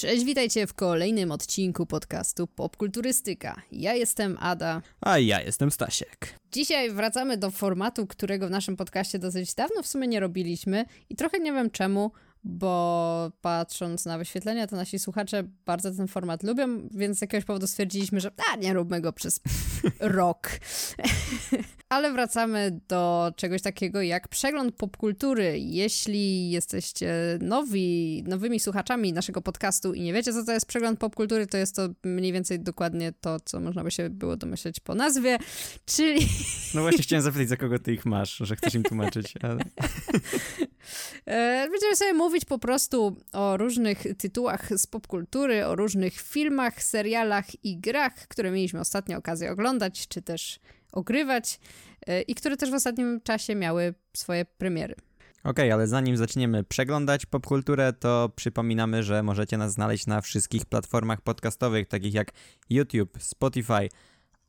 Cześć, 0.00 0.24
witajcie 0.24 0.66
w 0.66 0.74
kolejnym 0.74 1.32
odcinku 1.32 1.86
podcastu 1.86 2.46
Popkulturystyka. 2.46 3.62
Ja 3.72 3.94
jestem 3.94 4.36
Ada. 4.40 4.82
A 5.00 5.18
ja 5.18 5.40
jestem 5.40 5.70
Stasiek. 5.70 6.38
Dzisiaj 6.52 6.90
wracamy 6.90 7.36
do 7.36 7.50
formatu, 7.50 8.06
którego 8.06 8.48
w 8.48 8.50
naszym 8.50 8.76
podcaście 8.76 9.18
dosyć 9.18 9.54
dawno 9.54 9.82
w 9.82 9.86
sumie 9.86 10.08
nie 10.08 10.20
robiliśmy 10.20 10.84
i 11.10 11.16
trochę 11.16 11.38
nie 11.38 11.52
wiem 11.52 11.70
czemu, 11.70 12.10
bo 12.46 13.32
patrząc 13.40 14.04
na 14.04 14.18
wyświetlenia, 14.18 14.66
to 14.66 14.76
nasi 14.76 14.98
słuchacze 14.98 15.44
bardzo 15.66 15.90
ten 15.90 16.08
format 16.08 16.42
lubią, 16.42 16.88
więc 16.90 17.18
z 17.18 17.20
jakiegoś 17.20 17.44
powodu 17.44 17.66
stwierdziliśmy, 17.66 18.20
że 18.20 18.30
a, 18.52 18.56
nie 18.56 18.74
róbmy 18.74 19.00
go 19.00 19.12
przez 19.12 19.40
rok. 20.00 20.48
Ale 21.88 22.12
wracamy 22.12 22.80
do 22.88 23.32
czegoś 23.36 23.62
takiego 23.62 24.02
jak 24.02 24.28
przegląd 24.28 24.74
popkultury. 24.74 25.58
Jeśli 25.58 26.50
jesteście 26.50 27.38
nowi, 27.40 28.22
nowymi 28.26 28.60
słuchaczami 28.60 29.12
naszego 29.12 29.42
podcastu 29.42 29.94
i 29.94 30.00
nie 30.00 30.12
wiecie, 30.12 30.32
co 30.32 30.44
to 30.44 30.52
jest 30.52 30.66
przegląd 30.66 30.98
popkultury, 30.98 31.46
to 31.46 31.56
jest 31.56 31.76
to 31.76 31.88
mniej 32.04 32.32
więcej 32.32 32.60
dokładnie 32.60 33.12
to, 33.20 33.40
co 33.40 33.60
można 33.60 33.84
by 33.84 33.90
się 33.90 34.10
było 34.10 34.36
domyśleć 34.36 34.80
po 34.80 34.94
nazwie, 34.94 35.38
czyli... 35.86 36.26
No 36.74 36.80
właśnie 36.82 37.02
chciałem 37.02 37.22
zapytać, 37.22 37.48
za 37.48 37.56
kogo 37.56 37.78
ty 37.78 37.92
ich 37.92 38.06
masz, 38.06 38.36
że 38.36 38.56
chcesz 38.56 38.74
im 38.74 38.82
tłumaczyć, 38.82 39.34
ale... 39.42 39.58
E, 41.26 41.68
będziemy 41.70 41.96
sobie 41.96 42.12
mówić 42.12 42.35
po 42.44 42.58
prostu 42.58 43.16
o 43.32 43.56
różnych 43.56 44.04
tytułach 44.18 44.68
z 44.78 44.86
popkultury, 44.86 45.66
o 45.66 45.76
różnych 45.76 46.20
filmach, 46.20 46.82
serialach 46.82 47.64
i 47.64 47.78
grach, 47.78 48.14
które 48.14 48.50
mieliśmy 48.50 48.80
ostatnio 48.80 49.18
okazję 49.18 49.52
oglądać, 49.52 50.08
czy 50.08 50.22
też 50.22 50.60
ogrywać 50.92 51.60
e, 52.06 52.22
i 52.22 52.34
które 52.34 52.56
też 52.56 52.70
w 52.70 52.74
ostatnim 52.74 53.20
czasie 53.20 53.54
miały 53.54 53.94
swoje 54.16 54.44
premiery. 54.44 54.94
Okay, 55.44 55.72
ale 55.72 55.86
zanim 55.86 56.16
zaczniemy 56.16 56.64
przeglądać 56.64 57.26
popkulturę, 57.26 57.92
to 57.92 58.32
przypominamy, 58.36 59.02
że 59.02 59.22
możecie 59.22 59.58
nas 59.58 59.72
znaleźć 59.72 60.06
na 60.06 60.20
wszystkich 60.20 60.64
platformach 60.64 61.20
podcastowych, 61.20 61.88
takich 61.88 62.14
jak 62.14 62.32
YouTube, 62.70 63.18
Spotify, 63.20 63.88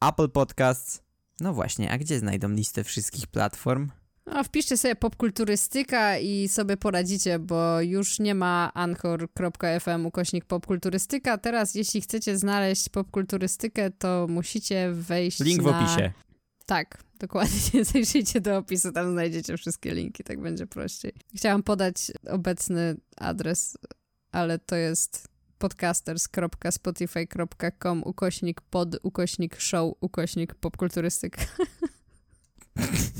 Apple 0.02 0.30
Podcasts. 0.30 1.02
No 1.40 1.54
właśnie, 1.54 1.92
a 1.92 1.98
gdzie 1.98 2.20
znajdą 2.20 2.50
listę 2.50 2.84
wszystkich 2.84 3.28
platform? 3.28 3.90
No, 4.28 4.44
wpiszcie 4.44 4.78
sobie 4.78 4.95
popkulturystyka 4.95 6.17
i 6.17 6.47
sobie 6.47 6.78
poradzicie, 6.78 7.39
bo 7.39 7.81
już 7.81 8.20
nie 8.20 8.36
ma 8.36 8.72
anchor.fm 8.73 10.06
ukośnik 10.06 10.45
popkulturystyka. 10.45 11.38
Teraz, 11.38 11.75
jeśli 11.75 12.02
chcecie 12.02 12.38
znaleźć 12.38 12.89
popkulturystykę, 12.89 13.92
to 13.92 14.28
musicie 14.30 14.92
wejść 14.92 15.39
Link 15.39 15.64
na... 15.64 15.72
w 15.72 15.75
opisie. 15.75 16.11
Tak, 16.66 17.03
dokładnie. 17.20 17.86
Zajrzyjcie 17.94 18.42
do 18.42 18.58
opisu, 18.58 18.92
tam 18.92 19.11
znajdziecie 19.11 19.58
wszystkie 19.58 19.94
linki, 19.94 20.23
tak 20.23 20.42
będzie 20.42 20.67
prościej. 20.67 21.14
Chciałam 21.36 21.64
podać 21.64 22.11
obecny 22.30 22.95
adres, 23.17 23.78
ale 24.31 24.59
to 24.59 24.75
jest 24.75 25.28
podcasters.spotify.com 25.58 28.03
ukośnik 28.03 28.61
pod 28.61 29.00
ukośnik 29.03 29.59
show 29.59 29.94
ukośnik 30.02 30.55
popkulturystyka. 30.55 31.42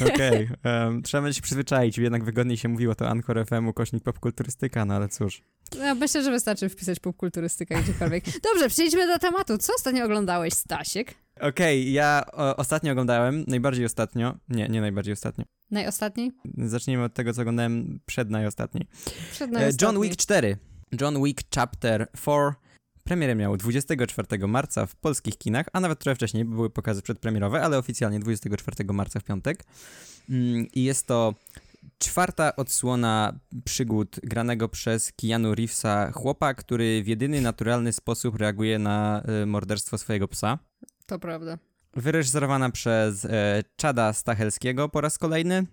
Okej, 0.14 0.48
okay. 0.60 0.84
um, 0.84 1.02
trzeba 1.02 1.22
będzie 1.22 1.36
się 1.36 1.42
przyzwyczaić, 1.42 1.98
jednak 1.98 2.24
wygodniej 2.24 2.56
się 2.56 2.68
mówiło 2.68 2.94
to 2.94 3.08
Anchor 3.08 3.46
FM, 3.46 3.72
kośnik 3.72 4.04
popkulturystyka, 4.04 4.84
no 4.84 4.94
ale 4.94 5.08
cóż. 5.08 5.42
No, 5.78 5.94
myślę, 5.94 6.22
że 6.22 6.30
wystarczy 6.30 6.68
wpisać 6.68 7.00
popkulturystyka 7.00 7.82
gdziekolwiek. 7.82 8.24
Dobrze, 8.24 8.68
przejdźmy 8.68 9.06
do 9.06 9.18
tematu. 9.18 9.58
Co 9.58 9.72
ostatnio 9.74 10.04
oglądałeś, 10.04 10.54
Stasiek? 10.54 11.14
Okej, 11.40 11.80
okay, 11.80 11.90
ja 11.90 12.24
o, 12.32 12.56
ostatnio 12.56 12.92
oglądałem, 12.92 13.44
najbardziej 13.46 13.84
ostatnio, 13.84 14.34
nie, 14.48 14.68
nie 14.68 14.80
najbardziej 14.80 15.12
ostatnio. 15.12 15.44
Najostatniej? 15.70 16.32
Zacznijmy 16.58 17.04
od 17.04 17.14
tego, 17.14 17.32
co 17.32 17.40
oglądałem 17.40 18.00
przed 18.06 18.30
najostatniej. 18.30 18.86
Przed 19.32 19.50
najostatniej. 19.50 19.94
John 19.94 20.02
Wick 20.02 20.16
4. 20.16 20.56
John 21.00 21.24
Wick 21.24 21.42
Chapter 21.54 22.08
4 22.22 22.65
Premierę 23.06 23.34
miał 23.34 23.56
24 23.56 24.48
marca 24.48 24.86
w 24.86 24.96
polskich 24.96 25.38
kinach, 25.38 25.66
a 25.72 25.80
nawet 25.80 25.98
trochę 25.98 26.14
wcześniej 26.14 26.44
były 26.44 26.70
pokazy 26.70 27.02
przedpremierowe, 27.02 27.62
ale 27.62 27.78
oficjalnie 27.78 28.20
24 28.20 28.92
marca 28.92 29.20
w 29.20 29.24
piątek. 29.24 29.64
Mm, 30.30 30.66
I 30.74 30.84
jest 30.84 31.06
to 31.06 31.34
czwarta 31.98 32.56
odsłona 32.56 33.38
przygód 33.64 34.20
granego 34.22 34.68
przez 34.68 35.12
Keanu 35.12 35.54
Reevesa 35.54 36.12
chłopa, 36.12 36.54
który 36.54 37.02
w 37.02 37.06
jedyny 37.06 37.40
naturalny 37.40 37.92
sposób 37.92 38.36
reaguje 38.36 38.78
na 38.78 39.22
y, 39.42 39.46
morderstwo 39.46 39.98
swojego 39.98 40.28
psa. 40.28 40.58
To 41.06 41.18
prawda. 41.18 41.58
Wyreżyserowana 41.94 42.70
przez 42.70 43.24
e, 43.24 43.62
Chada 43.82 44.12
Stachelskiego 44.12 44.88
po 44.88 45.00
raz 45.00 45.18
kolejny. 45.18 45.66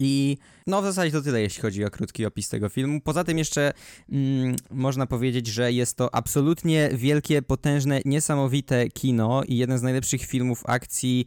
I 0.00 0.38
no 0.66 0.82
w 0.82 0.84
zasadzie 0.84 1.12
to 1.12 1.22
tyle, 1.22 1.40
jeśli 1.40 1.62
chodzi 1.62 1.84
o 1.84 1.90
krótki 1.90 2.26
opis 2.26 2.48
tego 2.48 2.68
filmu. 2.68 3.00
Poza 3.00 3.24
tym 3.24 3.38
jeszcze 3.38 3.72
mm, 4.12 4.56
można 4.70 5.06
powiedzieć, 5.06 5.46
że 5.46 5.72
jest 5.72 5.96
to 5.96 6.14
absolutnie 6.14 6.90
wielkie, 6.92 7.42
potężne, 7.42 8.00
niesamowite 8.04 8.88
kino 8.88 9.42
i 9.48 9.56
jeden 9.56 9.78
z 9.78 9.82
najlepszych 9.82 10.22
filmów 10.22 10.62
akcji 10.66 11.26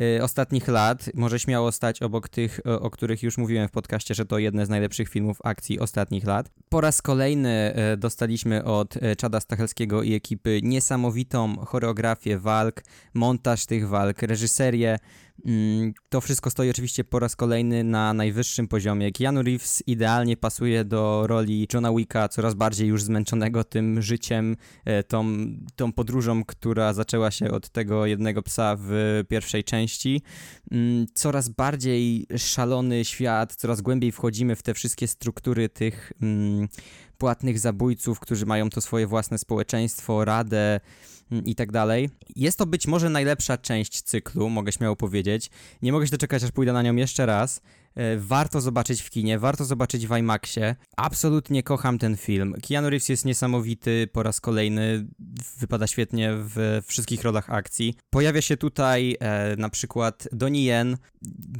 y, 0.00 0.22
ostatnich 0.22 0.68
lat. 0.68 1.10
Może 1.14 1.38
śmiało 1.38 1.72
stać 1.72 2.02
obok 2.02 2.28
tych, 2.28 2.60
o, 2.64 2.80
o, 2.80 2.90
których 2.90 3.22
już 3.22 3.38
mówiłem 3.38 3.68
w 3.68 3.70
podcaście, 3.70 4.14
że 4.14 4.26
to 4.26 4.38
jedne 4.38 4.66
z 4.66 4.68
najlepszych 4.68 5.08
filmów 5.08 5.38
akcji 5.44 5.80
ostatnich 5.80 6.24
lat. 6.24 6.50
Po 6.68 6.80
raz 6.80 7.02
kolejny 7.02 7.74
y, 7.92 7.96
dostaliśmy 7.96 8.64
od 8.64 8.96
y, 8.96 9.16
Czada 9.16 9.40
Stachelskiego 9.40 10.02
i 10.02 10.14
ekipy 10.14 10.60
niesamowitą 10.62 11.56
choreografię 11.56 12.38
walk, 12.38 12.82
montaż 13.14 13.66
tych 13.66 13.88
walk, 13.88 14.22
reżyserię. 14.22 14.98
Mm, 15.46 15.92
to 16.08 16.20
wszystko 16.20 16.50
stoi 16.50 16.70
oczywiście 16.70 17.04
po 17.04 17.18
raz 17.18 17.36
kolejny 17.36 17.84
na 17.84 18.12
najwyższym 18.12 18.68
poziomie. 18.68 19.12
Keanu 19.12 19.42
Reeves 19.42 19.82
idealnie 19.86 20.36
pasuje 20.36 20.84
do 20.84 21.26
roli 21.26 21.68
Johna 21.72 21.92
Wicka, 21.92 22.28
coraz 22.28 22.54
bardziej 22.54 22.88
już 22.88 23.02
zmęczonego 23.02 23.64
tym 23.64 24.02
życiem, 24.02 24.56
e, 24.84 25.02
tą, 25.02 25.36
tą 25.76 25.92
podróżą, 25.92 26.44
która 26.44 26.92
zaczęła 26.92 27.30
się 27.30 27.50
od 27.50 27.68
tego 27.68 28.06
jednego 28.06 28.42
psa 28.42 28.76
w 28.78 29.22
pierwszej 29.28 29.64
części. 29.64 30.22
Mm, 30.70 31.06
coraz 31.14 31.48
bardziej 31.48 32.26
szalony 32.36 33.04
świat, 33.04 33.54
coraz 33.54 33.80
głębiej 33.80 34.12
wchodzimy 34.12 34.56
w 34.56 34.62
te 34.62 34.74
wszystkie 34.74 35.08
struktury 35.08 35.68
tych 35.68 36.12
mm, 36.22 36.68
płatnych 37.18 37.58
zabójców, 37.58 38.20
którzy 38.20 38.46
mają 38.46 38.70
to 38.70 38.80
swoje 38.80 39.06
własne 39.06 39.38
społeczeństwo, 39.38 40.24
radę 40.24 40.80
i 41.46 41.54
tak 41.54 41.72
dalej. 41.72 42.10
Jest 42.36 42.58
to 42.58 42.66
być 42.66 42.86
może 42.86 43.10
najlepsza 43.10 43.58
część 43.58 44.02
cyklu, 44.02 44.50
mogę 44.50 44.72
śmiało 44.72 44.96
powiedzieć. 44.96 45.50
Nie 45.82 45.92
mogę 45.92 46.06
się 46.06 46.10
doczekać, 46.10 46.42
aż 46.42 46.50
pójdę 46.50 46.72
na 46.72 46.82
nią 46.82 46.96
jeszcze 46.96 47.26
raz. 47.26 47.60
E, 47.94 48.16
warto 48.16 48.60
zobaczyć 48.60 49.02
w 49.02 49.10
kinie, 49.10 49.38
warto 49.38 49.64
zobaczyć 49.64 50.06
w 50.06 50.16
IMAXie. 50.16 50.76
Absolutnie 50.96 51.62
kocham 51.62 51.98
ten 51.98 52.16
film. 52.16 52.54
Keanu 52.68 52.90
Reeves 52.90 53.08
jest 53.08 53.24
niesamowity 53.24 54.08
po 54.12 54.22
raz 54.22 54.40
kolejny, 54.40 55.06
wypada 55.58 55.86
świetnie 55.86 56.30
w 56.34 56.80
wszystkich 56.86 57.22
rolach 57.22 57.50
akcji. 57.50 57.94
Pojawia 58.10 58.42
się 58.42 58.56
tutaj 58.56 59.16
e, 59.20 59.56
na 59.56 59.68
przykład 59.68 60.28
Donnie 60.32 60.64
Yen, 60.64 60.96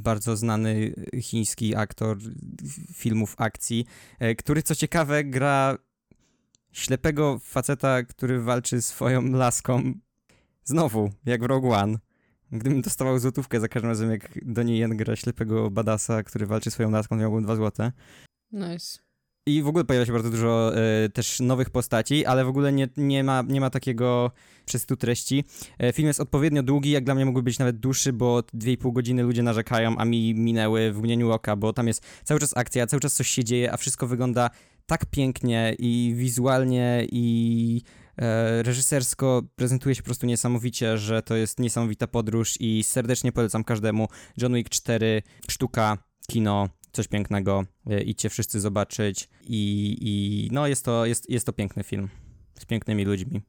bardzo 0.03 0.37
znany 0.37 0.93
chiński 1.21 1.75
aktor 1.75 2.17
filmów 2.93 3.35
akcji, 3.37 3.85
e, 4.19 4.35
który 4.35 4.63
co 4.63 4.75
ciekawe 4.75 5.23
gra 5.23 5.77
ślepego 6.75 7.39
faceta, 7.39 8.03
który 8.03 8.41
walczy 8.41 8.81
swoją 8.81 9.31
laską. 9.31 9.93
Znowu, 10.63 11.11
jak 11.25 11.41
w 11.41 11.45
Rogue 11.45 11.71
One. 11.71 11.97
Gdybym 12.51 12.81
dostawał 12.81 13.19
złotówkę 13.19 13.59
za 13.59 13.67
każdym 13.67 13.89
razem, 13.89 14.11
jak 14.11 14.39
do 14.45 14.63
niej 14.63 14.79
Jen 14.79 14.97
gra 14.97 15.15
ślepego 15.15 15.71
badasa, 15.71 16.23
który 16.23 16.45
walczy 16.45 16.71
swoją 16.71 16.91
laską, 16.91 17.15
miałbym 17.15 17.43
dwa 17.43 17.55
złote. 17.55 17.91
Nice. 18.51 18.99
I 19.47 19.61
w 19.61 19.67
ogóle 19.67 19.85
pojawia 19.85 20.05
się 20.05 20.11
bardzo 20.13 20.29
dużo 20.29 20.71
e, 20.75 21.09
też 21.09 21.39
nowych 21.39 21.69
postaci, 21.69 22.25
ale 22.25 22.45
w 22.45 22.47
ogóle 22.47 22.73
nie, 22.73 22.89
nie, 22.97 23.23
ma, 23.23 23.43
nie 23.47 23.61
ma 23.61 23.69
takiego 23.69 24.31
przesytu 24.65 24.95
treści. 24.95 25.43
E, 25.79 25.93
film 25.93 26.07
jest 26.07 26.19
odpowiednio 26.19 26.63
długi, 26.63 26.91
jak 26.91 27.03
dla 27.03 27.15
mnie 27.15 27.25
mógłby 27.25 27.43
być 27.43 27.59
nawet 27.59 27.77
dłuższy, 27.79 28.13
bo 28.13 28.39
2,5 28.39 28.93
godziny 28.93 29.23
ludzie 29.23 29.43
narzekają, 29.43 29.97
a 29.97 30.05
mi 30.05 30.33
minęły 30.33 30.91
w 30.91 30.97
mgnieniu 30.97 31.31
oka, 31.31 31.55
bo 31.55 31.73
tam 31.73 31.87
jest 31.87 32.05
cały 32.23 32.39
czas 32.39 32.57
akcja, 32.57 32.87
cały 32.87 32.99
czas 32.99 33.13
coś 33.13 33.27
się 33.27 33.43
dzieje, 33.43 33.71
a 33.71 33.77
wszystko 33.77 34.07
wygląda 34.07 34.49
tak 34.85 35.05
pięknie 35.05 35.75
i 35.79 36.13
wizualnie 36.15 37.07
i 37.11 37.81
e, 38.17 38.63
reżysersko 38.63 39.43
prezentuje 39.55 39.95
się 39.95 40.01
po 40.01 40.05
prostu 40.05 40.25
niesamowicie, 40.25 40.97
że 40.97 41.21
to 41.21 41.35
jest 41.35 41.59
niesamowita 41.59 42.07
podróż 42.07 42.57
i 42.59 42.83
serdecznie 42.83 43.31
polecam 43.31 43.63
każdemu. 43.63 44.07
John 44.37 44.53
Wick 44.53 44.69
4, 44.69 45.21
sztuka, 45.49 45.97
kino, 46.27 46.69
coś 46.91 47.07
pięknego, 47.07 47.65
e, 47.89 48.01
idźcie 48.01 48.29
wszyscy 48.29 48.59
zobaczyć 48.59 49.29
i, 49.41 49.97
i 50.01 50.49
no 50.51 50.67
jest 50.67 50.85
to, 50.85 51.05
jest, 51.05 51.29
jest 51.29 51.45
to 51.45 51.53
piękny 51.53 51.83
film 51.83 52.09
z 52.59 52.65
pięknymi 52.65 53.05
ludźmi. 53.05 53.41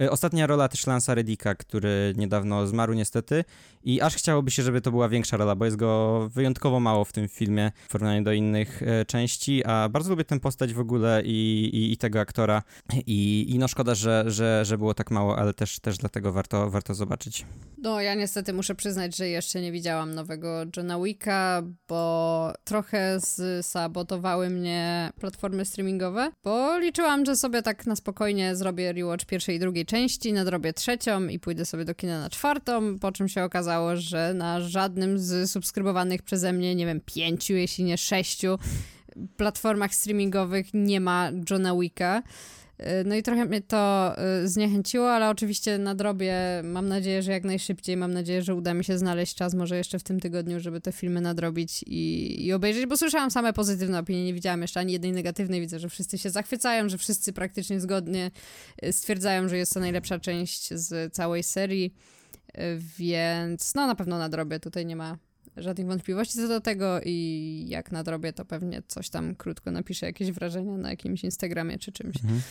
E, 0.00 0.10
ostatnia 0.10 0.46
rola 0.46 0.68
też 0.68 0.86
Lansa 0.86 1.14
Reddicka, 1.14 1.54
który 1.54 2.12
niedawno 2.16 2.66
zmarł 2.66 2.92
niestety 2.92 3.44
i 3.84 4.00
aż 4.00 4.16
chciałoby 4.16 4.50
się, 4.50 4.62
żeby 4.62 4.80
to 4.80 4.90
była 4.90 5.08
większa 5.08 5.36
rola, 5.36 5.54
bo 5.54 5.64
jest 5.64 5.76
go 5.76 6.28
wyjątkowo 6.32 6.80
mało 6.80 7.04
w 7.04 7.12
tym 7.12 7.28
filmie 7.28 7.72
w 7.88 7.92
porównaniu 7.92 8.24
do 8.24 8.32
innych 8.32 8.82
e, 8.82 9.04
części, 9.04 9.64
a 9.64 9.88
bardzo 9.88 10.10
lubię 10.10 10.24
tę 10.24 10.40
postać 10.40 10.74
w 10.74 10.80
ogóle 10.80 11.22
i, 11.24 11.70
i, 11.72 11.92
i 11.92 11.96
tego 11.96 12.20
aktora 12.20 12.62
i, 13.06 13.46
i 13.48 13.58
no 13.58 13.68
szkoda, 13.68 13.94
że, 13.94 14.24
że, 14.26 14.64
że 14.64 14.78
było 14.78 14.94
tak 14.94 15.10
mało, 15.10 15.38
ale 15.38 15.54
też, 15.54 15.80
też 15.80 15.98
dlatego 15.98 16.32
warto, 16.32 16.70
warto 16.70 16.94
zobaczyć. 16.94 17.46
No 17.78 18.00
ja 18.00 18.14
niestety 18.14 18.52
muszę 18.52 18.74
przyznać, 18.74 19.16
że 19.16 19.28
jeszcze 19.28 19.60
nie 19.60 19.72
widziałam 19.72 20.14
nowego 20.14 20.64
Johna 20.76 21.00
Wicka, 21.00 21.62
bo 21.88 22.52
trochę 22.64 23.18
sabotowały 23.62 24.50
mnie 24.50 25.10
platformy 25.20 25.64
streamingowe, 25.64 26.32
bo 26.44 26.78
liczyłam, 26.78 27.24
że 27.24 27.36
sobie 27.36 27.62
tak 27.62 27.86
na 27.86 27.96
spokojnie 27.96 28.56
zrobię 28.56 28.92
rewatch 28.92 29.24
pierwszej 29.24 29.56
i 29.56 29.58
drugiej 29.58 29.69
części, 29.86 30.32
nadrobię 30.32 30.72
trzecią 30.72 31.26
i 31.26 31.38
pójdę 31.38 31.64
sobie 31.64 31.84
do 31.84 31.94
kina 31.94 32.20
na 32.20 32.30
czwartą, 32.30 32.98
po 32.98 33.12
czym 33.12 33.28
się 33.28 33.44
okazało, 33.44 33.96
że 33.96 34.34
na 34.34 34.60
żadnym 34.60 35.18
z 35.18 35.50
subskrybowanych 35.50 36.22
przeze 36.22 36.52
mnie, 36.52 36.74
nie 36.74 36.86
wiem, 36.86 37.00
pięciu, 37.06 37.52
jeśli 37.52 37.84
nie 37.84 37.98
sześciu 37.98 38.58
platformach 39.36 39.94
streamingowych 39.94 40.66
nie 40.74 41.00
ma 41.00 41.30
Johna 41.50 41.74
Wicka. 41.74 42.22
Y, 42.80 43.04
no 43.04 43.14
i 43.14 43.22
trochę 43.22 43.44
mnie 43.44 43.60
to 43.60 44.14
y, 44.42 44.48
zniechęciło, 44.48 45.12
ale 45.12 45.30
oczywiście 45.30 45.78
nadrobię, 45.78 46.34
mam 46.64 46.88
nadzieję, 46.88 47.22
że 47.22 47.32
jak 47.32 47.44
najszybciej, 47.44 47.96
mam 47.96 48.12
nadzieję, 48.12 48.42
że 48.42 48.54
uda 48.54 48.74
mi 48.74 48.84
się 48.84 48.98
znaleźć 48.98 49.34
czas, 49.34 49.54
może 49.54 49.76
jeszcze 49.76 49.98
w 49.98 50.02
tym 50.02 50.20
tygodniu, 50.20 50.60
żeby 50.60 50.80
te 50.80 50.92
filmy 50.92 51.20
nadrobić 51.20 51.82
i, 51.86 52.46
i 52.46 52.52
obejrzeć, 52.52 52.86
bo 52.86 52.96
słyszałam 52.96 53.30
same 53.30 53.52
pozytywne 53.52 53.98
opinie, 53.98 54.24
nie 54.24 54.34
widziałam 54.34 54.62
jeszcze 54.62 54.80
ani 54.80 54.92
jednej 54.92 55.12
negatywnej, 55.12 55.60
widzę, 55.60 55.78
że 55.78 55.88
wszyscy 55.88 56.18
się 56.18 56.30
zachwycają, 56.30 56.88
że 56.88 56.98
wszyscy 56.98 57.32
praktycznie 57.32 57.80
zgodnie 57.80 58.30
y, 58.84 58.92
stwierdzają, 58.92 59.48
że 59.48 59.56
jest 59.56 59.74
to 59.74 59.80
najlepsza 59.80 60.18
część 60.18 60.74
z 60.74 61.14
całej 61.14 61.42
serii, 61.42 61.94
więc 62.98 63.74
no 63.74 63.86
na 63.86 63.94
pewno 63.94 64.18
nadrobię, 64.18 64.60
tutaj 64.60 64.86
nie 64.86 64.96
ma 64.96 65.18
żadnych 65.56 65.86
wątpliwości 65.86 66.34
co 66.34 66.48
do 66.48 66.60
tego 66.60 67.00
i 67.04 67.64
jak 67.68 67.92
nadrobię, 67.92 68.32
to 68.32 68.44
pewnie 68.44 68.82
coś 68.88 69.10
tam 69.10 69.34
krótko 69.34 69.70
napiszę, 69.70 70.06
jakieś 70.06 70.32
wrażenia 70.32 70.76
na 70.76 70.90
jakimś 70.90 71.24
Instagramie 71.24 71.78
czy 71.78 71.92
czymś. 71.92 72.16
Mhm. 72.16 72.42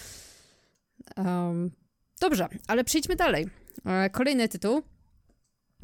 Um, 1.18 1.72
dobrze, 2.20 2.48
ale 2.68 2.84
przejdźmy 2.84 3.16
dalej. 3.16 3.48
E, 3.86 4.10
kolejny 4.10 4.50
tytuł. 4.50 4.82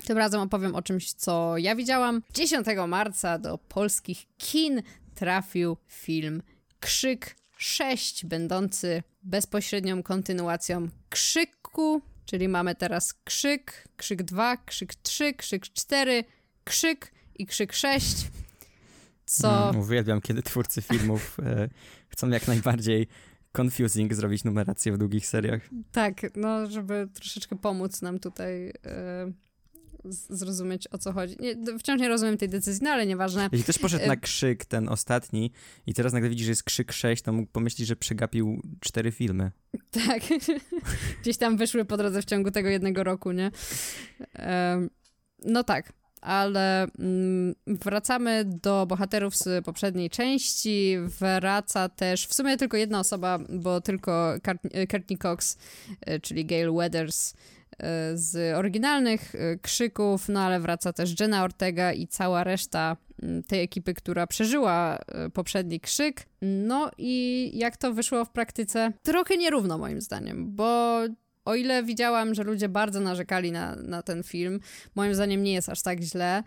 Tym 0.05 0.17
razem 0.17 0.41
opowiem 0.41 0.75
o 0.75 0.81
czymś, 0.81 1.13
co 1.13 1.57
ja 1.57 1.75
widziałam. 1.75 2.21
10 2.33 2.67
marca 2.87 3.39
do 3.39 3.57
polskich 3.57 4.25
kin 4.37 4.81
trafił 5.15 5.77
film 5.87 6.41
Krzyk 6.79 7.35
6, 7.57 8.25
będący 8.25 9.03
bezpośrednią 9.23 10.03
kontynuacją 10.03 10.87
Krzyku, 11.09 12.01
czyli 12.25 12.47
mamy 12.47 12.75
teraz 12.75 13.13
Krzyk, 13.13 13.87
Krzyk 13.97 14.23
2, 14.23 14.57
Krzyk 14.57 14.95
3, 14.95 15.33
Krzyk 15.33 15.63
4, 15.63 16.23
Krzyk 16.65 17.11
i 17.35 17.45
Krzyk 17.45 17.73
6. 17.73 18.27
Co. 19.25 19.69
Mm, 19.69 19.81
uwielbiam, 19.81 20.21
kiedy 20.21 20.43
twórcy 20.43 20.81
filmów 20.81 21.37
e, 21.39 21.69
chcą 22.09 22.29
jak 22.29 22.47
najbardziej 22.47 23.07
confusing 23.57 24.13
zrobić 24.13 24.43
numerację 24.43 24.91
w 24.91 24.97
długich 24.97 25.27
seriach. 25.27 25.61
Tak, 25.91 26.21
no, 26.35 26.71
żeby 26.71 27.07
troszeczkę 27.13 27.55
pomóc 27.55 28.01
nam 28.01 28.19
tutaj 28.19 28.69
e, 28.85 29.31
zrozumieć 30.09 30.87
o 30.91 30.97
co 30.97 31.13
chodzi. 31.13 31.35
Nie, 31.39 31.77
wciąż 31.79 32.01
nie 32.01 32.07
rozumiem 32.07 32.37
tej 32.37 32.49
decyzji, 32.49 32.83
no 32.83 32.89
ale 32.89 33.05
nieważne. 33.05 33.49
Jeśli 33.51 33.63
ktoś 33.63 33.77
poszedł 33.77 34.03
e, 34.03 34.07
na 34.07 34.15
krzyk 34.15 34.65
ten 34.65 34.89
ostatni 34.89 35.51
i 35.87 35.93
teraz 35.93 36.13
nagle 36.13 36.29
widzi, 36.29 36.43
że 36.43 36.51
jest 36.51 36.63
krzyk 36.63 36.91
6, 36.91 37.23
to 37.23 37.33
mógł 37.33 37.51
pomyśleć, 37.51 37.87
że 37.87 37.95
przegapił 37.95 38.61
cztery 38.79 39.11
filmy. 39.11 39.51
Tak. 39.91 40.23
Gdzieś 41.21 41.37
tam 41.37 41.57
wyszły 41.57 41.85
po 41.85 41.97
drodze 41.97 42.21
w 42.21 42.25
ciągu 42.25 42.51
tego 42.51 42.69
jednego 42.69 43.03
roku, 43.03 43.31
nie? 43.31 43.51
E, 44.35 44.87
no 45.45 45.63
tak 45.63 45.93
ale 46.25 46.87
mm, 46.99 47.55
wracamy 47.67 48.45
do 48.45 48.85
bohaterów 48.85 49.35
z 49.35 49.65
poprzedniej 49.65 50.09
części. 50.09 50.97
Wraca 51.19 51.89
też 51.89 52.27
w 52.27 52.33
sumie 52.33 52.57
tylko 52.57 52.77
jedna 52.77 52.99
osoba, 52.99 53.39
bo 53.49 53.81
tylko 53.81 54.33
Courtney 54.91 55.17
Cox, 55.17 55.57
e, 56.01 56.19
czyli 56.19 56.45
Gail 56.45 56.73
Weathers 56.73 57.33
e, 57.33 58.17
z 58.17 58.57
oryginalnych 58.57 59.35
e, 59.35 59.57
krzyków, 59.57 60.29
no 60.29 60.39
ale 60.39 60.59
wraca 60.59 60.93
też 60.93 61.19
Jenna 61.19 61.43
Ortega 61.43 61.93
i 61.93 62.07
cała 62.07 62.43
reszta 62.43 62.97
mm, 63.23 63.43
tej 63.43 63.61
ekipy, 63.61 63.93
która 63.93 64.27
przeżyła 64.27 64.99
poprzedni 65.33 65.79
krzyk. 65.79 66.25
No 66.41 66.91
i 66.97 67.51
jak 67.53 67.77
to 67.77 67.93
wyszło 67.93 68.25
w 68.25 68.29
praktyce? 68.29 68.91
Trochę 69.03 69.37
nierówno 69.37 69.77
moim 69.77 70.01
zdaniem, 70.01 70.55
bo 70.55 70.99
o 71.45 71.55
ile 71.55 71.83
widziałam, 71.83 72.33
że 72.33 72.43
ludzie 72.43 72.69
bardzo 72.69 72.99
narzekali 72.99 73.51
na, 73.51 73.75
na 73.75 74.01
ten 74.01 74.23
film, 74.23 74.59
moim 74.95 75.15
zdaniem 75.15 75.43
nie 75.43 75.53
jest 75.53 75.69
aż 75.69 75.81
tak 75.81 76.01
źle. 76.01 76.43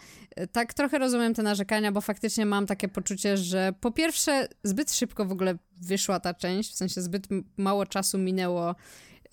Tak 0.52 0.74
trochę 0.74 0.98
rozumiem 0.98 1.34
te 1.34 1.42
narzekania, 1.42 1.92
bo 1.92 2.00
faktycznie 2.00 2.46
mam 2.46 2.66
takie 2.66 2.88
poczucie, 2.88 3.36
że 3.36 3.72
po 3.80 3.90
pierwsze 3.90 4.48
zbyt 4.62 4.92
szybko 4.92 5.24
w 5.24 5.32
ogóle 5.32 5.58
wyszła 5.76 6.20
ta 6.20 6.34
część, 6.34 6.72
w 6.72 6.76
sensie 6.76 7.02
zbyt 7.02 7.26
mało 7.56 7.86
czasu 7.86 8.18
minęło 8.18 8.74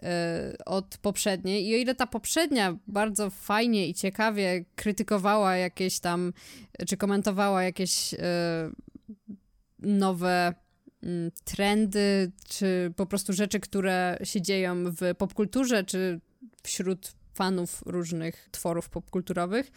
e, 0.03 0.53
od 0.65 0.97
poprzedniej. 0.97 1.67
I 1.67 1.75
o 1.75 1.77
ile 1.77 1.95
ta 1.95 2.07
poprzednia 2.07 2.77
bardzo 2.87 3.29
fajnie 3.29 3.87
i 3.87 3.93
ciekawie 3.93 4.65
krytykowała 4.75 5.57
jakieś 5.57 5.99
tam, 5.99 6.33
czy 6.87 6.97
komentowała 6.97 7.63
jakieś 7.63 8.13
e, 8.13 8.17
nowe 9.79 10.53
trendy, 11.43 12.31
czy 12.49 12.93
po 12.95 13.05
prostu 13.05 13.33
rzeczy, 13.33 13.59
które 13.59 14.17
się 14.23 14.41
dzieją 14.41 14.83
w 14.91 15.15
popkulturze, 15.17 15.83
czy 15.83 16.19
wśród 16.63 17.15
fanów 17.35 17.83
różnych 17.85 18.49
tworów 18.51 18.89
popkulturowych. 18.89 19.71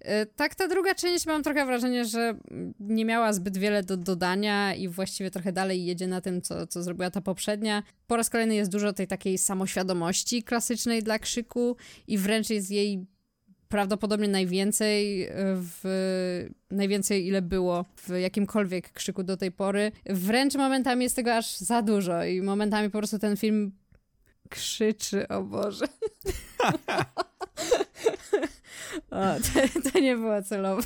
E, 0.00 0.26
tak, 0.26 0.54
ta 0.54 0.68
druga 0.68 0.94
część 0.94 1.26
mam 1.26 1.42
trochę 1.42 1.66
wrażenie, 1.66 2.04
że 2.04 2.34
nie 2.80 3.04
miała 3.04 3.32
zbyt 3.32 3.58
wiele 3.58 3.82
do 3.82 3.96
dodania 3.96 4.74
i 4.74 4.88
właściwie 4.88 5.30
trochę 5.30 5.52
dalej 5.52 5.84
jedzie 5.84 6.06
na 6.06 6.20
tym, 6.20 6.42
co, 6.42 6.66
co 6.66 6.82
zrobiła 6.82 7.10
ta 7.10 7.20
poprzednia. 7.20 7.82
Po 8.06 8.16
raz 8.16 8.30
kolejny 8.30 8.54
jest 8.54 8.70
dużo 8.70 8.92
tej 8.92 9.06
takiej 9.06 9.38
samoświadomości 9.38 10.42
klasycznej 10.42 11.02
dla 11.02 11.18
krzyku 11.18 11.76
i 12.06 12.18
wręcz 12.18 12.50
jest 12.50 12.70
jej 12.70 13.06
prawdopodobnie 13.72 14.28
najwięcej, 14.28 15.22
e, 15.22 15.30
w, 15.56 15.82
najwięcej 16.70 17.26
ile 17.26 17.42
było 17.42 17.84
w 17.96 18.08
jakimkolwiek 18.18 18.92
krzyku 18.92 19.22
do 19.22 19.36
tej 19.36 19.52
pory. 19.52 19.92
Wręcz 20.06 20.54
momentami 20.54 21.02
jest 21.02 21.16
tego 21.16 21.34
aż 21.34 21.56
za 21.56 21.82
dużo 21.82 22.24
i 22.24 22.42
momentami 22.42 22.90
po 22.90 22.98
prostu 22.98 23.18
ten 23.18 23.36
film 23.36 23.72
krzyczy, 24.48 25.28
o 25.28 25.42
Boże. 25.42 25.84
o, 29.10 29.20
to, 29.20 29.90
to, 29.90 29.98
nie 30.00 30.16
było 30.16 30.42
celowe. 30.42 30.82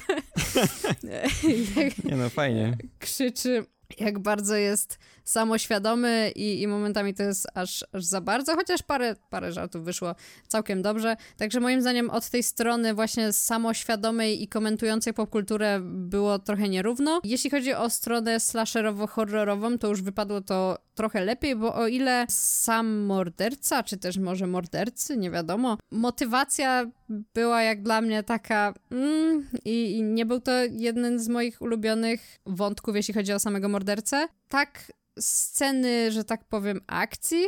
nie 2.04 2.16
no, 2.16 2.30
fajnie. 2.30 2.76
Krzyczy, 2.98 3.66
jak 3.98 4.18
bardzo 4.18 4.56
jest 4.56 4.98
samoświadomy 5.26 6.32
i, 6.34 6.62
i 6.62 6.66
momentami 6.66 7.14
to 7.14 7.22
jest 7.22 7.46
aż, 7.54 7.84
aż 7.92 8.04
za 8.04 8.20
bardzo, 8.20 8.54
chociaż 8.54 8.82
parę, 8.82 9.16
parę 9.30 9.52
żartów 9.52 9.84
wyszło 9.84 10.14
całkiem 10.48 10.82
dobrze. 10.82 11.16
Także 11.36 11.60
moim 11.60 11.80
zdaniem 11.80 12.10
od 12.10 12.30
tej 12.30 12.42
strony 12.42 12.94
właśnie 12.94 13.32
samoświadomej 13.32 14.42
i 14.42 14.48
komentującej 14.48 15.14
popkulturę 15.14 15.80
było 15.82 16.38
trochę 16.38 16.68
nierówno. 16.68 17.20
Jeśli 17.24 17.50
chodzi 17.50 17.74
o 17.74 17.90
stronę 17.90 18.36
slasherowo-horrorową, 18.36 19.78
to 19.78 19.88
już 19.88 20.02
wypadło 20.02 20.40
to 20.40 20.78
trochę 20.94 21.24
lepiej, 21.24 21.56
bo 21.56 21.74
o 21.74 21.86
ile 21.86 22.26
sam 22.28 22.98
morderca, 22.98 23.82
czy 23.82 23.96
też 23.96 24.18
może 24.18 24.46
mordercy, 24.46 25.16
nie 25.16 25.30
wiadomo, 25.30 25.78
motywacja 25.90 26.86
była 27.34 27.62
jak 27.62 27.82
dla 27.82 28.00
mnie 28.00 28.22
taka 28.22 28.74
mm, 28.90 29.48
i, 29.64 29.92
i 29.92 30.02
nie 30.02 30.26
był 30.26 30.40
to 30.40 30.52
jeden 30.70 31.18
z 31.18 31.28
moich 31.28 31.62
ulubionych 31.62 32.38
wątków, 32.46 32.96
jeśli 32.96 33.14
chodzi 33.14 33.32
o 33.32 33.38
samego 33.38 33.68
mordercę. 33.68 34.28
Tak 34.48 34.92
sceny, 35.18 36.12
że 36.12 36.24
tak 36.24 36.44
powiem, 36.44 36.80
akcji 36.86 37.46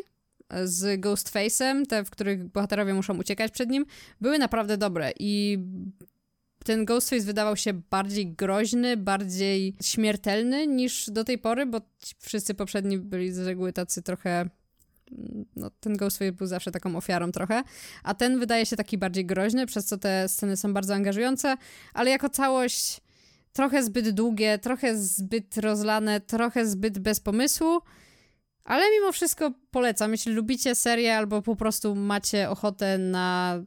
z 0.65 1.01
Ghostface'em, 1.01 1.87
te, 1.87 2.05
w 2.05 2.11
których 2.11 2.45
bohaterowie 2.45 2.95
muszą 2.95 3.19
uciekać 3.19 3.53
przed 3.53 3.71
nim, 3.71 3.87
były 4.21 4.39
naprawdę 4.39 4.77
dobre 4.77 5.13
i 5.19 5.59
ten 6.65 6.85
Ghostface 6.85 7.25
wydawał 7.25 7.57
się 7.57 7.73
bardziej 7.73 8.33
groźny, 8.33 8.97
bardziej 8.97 9.77
śmiertelny 9.83 10.67
niż 10.67 11.11
do 11.11 11.25
tej 11.25 11.39
pory, 11.39 11.67
bo 11.67 11.81
wszyscy 12.19 12.55
poprzedni 12.55 12.99
byli 12.99 13.33
z 13.33 13.39
reguły 13.39 13.73
tacy 13.73 14.03
trochę 14.03 14.49
no, 15.57 15.71
ten 15.81 15.97
Ghostface 15.97 16.33
był 16.33 16.47
zawsze 16.47 16.71
taką 16.71 16.97
ofiarą 16.97 17.33
trochę, 17.33 17.63
a 18.03 18.15
ten 18.15 18.39
wydaje 18.39 18.67
się 18.67 18.77
taki 18.77 18.99
bardziej 18.99 19.27
groźny, 19.27 19.67
przez 19.67 19.87
co 19.87 19.99
te 19.99 20.29
sceny 20.29 20.57
są 20.57 20.73
bardzo 20.75 20.95
angażujące, 20.95 21.57
ale 21.95 22.11
jako 22.11 22.29
całość 22.29 23.01
trochę 23.59 23.83
zbyt 23.83 24.11
długie, 24.11 24.59
trochę 24.59 24.97
zbyt 24.97 25.57
rozlane, 25.57 26.21
trochę 26.21 26.67
zbyt 26.67 26.99
bez 26.99 27.21
pomysłu, 27.21 27.81
ale 28.65 28.85
mimo 28.91 29.13
wszystko 29.13 29.53
polecam. 29.71 30.13
Jeśli 30.13 30.33
lubicie 30.33 30.75
serię 30.75 31.17
albo 31.17 31.43
po 31.43 31.57
prostu 31.57 31.95
macie 31.95 32.51
ochotę 32.51 32.99
na 32.99 33.59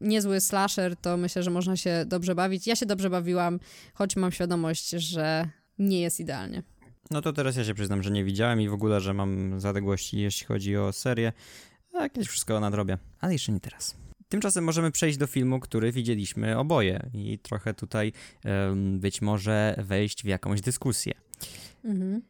niezły 0.00 0.40
slasher, 0.40 0.96
to 0.96 1.16
myślę, 1.16 1.42
że 1.42 1.50
można 1.50 1.76
się 1.76 2.04
dobrze 2.06 2.34
bawić. 2.34 2.66
Ja 2.66 2.76
się 2.76 2.86
dobrze 2.86 3.10
bawiłam, 3.10 3.60
choć 3.94 4.16
mam 4.16 4.32
świadomość, 4.32 4.90
że 4.90 5.48
nie 5.78 6.00
jest 6.00 6.20
idealnie. 6.20 6.62
No 7.10 7.22
to 7.22 7.32
teraz 7.32 7.56
ja 7.56 7.64
się 7.64 7.74
przyznam, 7.74 8.02
że 8.02 8.10
nie 8.10 8.24
widziałem 8.24 8.60
i 8.60 8.68
w 8.68 8.74
ogóle, 8.74 9.00
że 9.00 9.14
mam 9.14 9.60
zaległości, 9.60 10.20
jeśli 10.20 10.46
chodzi 10.46 10.76
o 10.76 10.92
serię. 10.92 11.32
A 11.94 12.08
kiedyś 12.08 12.28
wszystko 12.28 12.60
nadrobię, 12.60 12.98
ale 13.20 13.32
jeszcze 13.32 13.52
nie 13.52 13.60
teraz. 13.60 14.09
Tymczasem 14.30 14.64
możemy 14.64 14.90
przejść 14.90 15.18
do 15.18 15.26
filmu, 15.26 15.60
który 15.60 15.92
widzieliśmy 15.92 16.58
oboje 16.58 17.10
i 17.14 17.38
trochę 17.38 17.74
tutaj 17.74 18.12
um, 18.44 19.00
być 19.00 19.22
może 19.22 19.74
wejść 19.78 20.22
w 20.22 20.26
jakąś 20.26 20.60
dyskusję. 20.60 21.12
Mhm. 21.84 22.22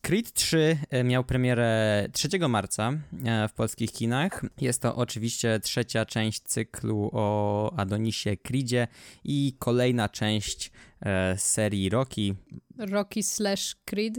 Creed 0.00 0.32
3 0.32 0.78
e, 0.90 1.04
miał 1.04 1.24
premierę 1.24 2.06
3 2.12 2.28
marca 2.48 2.92
e, 3.24 3.48
w 3.48 3.52
polskich 3.52 3.92
kinach. 3.92 4.44
Jest 4.60 4.82
to 4.82 4.96
oczywiście 4.96 5.60
trzecia 5.60 6.06
część 6.06 6.42
cyklu 6.42 7.10
o 7.12 7.72
Adonisie 7.76 8.36
Creedzie 8.36 8.88
i 9.24 9.56
kolejna 9.58 10.08
część 10.08 10.72
e, 11.00 11.38
serii 11.38 11.88
Rocky. 11.88 12.34
Rocky 12.78 13.22
slash 13.22 13.76
Creed. 13.84 14.14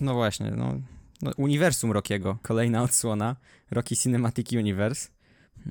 No 0.00 0.14
właśnie, 0.14 0.50
no, 0.50 0.80
no 1.22 1.30
uniwersum 1.36 1.92
Rockiego. 1.92 2.38
Kolejna 2.42 2.82
odsłona. 2.82 3.36
Rocky 3.70 3.96
Cinematic 3.96 4.52
Universe. 4.52 5.15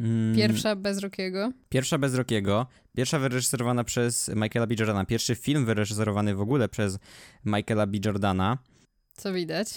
Mm. 0.01 0.35
Pierwsza 0.35 0.75
bez 0.75 0.99
Rockiego. 0.99 1.51
Pierwsza 1.69 1.97
bez 1.97 2.15
Rockiego. 2.15 2.67
Pierwsza 2.95 3.19
wyreżyserowana 3.19 3.83
przez 3.83 4.31
Michaela 4.35 4.67
B. 4.67 4.75
Jordana. 4.79 5.05
Pierwszy 5.05 5.35
film 5.35 5.65
wyreżyserowany 5.65 6.35
w 6.35 6.41
ogóle 6.41 6.69
przez 6.69 6.99
Michaela 7.45 7.87
B. 7.87 7.97
Jordana. 8.05 8.57
Co 9.17 9.33
widać. 9.33 9.67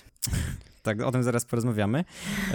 tak, 0.83 1.03
o 1.03 1.13
tym 1.13 1.23
zaraz 1.23 1.45
porozmawiamy. 1.45 2.05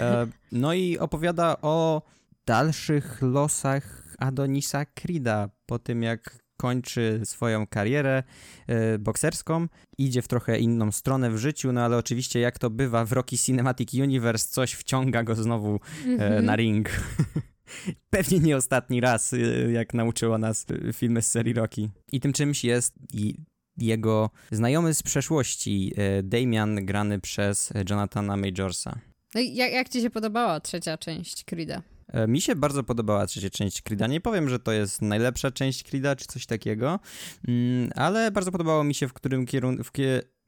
E, 0.00 0.26
no 0.52 0.74
i 0.74 0.98
opowiada 0.98 1.56
o 1.62 2.02
dalszych 2.46 3.22
losach 3.22 4.16
Adonisa 4.18 4.84
Krida 4.84 5.48
po 5.66 5.78
tym, 5.78 6.02
jak 6.02 6.43
kończy 6.56 7.20
swoją 7.24 7.66
karierę 7.66 8.22
e, 8.66 8.98
bokserską, 8.98 9.66
idzie 9.98 10.22
w 10.22 10.28
trochę 10.28 10.58
inną 10.58 10.92
stronę 10.92 11.30
w 11.30 11.38
życiu, 11.38 11.72
no 11.72 11.80
ale 11.80 11.96
oczywiście 11.96 12.40
jak 12.40 12.58
to 12.58 12.70
bywa 12.70 13.04
w 13.04 13.12
Rocky 13.12 13.38
Cinematic 13.38 13.94
Universe, 13.94 14.48
coś 14.48 14.72
wciąga 14.72 15.22
go 15.22 15.34
znowu 15.34 15.76
-hmm. 15.76 16.42
na 16.42 16.56
ring. 16.56 16.90
Pewnie 18.10 18.38
nie 18.38 18.56
ostatni 18.56 19.00
raz, 19.00 19.32
e, 19.32 19.38
jak 19.72 19.94
nauczyło 19.94 20.38
nas 20.38 20.66
filmy 20.92 21.22
z 21.22 21.30
serii 21.30 21.54
Rocky. 21.54 21.90
I 22.12 22.20
tym 22.20 22.32
czymś 22.32 22.64
jest 22.64 22.94
i 23.12 23.34
jego 23.76 24.30
znajomy 24.50 24.94
z 24.94 25.02
przeszłości, 25.02 25.92
Damian, 26.22 26.86
grany 26.86 27.20
przez 27.20 27.72
Jonathana 27.90 28.36
Majorsa. 28.36 28.98
No 29.34 29.40
i 29.40 29.54
jak, 29.54 29.72
jak 29.72 29.88
ci 29.88 30.00
się 30.00 30.10
podobała 30.10 30.60
trzecia 30.60 30.98
część 30.98 31.44
Creed'a? 31.44 31.80
E, 32.08 32.26
mi 32.26 32.40
się 32.40 32.56
bardzo 32.56 32.82
podobała 32.82 33.26
trzecia 33.26 33.50
część 33.50 33.82
Creed'a. 33.82 34.08
Nie 34.08 34.20
powiem, 34.20 34.48
że 34.48 34.58
to 34.58 34.72
jest 34.72 35.02
najlepsza 35.02 35.50
część 35.50 35.84
Creed'a 35.84 36.16
czy 36.16 36.26
coś 36.26 36.46
takiego, 36.46 37.00
mm, 37.48 37.90
ale 37.94 38.30
bardzo 38.30 38.52
podobało 38.52 38.84
mi 38.84 38.94
się, 38.94 39.08
w 39.08 39.12
którym 39.12 39.46
kierunku. 39.46 39.84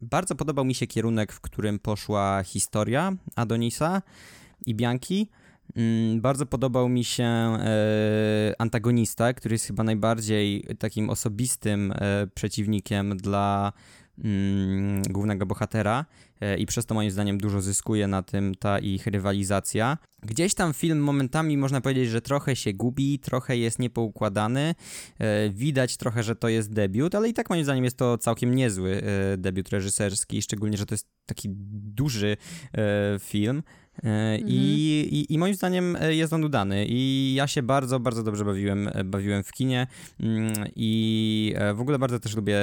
Bardzo 0.00 0.34
podobał 0.34 0.64
mi 0.64 0.74
się 0.74 0.86
kierunek, 0.86 1.32
w 1.32 1.40
którym 1.40 1.78
poszła 1.78 2.42
historia 2.42 3.12
Adonisa 3.36 4.02
i 4.66 4.74
Bianki. 4.74 5.28
Mm, 5.76 6.20
bardzo 6.20 6.46
podobał 6.46 6.88
mi 6.88 7.04
się 7.04 7.24
e, 7.24 7.58
antagonista, 8.58 9.32
który 9.32 9.54
jest 9.54 9.66
chyba 9.66 9.84
najbardziej 9.84 10.66
takim 10.78 11.10
osobistym 11.10 11.92
e, 11.92 12.26
przeciwnikiem 12.34 13.16
dla 13.16 13.72
mm, 14.24 15.02
głównego 15.02 15.46
bohatera 15.46 16.04
e, 16.40 16.58
i 16.58 16.66
przez 16.66 16.86
to 16.86 16.94
moim 16.94 17.10
zdaniem 17.10 17.38
dużo 17.38 17.60
zyskuje 17.60 18.08
na 18.08 18.22
tym 18.22 18.54
ta 18.54 18.78
ich 18.78 19.06
rywalizacja. 19.06 19.98
Gdzieś 20.22 20.54
tam 20.54 20.74
film 20.74 21.00
momentami 21.00 21.56
można 21.56 21.80
powiedzieć, 21.80 22.08
że 22.08 22.20
trochę 22.20 22.56
się 22.56 22.72
gubi, 22.72 23.18
trochę 23.18 23.56
jest 23.56 23.78
niepoukładany, 23.78 24.74
widać 25.50 25.96
trochę, 25.96 26.22
że 26.22 26.36
to 26.36 26.48
jest 26.48 26.72
debiut, 26.72 27.14
ale 27.14 27.28
i 27.28 27.34
tak 27.34 27.50
moim 27.50 27.64
zdaniem 27.64 27.84
jest 27.84 27.96
to 27.96 28.18
całkiem 28.18 28.54
niezły 28.54 29.02
debiut 29.38 29.68
reżyserski, 29.68 30.42
szczególnie, 30.42 30.76
że 30.76 30.86
to 30.86 30.94
jest 30.94 31.08
taki 31.26 31.48
duży 31.96 32.36
film. 33.20 33.62
E, 34.04 34.38
I, 34.38 34.40
mhm. 34.40 34.48
i, 34.48 35.26
I, 35.28 35.38
moim 35.38 35.54
zdaniem 35.54 35.96
e, 36.00 36.14
jest 36.14 36.32
on 36.32 36.44
udany. 36.44 36.86
I 36.88 37.32
ja 37.36 37.46
się 37.46 37.62
bardzo, 37.62 38.00
bardzo 38.00 38.22
dobrze 38.22 38.44
bawiłem, 38.44 38.88
e, 38.92 39.04
bawiłem 39.04 39.42
w 39.42 39.52
kinie. 39.52 39.86
Mm, 40.20 40.52
i 40.76 41.54
w 41.74 41.80
ogóle 41.80 41.98
bardzo 41.98 42.20
też 42.20 42.36
lubię 42.36 42.58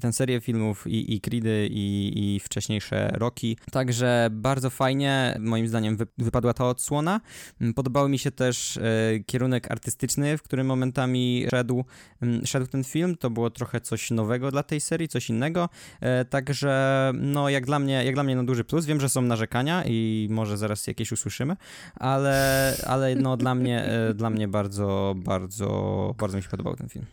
tę 0.00 0.12
serię 0.12 0.40
filmów 0.40 0.86
i, 0.86 1.14
i 1.14 1.20
Creedy 1.20 1.68
i, 1.70 2.12
i 2.16 2.40
wcześniejsze 2.40 3.10
Rocky, 3.12 3.56
także 3.72 4.28
bardzo 4.32 4.70
fajnie 4.70 5.36
moim 5.40 5.68
zdaniem 5.68 5.96
wy, 5.96 6.06
wypadła 6.18 6.54
ta 6.54 6.68
odsłona. 6.68 7.20
Mm, 7.60 7.74
podobał 7.74 8.08
mi 8.08 8.18
się 8.18 8.30
też 8.30 8.78
kierunek 9.26 9.70
artystyczny, 9.70 10.38
w 10.38 10.42
którym 10.42 10.66
momentami 10.66 11.46
szedł, 11.50 11.84
mm, 12.22 12.46
szedł 12.46 12.66
ten 12.66 12.84
film, 12.84 13.16
to 13.16 13.30
było 13.30 13.50
trochę 13.50 13.80
coś 13.80 14.10
nowego 14.10 14.50
dla 14.50 14.62
tej 14.62 14.80
serii, 14.80 15.08
coś 15.08 15.30
innego, 15.30 15.68
także 16.30 17.12
no 17.14 17.48
jak 17.48 17.66
dla 17.66 17.78
mnie, 17.78 18.04
jak 18.04 18.14
dla 18.14 18.22
mnie 18.22 18.36
no 18.36 18.44
duży 18.44 18.64
plus, 18.64 18.86
wiem, 18.86 19.00
że 19.00 19.08
są 19.08 19.22
narzekania 19.22 19.84
i 19.86 20.28
może 20.30 20.49
może 20.50 20.58
zaraz 20.58 20.86
jakieś 20.86 21.12
usłyszymy, 21.12 21.56
ale, 21.94 22.74
ale 22.86 23.14
no 23.14 23.36
dla 23.36 23.54
mnie, 23.54 23.84
e, 23.84 24.14
dla 24.14 24.30
mnie 24.30 24.48
bardzo, 24.48 25.14
bardzo, 25.16 26.14
bardzo 26.18 26.36
mi 26.36 26.42
się 26.42 26.48
podobał 26.48 26.76
ten 26.76 26.88
film. 26.88 27.06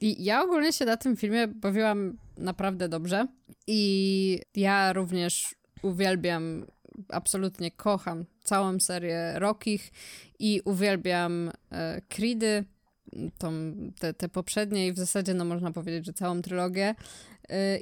I 0.00 0.24
ja 0.24 0.42
ogólnie 0.42 0.72
się 0.72 0.84
na 0.84 0.96
tym 0.96 1.16
filmie 1.16 1.48
bawiłam 1.48 2.16
naprawdę 2.38 2.88
dobrze 2.88 3.26
i 3.66 4.40
ja 4.54 4.92
również 4.92 5.54
uwielbiam, 5.82 6.66
absolutnie 7.08 7.70
kocham 7.70 8.24
całą 8.42 8.80
serię 8.80 9.38
Rockich 9.38 9.92
i 10.38 10.60
uwielbiam 10.64 11.50
e, 11.70 12.00
Creedy, 12.08 12.64
tą, 13.38 13.52
te, 13.98 14.14
te 14.14 14.28
poprzednie 14.28 14.86
i 14.86 14.92
w 14.92 14.98
zasadzie 14.98 15.34
no 15.34 15.44
można 15.44 15.70
powiedzieć, 15.70 16.06
że 16.06 16.12
całą 16.12 16.42
trylogię. 16.42 16.94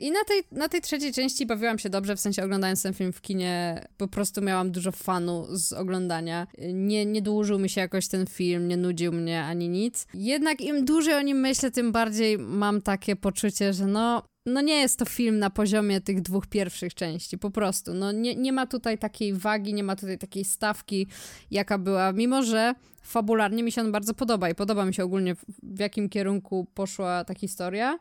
I 0.01 0.11
na 0.11 0.25
tej, 0.25 0.43
na 0.53 0.69
tej 0.69 0.81
trzeciej 0.81 1.13
części 1.13 1.47
bawiłam 1.47 1.79
się 1.79 1.91
dobrze, 1.91 2.17
w 2.17 2.21
sensie 2.21 2.45
oglądając 2.45 2.83
ten 2.83 2.95
film 2.95 3.13
w 3.13 3.21
kinie, 3.21 3.85
po 3.97 4.09
prostu 4.09 4.43
miałam 4.43 4.71
dużo 4.71 4.93
fanu 4.93 5.47
z 5.51 5.73
oglądania. 5.73 6.47
Nie, 6.73 7.07
nie 7.07 7.23
dłużył 7.23 7.59
mi 7.59 7.69
się 7.69 7.81
jakoś 7.81 8.09
ten 8.09 8.27
film, 8.27 8.69
nie 8.69 8.77
nudził 8.77 9.13
mnie 9.13 9.45
ani 9.45 9.69
nic. 9.69 10.07
Jednak 10.15 10.61
im 10.61 10.85
dłużej 10.85 11.15
o 11.15 11.23
nim 11.23 11.41
myślę, 11.41 11.71
tym 11.71 11.93
bardziej 11.93 12.39
mam 12.39 12.83
takie 12.83 13.17
poczucie, 13.17 13.73
że 13.73 13.87
no, 13.87 14.23
no 14.47 14.61
nie 14.61 14.75
jest 14.75 14.99
to 14.99 15.05
film 15.05 15.39
na 15.39 15.51
poziomie 15.51 16.01
tych 16.01 16.23
dwóch 16.23 16.47
pierwszych 16.47 16.95
części, 16.95 17.39
po 17.39 17.51
prostu. 17.51 17.95
No 17.95 18.13
nie, 18.13 18.35
nie 18.35 18.53
ma 18.53 18.67
tutaj 18.67 18.99
takiej 18.99 19.35
wagi, 19.35 19.75
nie 19.75 19.85
ma 19.85 19.97
tutaj 19.97 20.19
takiej 20.19 20.45
stawki, 20.45 21.07
jaka 21.51 21.79
była, 21.79 22.13
mimo 22.13 22.43
że 22.43 22.75
fabularnie 23.03 23.63
mi 23.63 23.73
się 23.73 23.81
on 23.81 23.93
bardzo 23.93 24.15
podoba 24.15 24.51
i 24.51 24.55
podoba 24.55 24.85
mi 24.85 24.95
się 24.95 25.05
ogólnie 25.05 25.35
w, 25.35 25.45
w 25.63 25.79
jakim 25.79 26.09
kierunku 26.09 26.67
poszła 26.75 27.25
ta 27.25 27.35
historia. 27.35 27.99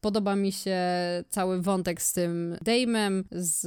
Podoba 0.00 0.36
mi 0.36 0.52
się 0.52 0.78
cały 1.28 1.62
wątek 1.62 2.02
z 2.02 2.12
tym 2.12 2.56
Damem, 2.62 3.24
z 3.30 3.66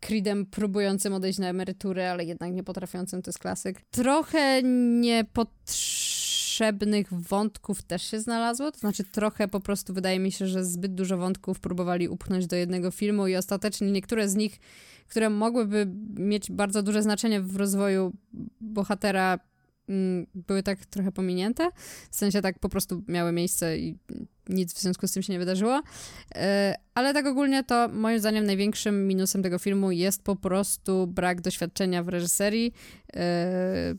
Creedem 0.00 0.46
próbującym 0.46 1.14
odejść 1.14 1.38
na 1.38 1.48
emeryturę, 1.48 2.10
ale 2.10 2.24
jednak 2.24 2.52
nie 2.52 2.64
potrafiącym, 2.64 3.22
to 3.22 3.28
jest 3.28 3.38
klasyk. 3.38 3.80
Trochę 3.90 4.62
niepotrzebnych 5.00 7.14
wątków 7.14 7.82
też 7.82 8.02
się 8.02 8.20
znalazło, 8.20 8.72
to 8.72 8.78
znaczy 8.78 9.04
trochę 9.04 9.48
po 9.48 9.60
prostu 9.60 9.94
wydaje 9.94 10.18
mi 10.18 10.32
się, 10.32 10.46
że 10.46 10.64
zbyt 10.64 10.94
dużo 10.94 11.18
wątków 11.18 11.60
próbowali 11.60 12.08
upchnąć 12.08 12.46
do 12.46 12.56
jednego 12.56 12.90
filmu 12.90 13.26
i 13.26 13.36
ostatecznie 13.36 13.92
niektóre 13.92 14.28
z 14.28 14.34
nich, 14.34 14.60
które 15.08 15.30
mogłyby 15.30 15.86
mieć 16.14 16.52
bardzo 16.52 16.82
duże 16.82 17.02
znaczenie 17.02 17.40
w 17.40 17.56
rozwoju 17.56 18.12
bohatera, 18.60 19.38
były 20.34 20.62
tak 20.62 20.86
trochę 20.86 21.12
pominięte. 21.12 21.70
W 22.10 22.16
sensie 22.16 22.42
tak 22.42 22.58
po 22.58 22.68
prostu 22.68 23.02
miały 23.08 23.32
miejsce 23.32 23.78
i 23.78 23.98
nic 24.48 24.74
w 24.74 24.80
związku 24.80 25.08
z 25.08 25.12
tym 25.12 25.22
się 25.22 25.32
nie 25.32 25.38
wydarzyło. 25.38 25.82
E, 26.34 26.74
ale 26.94 27.14
tak 27.14 27.26
ogólnie 27.26 27.64
to 27.64 27.88
moim 27.88 28.18
zdaniem 28.18 28.46
największym 28.46 29.08
minusem 29.08 29.42
tego 29.42 29.58
filmu 29.58 29.90
jest 29.90 30.22
po 30.22 30.36
prostu 30.36 31.06
brak 31.06 31.40
doświadczenia 31.40 32.02
w 32.02 32.08
reżyserii 32.08 32.72
e, 33.16 33.94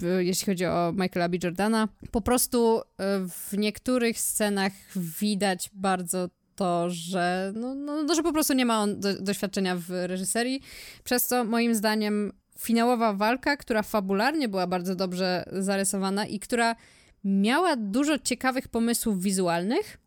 jeśli 0.00 0.46
chodzi 0.46 0.66
o 0.66 0.92
Michaela 0.92 1.28
B. 1.28 1.36
Jordana. 1.42 1.88
Po 2.10 2.20
prostu 2.20 2.78
e, 2.78 2.82
w 3.28 3.58
niektórych 3.58 4.20
scenach 4.20 4.72
widać 4.96 5.70
bardzo 5.72 6.28
to, 6.54 6.90
że, 6.90 7.52
no, 7.56 7.74
no, 7.74 8.02
no, 8.02 8.14
że 8.14 8.22
po 8.22 8.32
prostu 8.32 8.54
nie 8.54 8.66
ma 8.66 8.82
on 8.82 9.00
do, 9.00 9.22
doświadczenia 9.22 9.76
w 9.76 9.90
reżyserii, 9.90 10.60
przez 11.04 11.26
co 11.26 11.44
moim 11.44 11.74
zdaniem 11.74 12.32
finałowa 12.58 13.12
walka, 13.12 13.56
która 13.56 13.82
fabularnie 13.82 14.48
była 14.48 14.66
bardzo 14.66 14.94
dobrze 14.94 15.44
zarysowana 15.52 16.26
i 16.26 16.40
która 16.40 16.76
miała 17.24 17.76
dużo 17.76 18.18
ciekawych 18.18 18.68
pomysłów 18.68 19.22
wizualnych, 19.22 19.98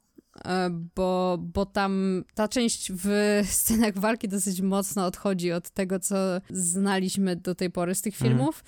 e, 0.46 0.70
bo, 0.96 1.38
bo 1.42 1.66
tam 1.66 2.24
ta 2.34 2.48
część 2.48 2.92
w 2.92 3.10
scenach 3.50 4.00
walki 4.00 4.28
dosyć 4.28 4.62
mocno 4.62 5.06
odchodzi 5.06 5.52
od 5.52 5.70
tego, 5.70 6.00
co 6.00 6.16
znaliśmy 6.50 7.36
do 7.36 7.56
tej 7.56 7.70
pory 7.70 7.96
z 7.96 8.02
tych 8.02 8.14
mhm. 8.14 8.32
filmów. 8.32 8.64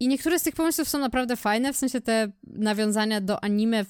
I 0.00 0.08
niektóre 0.08 0.38
z 0.38 0.42
tych 0.42 0.54
pomysłów 0.54 0.88
są 0.88 0.98
naprawdę 0.98 1.36
fajne, 1.36 1.72
w 1.72 1.76
sensie 1.76 2.00
te 2.00 2.32
nawiązania 2.42 3.20
do 3.20 3.44
anime 3.44 3.84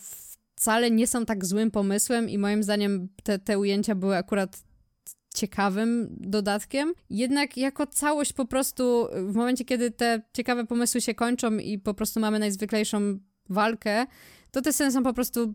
wcale 0.57 0.91
nie 0.91 1.07
są 1.07 1.27
tak 1.27 1.45
złym 1.45 1.71
pomysłem 1.71 2.31
i 2.31 2.39
moim 2.39 2.63
zdaniem 2.63 3.09
te, 3.23 3.39
te 3.39 3.59
ujęcia 3.59 3.95
były 3.95 4.17
akurat 4.17 4.64
ciekawym 5.35 6.17
dodatkiem. 6.21 6.93
Jednak 7.11 7.57
jako 7.57 7.87
całość 7.87 8.33
po 8.33 8.45
prostu 8.45 9.09
w 9.13 9.35
momencie, 9.35 9.65
kiedy 9.65 9.91
te 9.91 10.23
ciekawe 10.33 10.67
pomysły 10.67 11.01
się 11.01 11.15
kończą 11.15 11.57
i 11.57 11.79
po 11.79 11.95
prostu 11.95 12.21
mamy 12.21 12.39
najzwyklejszą 12.39 13.19
walkę, 13.49 14.07
to 14.51 14.63
te 14.63 14.73
sceny 14.73 14.93
są 14.93 15.03
po 15.03 15.13
prostu 15.13 15.55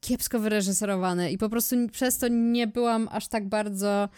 kiepsko 0.00 0.40
wyreżyserowane 0.40 1.32
i 1.32 1.38
po 1.38 1.48
prostu 1.48 1.76
przez 1.92 2.18
to 2.18 2.28
nie 2.28 2.66
byłam 2.66 3.08
aż 3.12 3.28
tak 3.28 3.48
bardzo 3.48 4.08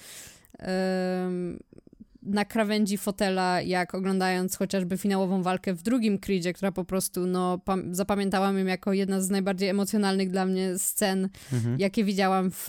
na 2.29 2.45
krawędzi 2.45 2.99
fotela, 2.99 3.63
jak 3.63 3.95
oglądając 3.95 4.57
chociażby 4.57 4.99
finałową 4.99 5.43
walkę 5.43 5.75
w 5.75 5.83
drugim 5.83 6.19
Creedzie, 6.19 6.53
która 6.53 6.73
po 6.73 6.85
prostu, 6.85 7.27
no, 7.27 7.61
zapamiętałam 7.91 8.59
ją 8.59 8.65
jako 8.65 8.93
jedna 8.93 9.21
z 9.21 9.31
najbardziej 9.31 9.69
emocjonalnych 9.69 10.31
dla 10.31 10.47
mnie 10.47 10.79
scen, 10.79 11.29
mhm. 11.53 11.79
jakie 11.79 12.05
widziałam 12.05 12.51
w, 12.51 12.65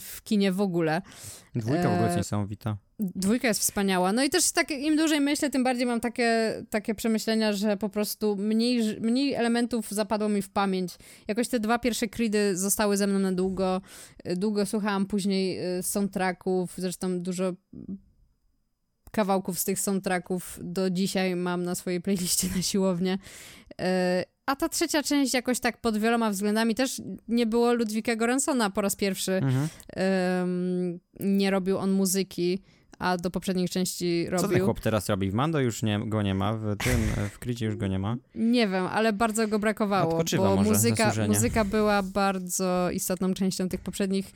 w 0.00 0.22
kinie 0.22 0.52
w 0.52 0.60
ogóle. 0.60 1.02
Dwójka 1.54 1.82
w 1.82 1.92
ogóle 1.92 2.04
jest 2.04 2.16
niesamowita. 2.16 2.76
Dwójka 2.98 3.48
jest 3.48 3.60
wspaniała. 3.60 4.12
No 4.12 4.24
i 4.24 4.30
też 4.30 4.52
tak 4.52 4.70
im 4.70 4.96
dłużej 4.96 5.20
myślę, 5.20 5.50
tym 5.50 5.64
bardziej 5.64 5.86
mam 5.86 6.00
takie, 6.00 6.62
takie 6.70 6.94
przemyślenia, 6.94 7.52
że 7.52 7.76
po 7.76 7.88
prostu 7.88 8.36
mniej, 8.36 9.00
mniej 9.00 9.34
elementów 9.34 9.90
zapadło 9.90 10.28
mi 10.28 10.42
w 10.42 10.50
pamięć. 10.50 10.96
Jakoś 11.28 11.48
te 11.48 11.60
dwa 11.60 11.78
pierwsze 11.78 12.08
Creedy 12.08 12.56
zostały 12.56 12.96
ze 12.96 13.06
mną 13.06 13.18
na 13.18 13.32
długo. 13.32 13.80
Długo 14.36 14.66
słuchałam 14.66 15.06
później 15.06 15.78
y, 15.78 15.82
soundtracków, 15.82 16.74
zresztą 16.76 17.20
dużo 17.20 17.52
kawałków 19.10 19.58
z 19.58 19.64
tych 19.64 19.80
soundtracków 19.80 20.58
do 20.62 20.90
dzisiaj 20.90 21.36
mam 21.36 21.62
na 21.62 21.74
swojej 21.74 22.00
playliście 22.00 22.48
na 22.56 22.62
siłownię. 22.62 23.18
Y, 23.70 23.84
a 24.46 24.56
ta 24.56 24.68
trzecia 24.68 25.02
część 25.02 25.34
jakoś 25.34 25.60
tak 25.60 25.80
pod 25.80 25.98
wieloma 25.98 26.30
względami 26.30 26.74
też 26.74 27.02
nie 27.28 27.46
było 27.46 27.72
Ludwika 27.72 28.16
Gorensona 28.16 28.70
po 28.70 28.80
raz 28.80 28.96
pierwszy. 28.96 29.32
Mhm. 29.32 29.68
nie 31.20 31.50
robił 31.50 31.78
on 31.78 31.90
muzyki 31.90 32.62
a 33.00 33.16
do 33.16 33.30
poprzednich 33.30 33.70
części 33.70 34.26
robił. 34.30 34.48
Co 34.48 34.54
ten 34.54 34.64
chłop 34.64 34.80
teraz 34.80 35.08
robi? 35.08 35.30
W 35.30 35.34
Mando 35.34 35.60
już 35.60 35.82
nie, 35.82 36.00
go 36.06 36.22
nie 36.22 36.34
ma, 36.34 36.52
w 36.52 36.76
tym, 36.76 37.28
w 37.30 37.38
Kricie 37.38 37.66
już 37.66 37.76
go 37.76 37.86
nie 37.86 37.98
ma. 37.98 38.16
Nie 38.34 38.68
wiem, 38.68 38.86
ale 38.86 39.12
bardzo 39.12 39.48
go 39.48 39.58
brakowało, 39.58 40.12
Odpoczywa 40.12 40.48
bo 40.48 40.56
może 40.56 40.70
muzyka, 40.70 41.12
muzyka 41.28 41.64
była 41.64 42.02
bardzo 42.02 42.90
istotną 42.92 43.34
częścią 43.34 43.68
tych 43.68 43.80
poprzednich 43.80 44.32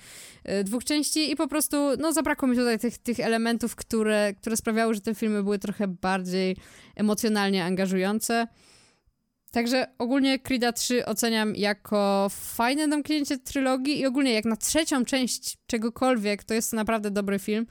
y, 0.61 0.64
dwóch 0.64 0.85
części 0.85 1.30
i 1.30 1.37
po 1.37 1.49
prostu, 1.49 1.76
no 1.99 2.12
zabrakło 2.12 2.49
mi 2.49 2.56
tutaj 2.56 2.78
tych, 2.78 2.99
tych 2.99 3.21
elementów, 3.21 3.76
które, 3.76 4.35
które 4.35 4.56
sprawiały, 4.56 4.94
że 4.94 5.00
te 5.00 5.14
filmy 5.14 5.42
były 5.42 5.59
trochę 5.59 5.88
bardziej 5.88 6.56
emocjonalnie 6.97 7.64
angażujące. 7.64 8.47
Także 9.50 9.87
ogólnie 9.99 10.38
Creed'a 10.38 10.73
3 10.73 11.06
oceniam 11.06 11.56
jako 11.56 12.26
fajne 12.30 12.88
domknięcie 12.88 13.38
trylogii 13.38 14.00
i 14.00 14.06
ogólnie 14.06 14.33
jak 14.33 14.44
na 14.44 14.56
trzecią 14.56 15.04
część 15.04 15.59
czegokolwiek, 15.66 16.44
to 16.44 16.54
jest 16.54 16.71
to 16.71 16.76
naprawdę 16.76 17.11
dobry 17.11 17.38
film. 17.38 17.66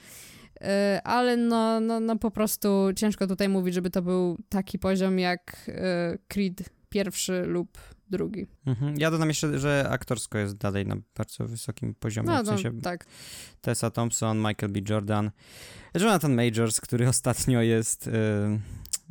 E, 0.63 1.01
ale 1.03 1.37
no, 1.37 1.79
no, 1.79 1.99
no 1.99 2.17
po 2.17 2.31
prostu 2.31 2.89
ciężko 2.95 3.27
tutaj 3.27 3.49
mówić, 3.49 3.73
żeby 3.73 3.89
to 3.89 4.01
był 4.01 4.37
taki 4.49 4.79
poziom 4.79 5.19
jak 5.19 5.55
e, 5.67 6.17
Creed 6.27 6.69
pierwszy 6.89 7.43
lub 7.45 7.77
drugi. 8.09 8.47
Mhm. 8.65 8.95
Ja 8.97 9.11
dodam 9.11 9.27
jeszcze, 9.27 9.59
że 9.59 9.87
aktorsko 9.89 10.37
jest 10.37 10.57
dalej 10.57 10.85
na 10.85 10.95
bardzo 11.17 11.47
wysokim 11.47 11.95
poziomie. 11.95 12.29
No, 12.29 12.43
w 12.43 12.47
sensie 12.47 12.71
no, 12.71 12.81
tak. 12.81 13.05
Tessa 13.61 13.89
Thompson, 13.89 14.37
Michael 14.37 14.71
B. 14.71 14.79
Jordan, 14.89 15.31
Jonathan 15.93 16.35
Majors, 16.35 16.81
który 16.81 17.07
ostatnio 17.15 17.61
jest 17.61 18.09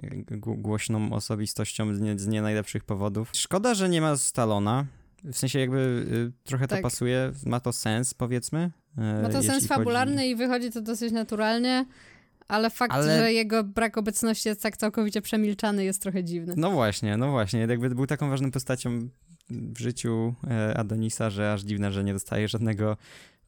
yy, 0.03 0.29
głośną 0.39 1.13
osobistością 1.13 1.95
z 1.95 2.01
nie, 2.01 2.19
z 2.19 2.27
nie, 2.27 2.43
najlepszych 2.43 2.85
powodów. 2.85 3.31
Szkoda, 3.33 3.75
że 3.75 3.89
nie 3.89 4.01
ma 4.01 4.17
Stalona. 4.17 4.87
W 5.25 5.37
sensie 5.37 5.59
jakby 5.59 5.79
y, 5.79 6.45
trochę 6.45 6.69
to 6.69 6.75
tak. 6.75 6.83
pasuje, 6.83 7.33
ma 7.47 7.61
to 7.61 7.73
sens 7.73 8.15
powiedzmy, 8.15 8.71
ma 8.97 9.29
to 9.29 9.43
sens 9.43 9.67
fabularny 9.67 10.17
chodzi... 10.17 10.31
i 10.31 10.37
wychodzi 10.37 10.71
to 10.71 10.81
dosyć 10.81 11.13
naturalnie, 11.13 11.87
ale 12.49 12.71
fakt, 12.71 12.95
ale... 12.95 13.19
że 13.19 13.33
jego 13.33 13.65
brak 13.65 13.99
obecności 13.99 14.49
jest 14.49 14.63
tak 14.63 14.77
całkowicie 14.77 15.23
przemilczany 15.23 15.85
jest 15.85 16.03
trochę 16.03 16.25
dziwny. 16.25 16.55
No 16.57 16.71
właśnie, 16.71 17.17
no 17.17 17.31
właśnie. 17.31 17.61
Jakby 17.61 17.91
był 17.91 18.07
taką 18.07 18.31
ważną 18.31 18.51
postacią 18.51 19.09
w 19.51 19.79
życiu 19.79 20.35
e, 20.51 20.79
Adonisa, 20.79 21.31
że 21.31 21.53
aż 21.53 21.63
dziwne, 21.63 21.93
że 21.93 22.05
nie 22.05 22.13
dostaje 22.13 22.49
żadnego 22.49 22.97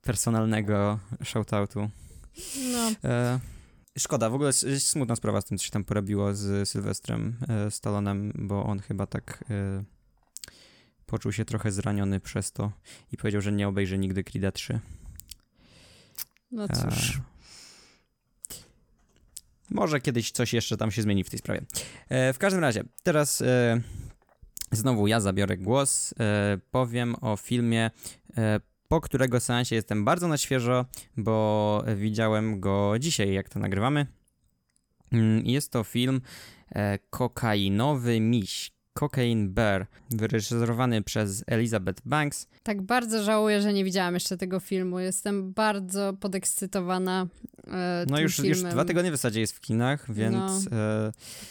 personalnego 0.02 0.98
shoutoutu. 1.22 1.90
No. 2.72 2.90
E, 3.04 3.40
szkoda, 3.98 4.30
w 4.30 4.34
ogóle 4.34 4.50
jest 4.66 4.88
smutna 4.88 5.16
sprawa 5.16 5.40
z 5.40 5.44
tym, 5.44 5.58
co 5.58 5.64
się 5.64 5.70
tam 5.70 5.84
porobiło 5.84 6.34
z 6.34 6.68
Sylwestrem 6.68 7.36
e, 7.48 7.70
Stallonem, 7.70 8.32
bo 8.34 8.64
on 8.64 8.78
chyba 8.78 9.06
tak 9.06 9.44
e, 9.50 9.84
poczuł 11.06 11.32
się 11.32 11.44
trochę 11.44 11.72
zraniony 11.72 12.20
przez 12.20 12.52
to 12.52 12.72
i 13.12 13.16
powiedział, 13.16 13.40
że 13.40 13.52
nie 13.52 13.68
obejrzy 13.68 13.98
nigdy 13.98 14.22
Creed'a 14.22 14.52
3. 14.52 14.80
No 16.54 16.68
cóż. 16.68 17.20
Może 19.70 20.00
kiedyś 20.00 20.30
coś 20.30 20.52
jeszcze 20.52 20.76
tam 20.76 20.90
się 20.90 21.02
zmieni 21.02 21.24
w 21.24 21.30
tej 21.30 21.38
sprawie. 21.38 21.62
E, 22.08 22.32
w 22.32 22.38
każdym 22.38 22.62
razie, 22.62 22.84
teraz 23.02 23.40
e, 23.40 23.80
znowu 24.72 25.06
ja 25.06 25.20
zabiorę 25.20 25.56
głos. 25.56 26.14
E, 26.20 26.58
powiem 26.70 27.16
o 27.20 27.36
filmie, 27.36 27.90
e, 28.36 28.60
po 28.88 29.00
którego 29.00 29.40
seansie 29.40 29.74
jestem 29.74 30.04
bardzo 30.04 30.28
na 30.28 30.38
świeżo, 30.38 30.84
bo 31.16 31.84
widziałem 31.96 32.60
go 32.60 32.94
dzisiaj, 32.98 33.32
jak 33.32 33.48
to 33.48 33.58
nagrywamy. 33.58 34.06
Mm, 35.12 35.46
jest 35.46 35.72
to 35.72 35.84
film 35.84 36.20
e, 36.70 36.98
Kokainowy 36.98 38.20
Miś. 38.20 38.73
Cocaine 38.94 39.48
Bear, 39.48 39.86
wyreżyserowany 40.10 41.02
przez 41.02 41.44
Elizabeth 41.46 42.02
Banks. 42.04 42.48
Tak 42.62 42.82
bardzo 42.82 43.22
żałuję, 43.22 43.60
że 43.60 43.72
nie 43.72 43.84
widziałam 43.84 44.14
jeszcze 44.14 44.36
tego 44.36 44.60
filmu. 44.60 44.98
Jestem 44.98 45.52
bardzo 45.52 46.12
podekscytowana 46.20 47.26
e, 47.66 48.04
No 48.08 48.20
już, 48.20 48.36
filmem. 48.36 48.50
już 48.50 48.62
dwa 48.62 48.84
tygodnie 48.84 49.10
w 49.10 49.14
zasadzie 49.14 49.40
jest 49.40 49.52
w 49.52 49.60
kinach, 49.60 50.12
więc 50.12 50.70
no, 50.70 50.78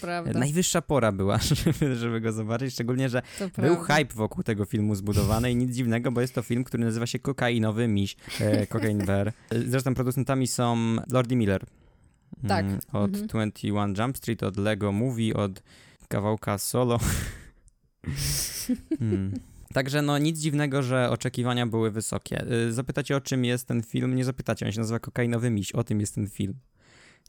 e, 0.08 0.34
najwyższa 0.34 0.82
pora 0.82 1.12
była, 1.12 1.40
żeby, 1.64 1.96
żeby 1.96 2.22
go 2.22 2.32
zobaczyć. 2.32 2.74
Szczególnie, 2.74 3.10
że 3.10 3.22
to 3.40 3.62
był 3.62 3.76
prawda. 3.76 3.96
hype 3.96 4.14
wokół 4.14 4.44
tego 4.44 4.66
filmu 4.66 4.96
zbudowany 4.96 5.52
i 5.52 5.56
nic 5.56 5.76
dziwnego, 5.76 6.12
bo 6.12 6.22
jest 6.22 6.36
to 6.36 6.42
film, 6.42 6.64
który 6.64 6.86
nazywa 6.86 7.08
się 7.08 7.20
Kokainowy 7.20 7.88
Miś, 7.88 8.16
e, 8.40 8.68
Cocaine 8.74 9.06
Bear. 9.06 9.34
Zresztą 9.68 9.96
producentami 9.96 10.48
są 10.48 10.96
Lordy 11.12 11.36
Miller. 11.36 11.66
Tak. 12.48 12.66
Mm, 12.66 12.80
od 12.94 13.10
mhm. 13.10 13.28
21 13.28 13.94
Jump 13.98 14.18
Street, 14.18 14.44
od 14.44 14.58
Lego 14.58 14.92
Movie, 14.92 15.34
od 15.34 15.64
kawałka 16.13 16.58
solo. 16.58 16.99
hmm. 18.99 19.34
Także 19.73 20.02
no 20.02 20.17
nic 20.17 20.39
dziwnego, 20.39 20.84
że 20.84 21.10
oczekiwania 21.10 21.67
były 21.67 21.91
wysokie. 21.91 22.45
Y, 22.52 22.73
zapytacie 22.73 23.15
o 23.15 23.21
czym 23.21 23.45
jest 23.45 23.67
ten 23.67 23.84
film? 23.84 24.15
Nie 24.15 24.26
zapytacie, 24.26 24.65
on 24.65 24.71
się 24.71 24.80
nazywa 24.80 24.99
Kokainowy 24.99 25.49
Miś, 25.49 25.71
o 25.71 25.84
tym 25.84 25.99
jest 25.99 26.15
ten 26.15 26.28
film. 26.28 26.54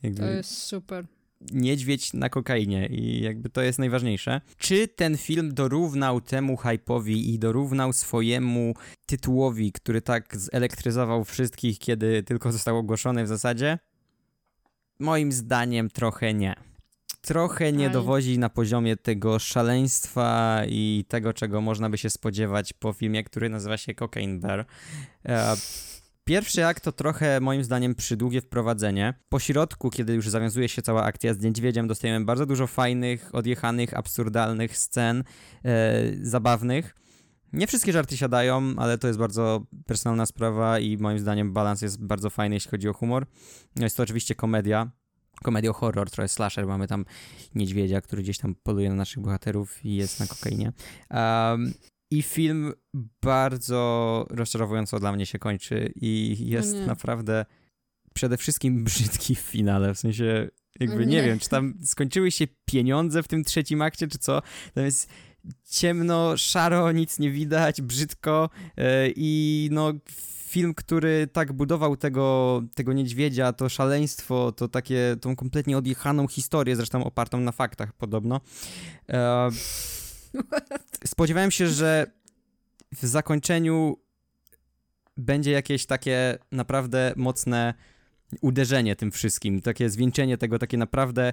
Jakby... 0.03 0.21
To 0.21 0.27
jest 0.27 0.59
super. 0.59 1.07
Niedźwiedź 1.53 2.13
na 2.13 2.29
kokainie 2.29 2.87
i 2.87 3.23
jakby 3.23 3.51
to 3.51 3.63
jest 3.63 3.79
najważniejsze. 3.79 4.41
Czy 4.59 4.89
ten 4.89 5.17
film 5.17 5.55
dorównał 5.55 6.21
temu 6.21 6.57
hype'owi 6.57 7.17
i 7.17 7.39
dorównał 7.39 7.93
swojemu 7.93 8.75
tytułowi, 9.07 9.73
który 9.73 10.03
tak 10.03 10.37
zelektryzował 10.37 11.25
wszystkich, 11.25 11.79
kiedy 11.79 12.23
tylko 12.23 12.53
został 12.53 12.79
ogłoszony 12.79 13.25
w 13.25 13.29
zasadzie? 13.29 13.79
Moim 14.99 15.33
zdaniem 15.33 15.91
trochę 15.91 16.35
nie 16.35 16.74
trochę 17.25 17.73
nie 17.73 17.91
dowodzi 17.91 18.39
na 18.39 18.49
poziomie 18.49 18.97
tego 18.97 19.39
szaleństwa 19.39 20.63
i 20.69 21.05
tego, 21.09 21.33
czego 21.33 21.61
można 21.61 21.91
by 21.91 21.99
się 21.99 22.11
spodziewać 22.11 22.73
po 22.73 22.93
filmie, 22.93 23.25
który 23.25 23.49
nazywa 23.49 23.77
się 23.77 23.95
Cocaine 23.95 24.41
Bear. 24.41 24.67
E, 25.27 25.57
pierwszy 26.25 26.67
akt 26.67 26.85
to 26.85 26.93
trochę 26.93 27.41
moim 27.41 27.65
zdaniem 27.65 27.95
przydługie 27.95 28.41
wprowadzenie. 28.41 29.15
Po 29.29 29.39
środku, 29.39 29.91
kiedy 29.91 30.15
już 30.15 30.29
zawiązuje 30.29 30.69
się 30.69 30.83
cała 30.83 31.05
akcja 31.05 31.35
z 31.35 31.41
niedźwiedziem, 31.41 31.89
dostajemy 31.89 32.25
bardzo 32.25 32.47
dużo 32.47 32.67
fajnych, 32.67 33.35
odjechanych, 33.35 33.95
absurdalnych 33.95 34.79
scen, 34.79 35.25
e, 35.65 36.03
zabawnych. 36.23 36.95
Nie 37.53 37.67
wszystkie 37.67 37.93
żarty 37.93 38.17
siadają, 38.17 38.75
ale 38.77 38.99
to 38.99 39.07
jest 39.07 39.19
bardzo 39.19 39.67
personalna 39.87 40.27
sprawa 40.27 40.79
i 40.79 40.97
moim 40.99 41.19
zdaniem 41.19 41.53
balans 41.53 41.83
jest 41.83 42.05
bardzo 42.05 42.31
fajny, 42.31 42.57
jeśli 42.57 42.71
chodzi 42.71 42.89
o 42.89 42.93
humor. 42.93 43.27
Jest 43.77 43.97
to 43.97 44.03
oczywiście 44.03 44.35
komedia, 44.35 44.91
komedią 45.43 45.73
horror, 45.73 46.11
trochę 46.11 46.29
slasher. 46.29 46.67
Mamy 46.67 46.89
tam 46.89 47.05
niedźwiedzia, 47.55 48.01
który 48.01 48.23
gdzieś 48.23 48.39
tam 48.39 48.55
poluje 48.63 48.89
na 48.89 48.95
naszych 48.95 49.23
bohaterów 49.23 49.85
i 49.85 49.95
jest 49.95 50.21
na 50.21 50.27
kokainie. 50.27 50.73
Um, 51.11 51.75
I 52.11 52.23
film 52.23 52.73
bardzo 53.23 54.27
rozczarowująco 54.31 55.01
dla 55.01 55.13
mnie 55.13 55.27
się 55.27 55.39
kończy 55.39 55.93
i 55.97 56.37
jest 56.39 56.77
naprawdę 56.87 57.45
przede 58.15 58.37
wszystkim 58.37 58.85
brzydki 58.85 59.35
w 59.35 59.39
finale, 59.39 59.95
w 59.95 59.99
sensie 59.99 60.49
jakby 60.81 61.07
nie. 61.07 61.17
nie 61.17 61.23
wiem, 61.23 61.39
czy 61.39 61.49
tam 61.49 61.75
skończyły 61.85 62.31
się 62.31 62.47
pieniądze 62.65 63.23
w 63.23 63.29
tym 63.29 63.45
trzecim 63.45 63.83
akcie, 63.83 64.09
czy 64.09 64.19
co. 64.19 64.43
Tam 64.75 64.85
jest 64.85 65.09
ciemno, 65.71 66.37
szaro, 66.37 66.93
nic 66.93 67.19
nie 67.19 67.31
widać, 67.31 67.83
brzydko 67.83 68.51
yy, 68.77 68.85
i 69.17 69.69
no 69.73 69.93
film, 70.55 70.75
który 70.75 71.27
tak 71.33 71.53
budował 71.53 71.97
tego, 71.97 72.63
tego 72.75 72.93
niedźwiedzia, 72.93 73.53
to 73.53 73.69
szaleństwo, 73.69 74.53
to 74.53 74.69
takie, 74.69 75.17
tą 75.21 75.37
kompletnie 75.37 75.79
odjechaną 75.79 76.29
historię, 76.29 76.77
zresztą 76.77 77.05
opartą 77.05 77.41
na 77.41 77.53
faktach 77.53 77.93
podobno. 77.93 78.41
E, 79.09 79.49
spodziewałem 81.05 81.51
się, 81.51 81.69
że 81.69 82.07
w 82.93 83.07
zakończeniu 83.07 83.97
będzie 85.17 85.51
jakieś 85.51 85.87
takie 85.87 86.39
naprawdę 86.53 87.13
mocne 87.17 87.75
uderzenie 88.41 88.97
tym 88.97 89.11
wszystkim, 89.11 89.61
takie 89.61 89.91
zwieńczenie 89.91 90.39
tego, 90.39 90.59
takie 90.59 90.77
naprawdę 90.77 91.33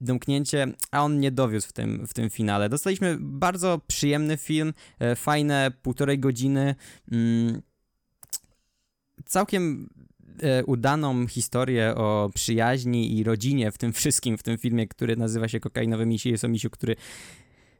domknięcie, 0.00 0.66
a 0.90 1.04
on 1.04 1.20
nie 1.20 1.30
dowiózł 1.30 1.68
w 1.68 1.72
tym, 1.72 2.06
w 2.06 2.14
tym 2.14 2.30
finale. 2.30 2.68
Dostaliśmy 2.68 3.16
bardzo 3.20 3.80
przyjemny 3.86 4.36
film, 4.36 4.74
e, 4.98 5.16
fajne 5.16 5.70
półtorej 5.82 6.18
godziny, 6.18 6.74
mm, 7.12 7.62
całkiem 9.28 9.88
e, 10.42 10.64
udaną 10.64 11.26
historię 11.26 11.94
o 11.94 12.30
przyjaźni 12.34 13.18
i 13.18 13.24
rodzinie 13.24 13.72
w 13.72 13.78
tym 13.78 13.92
wszystkim, 13.92 14.38
w 14.38 14.42
tym 14.42 14.58
filmie, 14.58 14.88
który 14.88 15.16
nazywa 15.16 15.48
się 15.48 15.60
Kokainowy 15.60 16.06
Misi. 16.06 16.30
Jest 16.30 16.44
o 16.44 16.48
misiu, 16.48 16.70
który 16.70 16.96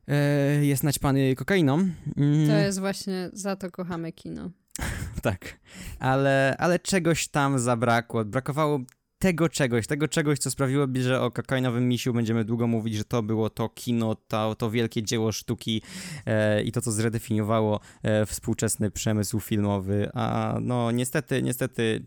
e, 0.08 0.64
jest 0.66 0.84
naćpany 0.84 1.34
kokainą. 1.36 1.88
Mm. 2.16 2.48
To 2.48 2.56
jest 2.56 2.80
właśnie, 2.80 3.30
za 3.32 3.56
to 3.56 3.70
kochamy 3.70 4.12
kino. 4.12 4.50
tak, 5.22 5.58
ale, 5.98 6.56
ale 6.58 6.78
czegoś 6.78 7.28
tam 7.28 7.58
zabrakło. 7.58 8.24
Brakowało 8.24 8.80
tego 9.18 9.48
czegoś, 9.48 9.86
tego 9.86 10.08
czegoś, 10.08 10.38
co 10.38 10.50
sprawiłoby, 10.50 11.02
że 11.02 11.20
o 11.20 11.30
kokainowym 11.30 11.88
misiu 11.88 12.12
będziemy 12.12 12.44
długo 12.44 12.66
mówić, 12.66 12.94
że 12.94 13.04
to 13.04 13.22
było 13.22 13.50
to 13.50 13.68
kino, 13.68 14.14
to, 14.14 14.54
to 14.54 14.70
wielkie 14.70 15.02
dzieło 15.02 15.32
sztuki 15.32 15.82
e, 16.26 16.62
i 16.62 16.72
to, 16.72 16.80
co 16.80 16.92
zredefiniowało 16.92 17.80
e, 18.02 18.26
współczesny 18.26 18.90
przemysł 18.90 19.40
filmowy, 19.40 20.10
a 20.14 20.58
no 20.60 20.90
niestety, 20.90 21.42
niestety 21.42 22.06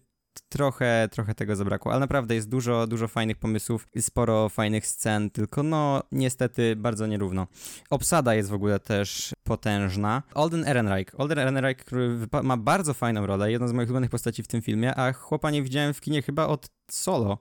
trochę, 0.49 1.07
trochę 1.11 1.35
tego 1.35 1.55
zabrakło, 1.55 1.91
ale 1.91 1.99
naprawdę 1.99 2.35
jest 2.35 2.49
dużo, 2.49 2.87
dużo 2.87 3.07
fajnych 3.07 3.37
pomysłów, 3.37 3.87
sporo 3.99 4.49
fajnych 4.49 4.87
scen, 4.87 5.29
tylko 5.29 5.63
no 5.63 6.03
niestety 6.11 6.75
bardzo 6.75 7.07
nierówno. 7.07 7.47
Obsada 7.89 8.35
jest 8.35 8.49
w 8.49 8.53
ogóle 8.53 8.79
też 8.79 9.33
potężna. 9.43 10.23
Alden 10.33 10.67
Ehrenreich, 10.67 11.19
Alden 11.19 11.39
Ehrenreich, 11.39 11.77
który 11.77 12.17
ma 12.43 12.57
bardzo 12.57 12.93
fajną 12.93 13.25
rolę, 13.25 13.51
jedną 13.51 13.67
z 13.67 13.73
moich 13.73 13.89
ulubionych 13.89 14.09
postaci 14.09 14.43
w 14.43 14.47
tym 14.47 14.61
filmie, 14.61 14.95
a 14.95 15.13
chłopa 15.13 15.51
nie 15.51 15.63
widziałem 15.63 15.93
w 15.93 16.01
kinie 16.01 16.21
chyba 16.21 16.47
od 16.47 16.69
Solo. 16.91 17.37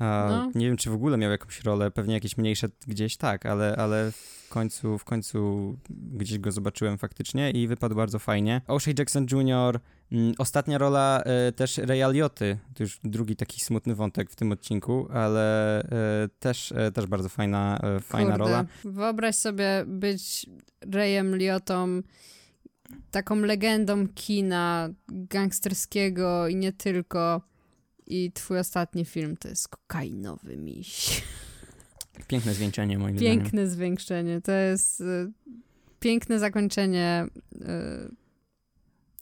No. 0.00 0.50
Nie 0.54 0.66
wiem, 0.66 0.76
czy 0.76 0.90
w 0.90 0.94
ogóle 0.94 1.16
miał 1.16 1.30
jakąś 1.30 1.60
rolę, 1.60 1.90
pewnie 1.90 2.14
jakieś 2.14 2.36
mniejsze 2.36 2.68
gdzieś 2.86 3.16
tak, 3.16 3.46
ale, 3.46 3.76
ale 3.76 4.12
końcu, 4.54 4.98
w 4.98 5.04
końcu 5.04 5.76
gdzieś 5.90 6.38
go 6.38 6.52
zobaczyłem 6.52 6.98
faktycznie 6.98 7.50
i 7.50 7.68
wypadł 7.68 7.94
bardzo 7.94 8.18
fajnie. 8.18 8.60
O'Shea 8.68 8.98
Jackson 8.98 9.26
Jr., 9.32 9.80
mm, 10.12 10.34
ostatnia 10.38 10.78
rola 10.78 11.22
y, 11.48 11.52
też 11.52 11.78
Ray 11.78 12.12
Lioty, 12.12 12.58
to 12.74 12.82
już 12.82 13.00
drugi 13.04 13.36
taki 13.36 13.60
smutny 13.60 13.94
wątek 13.94 14.30
w 14.30 14.36
tym 14.36 14.52
odcinku, 14.52 15.08
ale 15.12 15.82
y, 15.82 15.88
też, 16.38 16.72
y, 16.72 16.92
też 16.92 17.06
bardzo 17.06 17.28
fajna, 17.28 17.80
fajna 18.00 18.30
Kurde. 18.30 18.44
rola. 18.44 18.64
Wyobraź 18.84 19.36
sobie 19.36 19.84
być 19.86 20.46
Rayem 20.92 21.36
Liotą, 21.36 22.02
taką 23.10 23.36
legendą 23.36 24.08
kina 24.08 24.88
gangsterskiego 25.08 26.48
i 26.48 26.56
nie 26.56 26.72
tylko 26.72 27.40
i 28.06 28.32
twój 28.32 28.58
ostatni 28.58 29.04
film 29.04 29.36
to 29.36 29.48
jest 29.48 29.68
kokainowy 29.68 30.56
miś. 30.56 31.22
Piękne 32.28 32.54
zwieńczenie, 32.54 32.98
moim 32.98 33.16
Piękne 33.16 33.26
zdaniem. 33.26 33.42
Piękne 33.42 33.68
zwieńczenie. 33.68 34.40
To 34.40 34.52
jest 34.52 35.00
y, 35.00 35.32
piękne 36.00 36.38
zakończenie 36.38 37.26
y, 37.54 37.58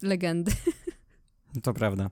legendy. 0.02 0.52
To 1.62 1.74
prawda. 1.74 2.10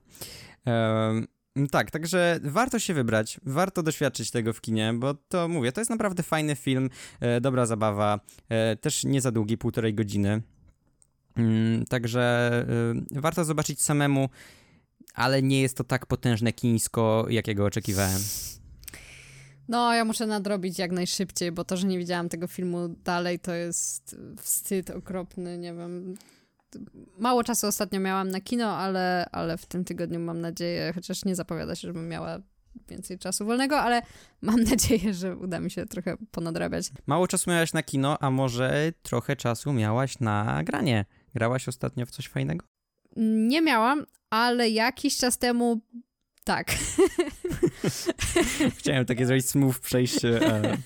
tak, 1.71 1.91
także 1.91 2.39
warto 2.43 2.79
się 2.79 2.93
wybrać, 2.93 3.39
warto 3.43 3.83
doświadczyć 3.83 4.31
tego 4.31 4.53
w 4.53 4.61
kinie, 4.61 4.93
bo 4.97 5.13
to 5.13 5.47
mówię, 5.47 5.71
to 5.71 5.81
jest 5.81 5.89
naprawdę 5.89 6.23
fajny 6.23 6.55
film, 6.55 6.89
e, 7.19 7.41
dobra 7.41 7.65
zabawa, 7.65 8.19
e, 8.49 8.75
też 8.75 9.03
nie 9.03 9.21
za 9.21 9.31
długi, 9.31 9.57
półtorej 9.57 9.93
godziny. 9.93 10.41
Mm, 11.35 11.85
także 11.85 12.51
y, 13.15 13.21
warto 13.21 13.45
zobaczyć 13.45 13.81
samemu 13.81 14.29
ale 15.13 15.41
nie 15.41 15.61
jest 15.61 15.77
to 15.77 15.83
tak 15.83 16.05
potężne 16.05 16.53
kińsko, 16.53 17.25
jakiego 17.29 17.65
oczekiwałem. 17.65 18.21
No, 19.67 19.93
ja 19.93 20.05
muszę 20.05 20.27
nadrobić 20.27 20.79
jak 20.79 20.91
najszybciej, 20.91 21.51
bo 21.51 21.63
to, 21.63 21.77
że 21.77 21.87
nie 21.87 21.97
widziałam 21.97 22.29
tego 22.29 22.47
filmu 22.47 22.87
dalej, 22.89 23.39
to 23.39 23.53
jest 23.53 24.15
wstyd 24.41 24.89
okropny, 24.89 25.57
nie 25.57 25.73
wiem. 25.73 26.15
Mało 27.17 27.43
czasu 27.43 27.67
ostatnio 27.67 27.99
miałam 27.99 28.29
na 28.29 28.41
kino, 28.41 28.77
ale, 28.77 29.25
ale 29.31 29.57
w 29.57 29.65
tym 29.65 29.83
tygodniu 29.83 30.19
mam 30.19 30.41
nadzieję, 30.41 30.91
chociaż 30.95 31.25
nie 31.25 31.35
zapowiada 31.35 31.75
się, 31.75 31.87
żebym 31.87 32.09
miała 32.09 32.39
więcej 32.89 33.19
czasu 33.19 33.45
wolnego, 33.45 33.79
ale 33.79 34.01
mam 34.41 34.63
nadzieję, 34.71 35.13
że 35.13 35.35
uda 35.37 35.59
mi 35.59 35.71
się 35.71 35.85
trochę 35.85 36.17
ponadrabiać. 36.31 36.89
Mało 37.07 37.27
czasu 37.27 37.49
miałaś 37.49 37.73
na 37.73 37.83
kino, 37.83 38.17
a 38.19 38.31
może 38.31 38.93
trochę 39.01 39.35
czasu 39.35 39.73
miałaś 39.73 40.19
na 40.19 40.63
granie? 40.63 41.05
Grałaś 41.35 41.67
ostatnio 41.67 42.05
w 42.05 42.11
coś 42.11 42.27
fajnego? 42.27 42.65
Nie 43.15 43.61
miałam, 43.61 44.05
ale 44.29 44.69
jakiś 44.69 45.17
czas 45.17 45.37
temu 45.37 45.81
tak. 46.43 46.71
Chciałem 48.77 49.05
takie 49.05 49.25
zrobić 49.25 49.49
smooth 49.49 49.79
przejście. 49.79 50.39
Ale... 50.53 50.77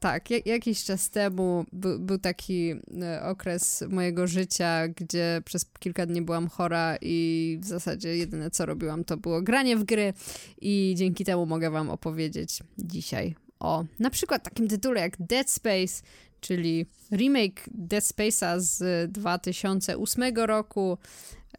Tak, 0.00 0.46
jakiś 0.46 0.84
czas 0.84 1.10
temu 1.10 1.64
był, 1.72 1.98
był 1.98 2.18
taki 2.18 2.74
e, 3.02 3.22
okres 3.22 3.84
mojego 3.88 4.26
życia, 4.26 4.88
gdzie 4.88 5.42
przez 5.44 5.66
kilka 5.78 6.06
dni 6.06 6.22
byłam 6.22 6.48
chora 6.48 6.96
i 7.00 7.58
w 7.62 7.64
zasadzie 7.64 8.16
jedyne 8.16 8.50
co 8.50 8.66
robiłam 8.66 9.04
to 9.04 9.16
było 9.16 9.42
granie 9.42 9.76
w 9.76 9.84
gry 9.84 10.12
i 10.60 10.94
dzięki 10.96 11.24
temu 11.24 11.46
mogę 11.46 11.70
wam 11.70 11.90
opowiedzieć 11.90 12.58
dzisiaj 12.78 13.34
o 13.58 13.84
na 13.98 14.10
przykład 14.10 14.42
takim 14.42 14.68
tytule 14.68 15.00
jak 15.00 15.16
Dead 15.18 15.50
Space, 15.50 16.02
czyli 16.40 16.86
remake 17.12 17.62
Dead 17.74 18.04
Space'a 18.04 18.60
z 18.60 19.12
2008 19.12 20.36
roku. 20.36 20.98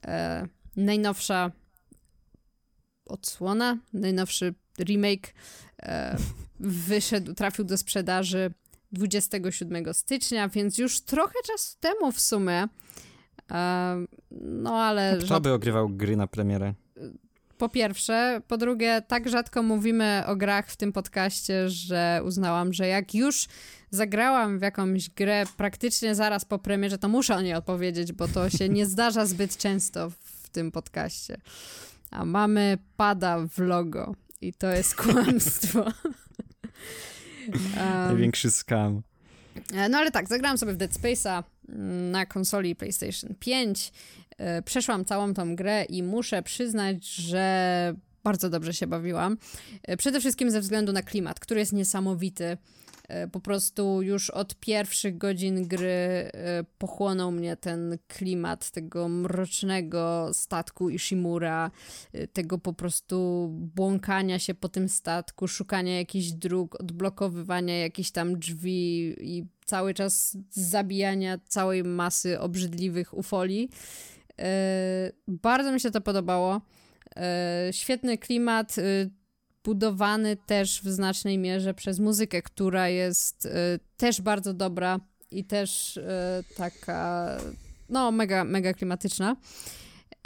E, 0.06 0.48
najnowsza 0.76 1.52
odsłona, 3.12 3.78
najnowszy 3.93 4.54
remake 4.80 5.34
e, 5.84 6.17
wyszedł, 6.60 7.34
trafił 7.34 7.65
do 7.65 7.78
sprzedaży 7.78 8.54
27 8.91 9.93
stycznia, 9.93 10.50
więc 10.50 10.78
już 10.78 11.02
trochę 11.02 11.39
czasu 11.47 11.78
temu 11.80 12.12
w 12.12 12.21
sumie. 12.21 12.67
E, 13.52 14.06
no 14.41 14.84
ale. 14.84 15.17
Kto 15.26 15.41
by 15.41 15.54
ogrywał 15.54 15.89
gry 15.89 16.17
na 16.17 16.28
premierę? 16.28 16.74
Po 17.58 17.69
pierwsze. 17.69 18.41
Po 18.47 18.58
drugie, 18.58 19.02
tak 19.08 19.30
rzadko 19.30 19.63
mówimy 19.63 20.24
o 20.28 20.36
grach 20.36 20.71
w 20.71 20.78
tym 20.78 20.93
podcaście, 20.93 21.69
że 21.69 22.21
uznałam, 22.26 22.74
że 22.74 22.88
jak 22.88 23.15
już 23.15 23.47
zagrałam 23.91 24.60
w 24.60 24.62
jakąś 24.62 25.10
grę 25.10 25.43
praktycznie 25.58 26.15
zaraz 26.15 26.45
po 26.45 26.60
premierze, 26.60 26.97
to 26.97 27.10
muszę 27.10 27.36
o 27.36 27.41
niej 27.41 27.54
opowiedzieć, 27.54 28.13
bo 28.13 28.28
to 28.28 28.50
się 28.50 28.69
nie 28.69 28.86
zdarza 28.86 29.26
zbyt 29.26 29.58
często 29.58 30.10
w 30.10 30.50
tym 30.50 30.71
podcaście. 30.71 31.38
A 32.12 32.26
mamy 32.26 32.78
pada 32.97 33.47
w 33.47 33.60
logo 33.60 34.15
i 34.41 34.54
to 34.54 34.67
jest 34.67 34.95
kłamstwo. 34.95 35.80
um, 37.78 38.08
Największy 38.08 38.52
skam. 38.52 39.02
E, 39.74 39.89
no 39.89 39.97
ale 39.97 40.12
tak, 40.12 40.28
zagrałam 40.28 40.58
sobie 40.58 40.74
w 40.74 40.78
Dead 40.78 40.91
Space'a 40.91 41.43
mm, 41.69 42.12
na 42.12 42.26
konsoli 42.26 42.76
PlayStation 42.76 43.36
5. 43.39 43.91
E, 44.38 44.62
przeszłam 44.62 45.06
całą 45.06 45.34
tą 45.34 45.56
grę 45.56 45.84
i 45.84 46.04
muszę 46.04 46.43
przyznać, 46.43 47.06
że 47.06 47.95
bardzo 48.24 48.50
dobrze 48.50 48.74
się 48.74 48.88
bawiłam. 48.88 49.38
E, 49.84 49.97
przede 49.97 50.19
wszystkim 50.19 50.52
ze 50.52 50.62
względu 50.62 50.93
na 50.93 51.02
klimat, 51.02 51.39
który 51.39 51.60
jest 51.60 51.74
niesamowity. 51.74 52.58
E, 53.08 53.28
po 53.28 53.40
prostu 53.40 54.02
już 54.02 54.30
od 54.30 54.56
pierwszych 54.56 55.18
godzin 55.18 55.68
gry 55.68 55.88
e, 55.88 56.32
pochłonął 56.78 57.32
mnie 57.32 57.58
ten 57.58 57.98
klimat 58.08 58.72
tego 58.72 59.10
mrocznego 59.10 60.30
statku 60.34 60.90
Ishimura, 60.90 61.72
e, 62.14 62.28
tego 62.28 62.58
po 62.58 62.74
prostu 62.74 63.48
błąkania 63.52 64.40
się 64.40 64.54
po 64.54 64.70
tym 64.70 64.90
statku, 64.90 65.48
szukania 65.48 65.98
jakichś 65.98 66.32
dróg, 66.32 66.82
odblokowywania 66.82 67.80
jakichś 67.80 68.12
tam 68.12 68.40
drzwi 68.40 69.16
i 69.20 69.46
cały 69.66 69.94
czas 69.94 70.38
zabijania 70.50 71.40
całej 71.48 71.84
masy 71.84 72.40
obrzydliwych 72.40 73.18
ufoli. 73.18 73.70
Bardzo 75.28 75.72
mi 75.72 75.80
się 75.80 75.92
to 75.92 76.02
podobało. 76.02 76.62
Świetny 77.72 78.18
klimat, 78.18 78.76
budowany 79.63 80.38
też 80.38 80.82
w 80.82 80.89
znacznej 80.89 81.38
mierze 81.38 81.74
przez 81.74 82.00
muzykę, 82.00 82.41
która 82.41 82.89
jest 82.89 83.45
y, 83.45 83.50
też 83.97 84.21
bardzo 84.21 84.54
dobra 84.54 85.00
i 85.32 85.45
też 85.45 85.97
y, 85.97 86.04
taka, 86.56 87.38
no, 87.89 88.12
mega, 88.12 88.43
mega 88.43 88.74
klimatyczna. 88.74 89.36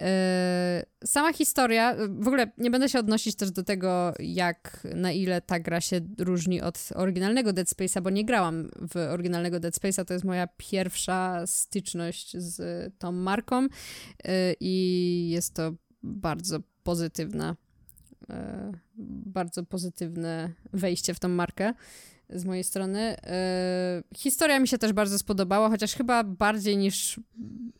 Y, 0.02 1.06
sama 1.06 1.34
historia, 1.34 1.96
w 2.10 2.28
ogóle 2.28 2.52
nie 2.58 2.72
będę 2.72 2.90
się 2.90 3.00
odnosić 3.00 3.36
też 3.36 3.52
do 3.52 3.64
tego, 3.64 4.14
jak, 4.20 4.88
na 4.96 5.12
ile 5.12 5.42
ta 5.42 5.60
gra 5.60 5.82
się 5.82 6.02
różni 6.20 6.62
od 6.62 6.90
oryginalnego 6.96 7.54
Dead 7.54 7.68
Space'a, 7.68 8.02
bo 8.02 8.10
nie 8.10 8.26
grałam 8.26 8.70
w 8.94 8.96
oryginalnego 8.96 9.60
Dead 9.60 9.74
Space'a, 9.74 10.06
to 10.06 10.14
jest 10.14 10.26
moja 10.26 10.48
pierwsza 10.58 11.48
styczność 11.48 12.38
z 12.38 12.94
tą 12.98 13.12
marką 13.12 13.68
i 14.60 15.30
jest 15.30 15.54
to 15.54 15.74
bardzo 16.04 16.60
pozytywna 16.84 17.56
bardzo 19.26 19.64
pozytywne 19.64 20.54
wejście 20.74 21.14
w 21.14 21.20
tą 21.20 21.28
markę 21.28 21.74
z 22.30 22.46
mojej 22.46 22.64
strony. 22.64 23.00
E, 23.24 24.04
historia 24.16 24.60
mi 24.60 24.68
się 24.68 24.78
też 24.78 24.94
bardzo 24.94 25.20
spodobała, 25.20 25.70
chociaż 25.70 25.94
chyba 25.96 26.24
bardziej 26.24 26.78
niż 26.78 27.20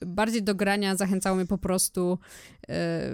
bardziej 0.06 0.44
do 0.44 0.56
grania 0.56 0.96
zachęcało 0.96 1.36
mnie 1.36 1.46
po 1.46 1.58
prostu 1.58 2.20
e, 2.70 3.10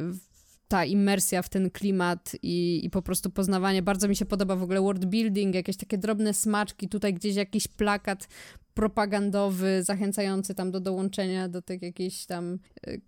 ta 0.68 0.86
immersja 0.86 1.42
w 1.42 1.50
ten 1.50 1.70
klimat 1.70 2.36
i, 2.42 2.86
i 2.86 2.90
po 2.90 3.02
prostu 3.02 3.30
poznawanie. 3.30 3.82
Bardzo 3.82 4.08
mi 4.08 4.16
się 4.16 4.26
podoba 4.26 4.56
w 4.56 4.64
ogóle 4.64 4.82
world 4.82 5.06
building, 5.06 5.56
jakieś 5.56 5.78
takie 5.78 5.98
drobne 5.98 6.34
smaczki, 6.34 6.90
tutaj 6.90 7.14
gdzieś 7.14 7.36
jakiś 7.36 7.68
plakat 7.68 8.28
propagandowy 8.74 9.84
zachęcający 9.84 10.56
tam 10.56 10.72
do 10.72 10.80
dołączenia 10.80 11.50
do 11.50 11.62
tej 11.62 11.80
jakiejś 11.82 12.26
tam 12.26 12.60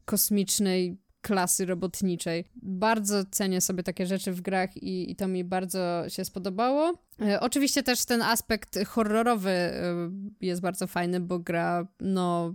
kosmicznej 0.05 0.97
klasy 1.23 1.65
robotniczej. 1.65 2.45
Bardzo 2.55 3.25
cenię 3.31 3.61
sobie 3.61 3.83
takie 3.83 4.05
rzeczy 4.05 4.31
w 4.31 4.41
grach 4.41 4.77
i, 4.77 5.11
i 5.11 5.15
to 5.15 5.27
mi 5.27 5.43
bardzo 5.43 6.03
się 6.07 6.25
spodobało. 6.25 6.93
E, 7.21 7.39
oczywiście 7.39 7.83
też 7.83 8.05
ten 8.05 8.21
aspekt 8.21 8.79
horrorowy 8.87 9.49
e, 9.49 9.93
jest 10.41 10.61
bardzo 10.61 10.87
fajny, 10.87 11.19
bo 11.19 11.39
gra, 11.39 11.87
no, 11.99 12.53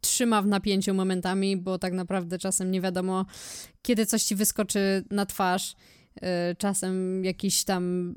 trzyma 0.00 0.42
w 0.42 0.46
napięciu 0.46 0.94
momentami, 0.94 1.56
bo 1.56 1.78
tak 1.78 1.92
naprawdę 1.92 2.38
czasem 2.38 2.70
nie 2.70 2.80
wiadomo, 2.80 3.26
kiedy 3.82 4.06
coś 4.06 4.22
ci 4.22 4.34
wyskoczy 4.34 5.04
na 5.10 5.26
twarz. 5.26 5.76
E, 6.22 6.54
czasem 6.54 7.24
jakiś 7.24 7.64
tam 7.64 8.14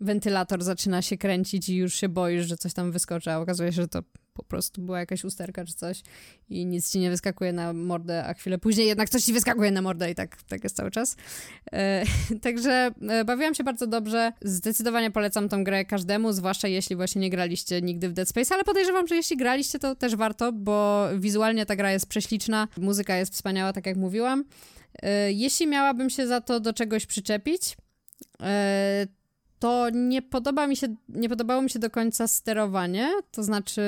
wentylator 0.00 0.64
zaczyna 0.64 1.02
się 1.02 1.18
kręcić 1.18 1.68
i 1.68 1.76
już 1.76 1.94
się 1.94 2.08
boisz, 2.08 2.46
że 2.46 2.56
coś 2.56 2.74
tam 2.74 2.92
wyskoczy, 2.92 3.30
a 3.30 3.38
okazuje 3.38 3.72
się, 3.72 3.82
że 3.82 3.88
to 3.88 4.02
po 4.42 4.48
prostu 4.48 4.82
była 4.82 4.98
jakaś 4.98 5.24
usterka 5.24 5.64
czy 5.64 5.74
coś 5.74 6.02
i 6.48 6.66
nic 6.66 6.92
ci 6.92 6.98
nie 6.98 7.10
wyskakuje 7.10 7.52
na 7.52 7.72
mordę, 7.72 8.24
a 8.24 8.34
chwilę 8.34 8.58
później 8.58 8.86
jednak 8.86 9.10
coś 9.10 9.22
ci 9.22 9.32
wyskakuje 9.32 9.70
na 9.70 9.82
mordę 9.82 10.10
i 10.10 10.14
tak, 10.14 10.42
tak 10.42 10.64
jest 10.64 10.76
cały 10.76 10.90
czas. 10.90 11.16
E, 11.72 12.04
także 12.42 12.90
e, 13.08 13.24
bawiłam 13.24 13.54
się 13.54 13.64
bardzo 13.64 13.86
dobrze. 13.86 14.32
Zdecydowanie 14.42 15.10
polecam 15.10 15.48
tą 15.48 15.64
grę 15.64 15.84
każdemu, 15.84 16.32
zwłaszcza 16.32 16.68
jeśli 16.68 16.96
właśnie 16.96 17.20
nie 17.20 17.30
graliście 17.30 17.82
nigdy 17.82 18.08
w 18.08 18.12
Dead 18.12 18.28
Space, 18.28 18.54
ale 18.54 18.64
podejrzewam, 18.64 19.06
że 19.06 19.16
jeśli 19.16 19.36
graliście, 19.36 19.78
to 19.78 19.94
też 19.94 20.16
warto, 20.16 20.52
bo 20.52 21.08
wizualnie 21.18 21.66
ta 21.66 21.76
gra 21.76 21.92
jest 21.92 22.06
prześliczna, 22.06 22.68
muzyka 22.76 23.16
jest 23.16 23.32
wspaniała, 23.32 23.72
tak 23.72 23.86
jak 23.86 23.96
mówiłam. 23.96 24.44
E, 25.02 25.32
jeśli 25.32 25.66
miałabym 25.66 26.10
się 26.10 26.26
za 26.26 26.40
to 26.40 26.60
do 26.60 26.72
czegoś 26.72 27.06
przyczepić, 27.06 27.76
to 29.60 29.90
nie 29.90 30.22
podoba 30.22 30.66
mi 30.66 30.76
się, 30.76 30.86
nie 31.08 31.28
podobało 31.28 31.62
mi 31.62 31.70
się 31.70 31.78
do 31.78 31.90
końca 31.90 32.28
sterowanie, 32.28 33.10
to 33.30 33.42
znaczy 33.42 33.82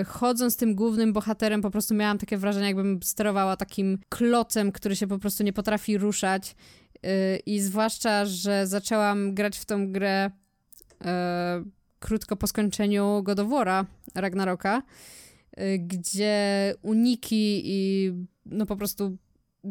y, 0.00 0.04
chodząc 0.04 0.56
tym 0.56 0.74
głównym 0.74 1.12
bohaterem 1.12 1.62
po 1.62 1.70
prostu 1.70 1.94
miałam 1.94 2.18
takie 2.18 2.36
wrażenie, 2.36 2.66
jakbym 2.66 3.02
sterowała 3.02 3.56
takim 3.56 3.98
klocem, 4.08 4.72
który 4.72 4.96
się 4.96 5.06
po 5.06 5.18
prostu 5.18 5.42
nie 5.42 5.52
potrafi 5.52 5.98
ruszać. 5.98 6.54
Y, 6.96 7.38
i 7.46 7.60
zwłaszcza, 7.60 8.24
że 8.26 8.66
zaczęłam 8.66 9.34
grać 9.34 9.58
w 9.58 9.64
tą 9.64 9.92
grę 9.92 10.30
y, 10.30 11.06
krótko 11.98 12.36
po 12.36 12.46
skończeniu 12.46 13.22
God 13.22 13.38
of 13.38 13.48
War'a, 13.48 13.84
Ragnaroka, 14.14 14.82
gdzie 15.78 16.74
uniki 16.82 17.62
i 17.64 18.12
no 18.46 18.66
po 18.66 18.76
prostu 18.76 19.16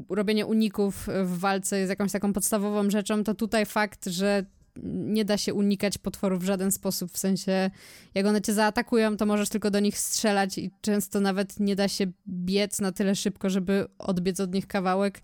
robienie 0.09 0.45
uników 0.45 1.07
w 1.23 1.39
walce 1.39 1.79
jest 1.79 1.89
jakąś 1.89 2.11
taką 2.11 2.33
podstawową 2.33 2.89
rzeczą, 2.89 3.23
to 3.23 3.33
tutaj 3.33 3.65
fakt, 3.65 4.05
że 4.05 4.45
nie 4.83 5.25
da 5.25 5.37
się 5.37 5.53
unikać 5.53 5.97
potworów 5.97 6.41
w 6.41 6.45
żaden 6.45 6.71
sposób, 6.71 7.11
w 7.11 7.17
sensie 7.17 7.71
jak 8.15 8.25
one 8.25 8.41
cię 8.41 8.53
zaatakują, 8.53 9.17
to 9.17 9.25
możesz 9.25 9.49
tylko 9.49 9.71
do 9.71 9.79
nich 9.79 9.97
strzelać 9.97 10.57
i 10.57 10.71
często 10.81 11.19
nawet 11.19 11.59
nie 11.59 11.75
da 11.75 11.87
się 11.87 12.05
biec 12.27 12.81
na 12.81 12.91
tyle 12.91 13.15
szybko, 13.15 13.49
żeby 13.49 13.87
odbiec 13.97 14.39
od 14.39 14.53
nich 14.53 14.67
kawałek. 14.67 15.21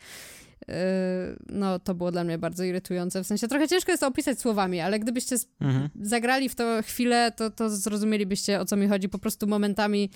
Yy, 0.67 0.76
no, 1.50 1.80
to 1.80 1.96
było 1.96 2.12
dla 2.12 2.24
mnie 2.24 2.38
bardzo 2.38 2.63
irytujące. 2.63 3.24
W 3.24 3.28
sensie 3.28 3.48
trochę 3.48 3.67
ciężko 3.67 3.91
jest 3.91 4.02
to 4.02 4.08
opisać 4.08 4.39
słowami, 4.39 4.80
ale 4.80 5.00
gdybyście 5.00 5.36
mhm. 5.62 5.89
zagrali 6.02 6.50
w 6.50 6.56
to 6.56 6.82
chwilę, 6.84 7.32
to, 7.36 7.50
to 7.50 7.70
zrozumielibyście 7.70 8.60
o 8.60 8.65
co 8.65 8.76
mi 8.76 8.88
chodzi. 8.88 9.10
Po 9.10 9.20
prostu 9.20 9.48
momentami 9.48 10.10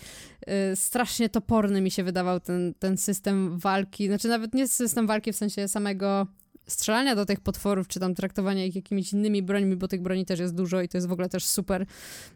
yy, 0.47 0.53
strasznie 0.75 1.29
toporny 1.29 1.81
mi 1.81 1.91
się 1.91 2.03
wydawał 2.03 2.39
ten, 2.39 2.73
ten 2.79 2.97
system 2.97 3.59
walki. 3.59 4.07
Znaczy, 4.07 4.27
nawet 4.27 4.53
nie 4.53 4.67
system 4.67 5.07
walki 5.07 5.33
w 5.33 5.35
sensie 5.35 5.67
samego 5.67 6.27
strzelania 6.71 7.15
do 7.15 7.25
tych 7.25 7.39
potworów, 7.39 7.87
czy 7.87 7.99
tam 7.99 8.15
traktowania 8.15 8.65
ich 8.65 8.75
jakimiś 8.75 9.13
innymi 9.13 9.43
brońmi, 9.43 9.75
bo 9.75 9.87
tych 9.87 10.01
broni 10.01 10.25
też 10.25 10.39
jest 10.39 10.55
dużo 10.55 10.81
i 10.81 10.87
to 10.87 10.97
jest 10.97 11.07
w 11.07 11.11
ogóle 11.11 11.29
też 11.29 11.45
super, 11.45 11.85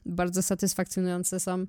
bardzo 0.06 0.42
satysfakcjonujące 0.42 1.40
są 1.40 1.66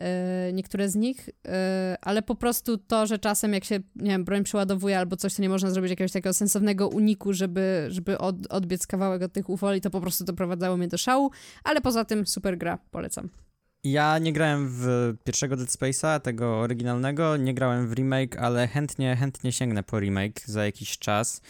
e, 0.00 0.52
niektóre 0.52 0.88
z 0.88 0.94
nich, 0.94 1.28
e, 1.48 1.96
ale 2.00 2.22
po 2.22 2.34
prostu 2.34 2.78
to, 2.78 3.06
że 3.06 3.18
czasem 3.18 3.52
jak 3.52 3.64
się, 3.64 3.80
nie 3.96 4.10
wiem, 4.10 4.24
broń 4.24 4.44
przeładowuje 4.44 4.98
albo 4.98 5.16
coś, 5.16 5.34
to 5.34 5.42
nie 5.42 5.48
można 5.48 5.70
zrobić 5.70 5.90
jakiegoś 5.90 6.12
takiego 6.12 6.34
sensownego 6.34 6.88
uniku, 6.88 7.32
żeby, 7.32 7.86
żeby 7.88 8.18
od, 8.18 8.46
odbiec 8.46 8.86
kawałek 8.86 9.22
od 9.22 9.32
tych 9.32 9.48
ufoli, 9.48 9.80
to 9.80 9.90
po 9.90 10.00
prostu 10.00 10.24
doprowadzało 10.24 10.76
mnie 10.76 10.88
do 10.88 10.98
szału, 10.98 11.30
ale 11.64 11.80
poza 11.80 12.04
tym 12.04 12.26
super 12.26 12.58
gra, 12.58 12.78
polecam. 12.90 13.28
Ja 13.84 14.18
nie 14.18 14.32
grałem 14.32 14.68
w 14.70 15.14
pierwszego 15.24 15.56
Dead 15.56 15.68
Space'a, 15.68 16.20
tego 16.20 16.60
oryginalnego, 16.60 17.36
nie 17.36 17.54
grałem 17.54 17.88
w 17.88 17.92
remake, 17.92 18.36
ale 18.36 18.68
chętnie, 18.68 19.16
chętnie 19.16 19.52
sięgnę 19.52 19.82
po 19.82 20.00
remake 20.00 20.40
za 20.44 20.64
jakiś 20.64 20.98
czas, 20.98 21.40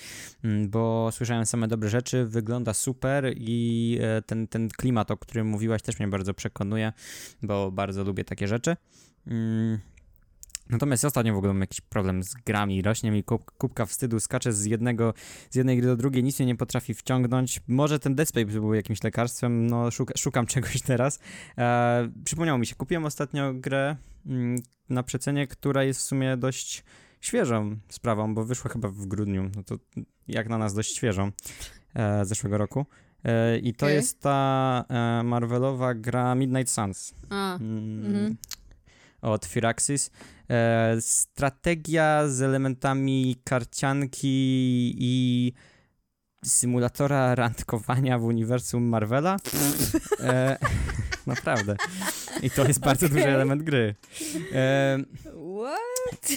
mm, 0.44 0.70
bo 0.70 1.08
słyszałem 1.12 1.46
same 1.46 1.68
dobre 1.68 1.88
rzeczy, 1.88 2.24
wygląda 2.24 2.74
super 2.74 3.34
i 3.36 3.98
e, 4.02 4.22
ten, 4.22 4.48
ten 4.48 4.68
klimat, 4.68 5.10
o 5.10 5.16
którym 5.16 5.46
mówiłaś, 5.46 5.82
też 5.82 5.98
mnie 5.98 6.08
bardzo 6.08 6.34
przekonuje, 6.34 6.92
bo 7.42 7.70
bardzo 7.70 8.04
lubię 8.04 8.24
takie 8.24 8.48
rzeczy. 8.48 8.76
Natomiast 10.70 11.04
ostatnio 11.04 11.34
w 11.34 11.36
ogóle 11.36 11.52
mam 11.52 11.60
jakiś 11.60 11.80
problem 11.80 12.22
z 12.22 12.34
grami, 12.34 12.82
rośnie 12.82 13.10
mi 13.10 13.24
kubka 13.58 13.86
wstydu, 13.86 14.20
skaczę 14.20 14.52
z 14.52 14.64
jednego, 14.64 15.14
z 15.50 15.56
jednej 15.56 15.76
gry 15.78 15.86
do 15.86 15.96
drugiej, 15.96 16.22
nic 16.22 16.38
mnie 16.38 16.46
nie 16.46 16.56
potrafi 16.56 16.94
wciągnąć. 16.94 17.60
Może 17.68 17.98
ten 17.98 18.14
Dead 18.14 18.28
Space 18.28 18.46
był 18.46 18.74
jakimś 18.74 19.02
lekarstwem, 19.02 19.66
no 19.66 19.90
szuka, 19.90 20.14
szukam 20.16 20.46
czegoś 20.54 20.82
teraz. 20.82 21.18
E, 21.58 22.10
przypomniało 22.24 22.58
mi 22.58 22.66
się, 22.66 22.74
kupiłem 22.74 23.04
ostatnio 23.04 23.54
grę 23.54 23.96
mm, 24.26 24.58
na 24.88 25.02
przecenie, 25.02 25.46
która 25.46 25.84
jest 25.84 26.00
w 26.00 26.04
sumie 26.04 26.36
dość 26.36 26.84
świeżą 27.20 27.76
sprawą, 27.88 28.34
bo 28.34 28.44
wyszła 28.44 28.70
chyba 28.70 28.88
w 28.88 29.06
grudniu, 29.06 29.50
no 29.56 29.62
to 29.62 29.76
jak 30.28 30.48
na 30.48 30.58
nas 30.58 30.74
dość 30.74 30.96
świeżą, 30.96 31.30
e, 31.94 32.24
zeszłego 32.24 32.58
roku. 32.58 32.86
E, 33.24 33.58
I 33.58 33.74
to 33.74 33.86
okay. 33.86 33.94
jest 33.94 34.20
ta 34.20 34.84
e, 34.88 35.22
Marvelowa 35.22 35.94
gra 35.94 36.34
Midnight 36.34 36.72
Suns. 36.72 37.14
A, 37.30 37.56
mm, 37.56 38.06
mm. 38.06 38.36
Od 39.22 39.46
Firaxis. 39.46 40.10
E, 40.50 40.96
strategia 41.00 42.28
z 42.28 42.42
elementami 42.42 43.36
karcianki 43.44 44.94
i 44.98 45.52
symulatora 46.44 47.34
randkowania 47.34 48.18
w 48.18 48.24
uniwersum 48.24 48.82
Marvela. 48.82 49.36
E, 50.20 50.58
naprawdę. 51.26 51.76
I 52.42 52.50
to 52.50 52.64
jest 52.68 52.80
bardzo 52.80 53.06
okay. 53.06 53.18
duży 53.18 53.28
element 53.28 53.62
gry. 53.62 53.94
E, 54.52 54.98
What? 55.62 56.32